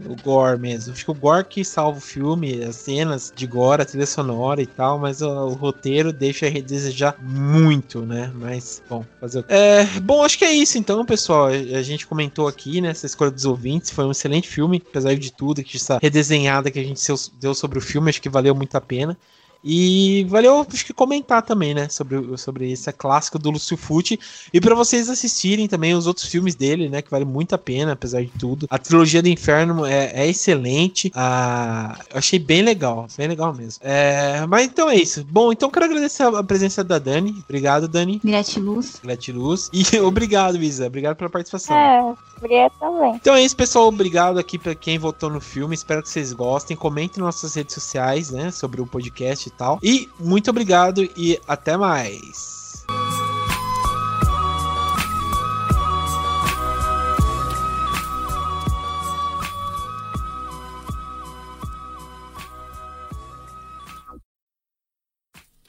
o 0.09 0.16
gore 0.22 0.59
mesmo. 0.59 0.93
Acho 0.93 1.05
que 1.05 1.12
o 1.12 1.16
gore 1.16 1.45
que 1.45 1.64
salva 1.64 1.99
o 1.99 2.01
filme, 2.01 2.64
as 2.64 2.76
cenas 2.76 3.32
de 3.34 3.47
gore, 3.47 3.82
a 3.82 3.86
trilha 3.86 4.05
sonora 4.05 4.62
e 4.62 4.66
tal, 4.66 4.99
mas 4.99 5.22
o, 5.22 5.30
o 5.30 5.53
roteiro 5.53 6.12
deixa 6.12 6.47
a 6.47 6.49
desejar 6.49 7.16
muito, 7.22 8.01
né? 8.01 8.32
Mas, 8.36 8.84
bom, 8.89 9.05
fazer 9.20 9.39
o 9.39 9.45
é, 9.47 9.86
Bom, 10.01 10.24
acho 10.24 10.38
que 10.38 10.45
é 10.45 10.51
isso 10.51 10.78
então, 10.78 11.05
pessoal. 11.05 11.47
A 11.47 11.82
gente 11.82 12.05
comentou 12.05 12.47
aqui, 12.47 12.82
né? 12.82 12.89
Essa 12.89 13.05
escolha 13.05 13.32
dos 13.32 13.45
ouvintes. 13.45 13.89
Foi 13.91 14.03
um 14.05 14.12
excelente 14.12 14.49
filme, 14.49 14.84
apesar 14.86 15.16
de 15.16 15.32
tudo, 15.32 15.64
que 15.64 15.78
essa 15.78 15.97
redesenhada 16.01 16.70
que 16.70 16.80
a 16.80 16.84
gente 16.84 17.01
deu 17.39 17.53
sobre 17.53 17.78
o 17.78 17.82
filme, 17.82 18.09
acho 18.09 18.22
que 18.22 18.30
valeu 18.30 18.53
muito 18.53 18.76
a 18.76 18.82
pena. 18.82 19.18
E 19.64 20.26
valeu 20.30 20.66
acho 20.72 20.86
que 20.86 20.93
comentar 20.93 21.41
também, 21.43 21.74
né, 21.74 21.88
sobre, 21.89 22.38
sobre 22.38 22.72
esse 22.72 22.91
clássico 22.91 23.38
do 23.38 23.51
Lúcio 23.51 23.78
Fucci. 23.78 24.20
E 24.51 24.59
para 24.59 24.74
vocês 24.74 25.09
assistirem 25.09 25.68
também 25.68 25.93
os 25.93 26.07
outros 26.07 26.26
filmes 26.28 26.55
dele, 26.55 26.89
né, 26.89 27.01
que 27.01 27.12
vale 27.12 27.26
muito 27.26 27.53
a 27.53 27.57
pena, 27.57 27.93
apesar 27.93 28.22
de 28.24 28.32
tudo. 28.39 28.68
A 28.70 28.78
trilogia 28.78 29.22
do 29.22 29.30
Inferno 29.30 29.86
é, 29.86 30.12
é 30.14 30.28
excelente. 30.28 31.12
Ah, 31.16 31.99
achei 32.14 32.39
bem 32.39 32.62
legal, 32.62 33.07
bem 33.16 33.28
legal 33.28 33.53
mesmo. 33.53 33.82
É, 33.84 34.45
mas 34.47 34.66
então 34.66 34.89
é 34.89 34.95
isso. 34.95 35.24
Bom, 35.30 35.51
então 35.51 35.70
quero 35.70 35.86
agradecer 35.86 36.24
a 36.24 36.43
presença 36.43 36.84
da 36.84 36.97
Dani. 36.97 37.36
Obrigado, 37.47 37.88
Dani. 37.88 38.20
Gratiluz. 38.24 38.99
Gratiluz. 39.03 39.70
E 39.72 39.84
obrigado, 40.01 40.57
Isa. 40.57 40.88
Obrigado 40.88 41.16
pela 41.18 41.30
participação. 41.30 41.76
É, 41.76 42.16
obrigado 42.38 42.72
também. 42.80 43.16
Então 43.16 43.36
é 43.36 43.43
isso, 43.43 43.55
pessoal. 43.55 43.88
Obrigado 43.88 44.39
aqui 44.39 44.57
para 44.57 44.74
quem 44.74 44.97
votou 44.97 45.30
no 45.30 45.39
filme. 45.39 45.76
Espero 45.76 46.01
que 46.01 46.09
vocês 46.09 46.34
gostem. 46.34 46.76
Comentem 46.76 47.24
nas 47.24 47.36
nossas 47.36 47.55
redes 47.55 47.76
sociais, 47.76 48.32
né, 48.32 48.49
sobre 48.51 48.82
o 48.82 48.88
podcast 48.88 49.51
tal. 49.58 49.80
E 49.82 50.10
muito 50.20 50.49
obrigado 50.49 51.08
e 51.16 51.39
até 51.47 51.78
mais. 51.78 52.61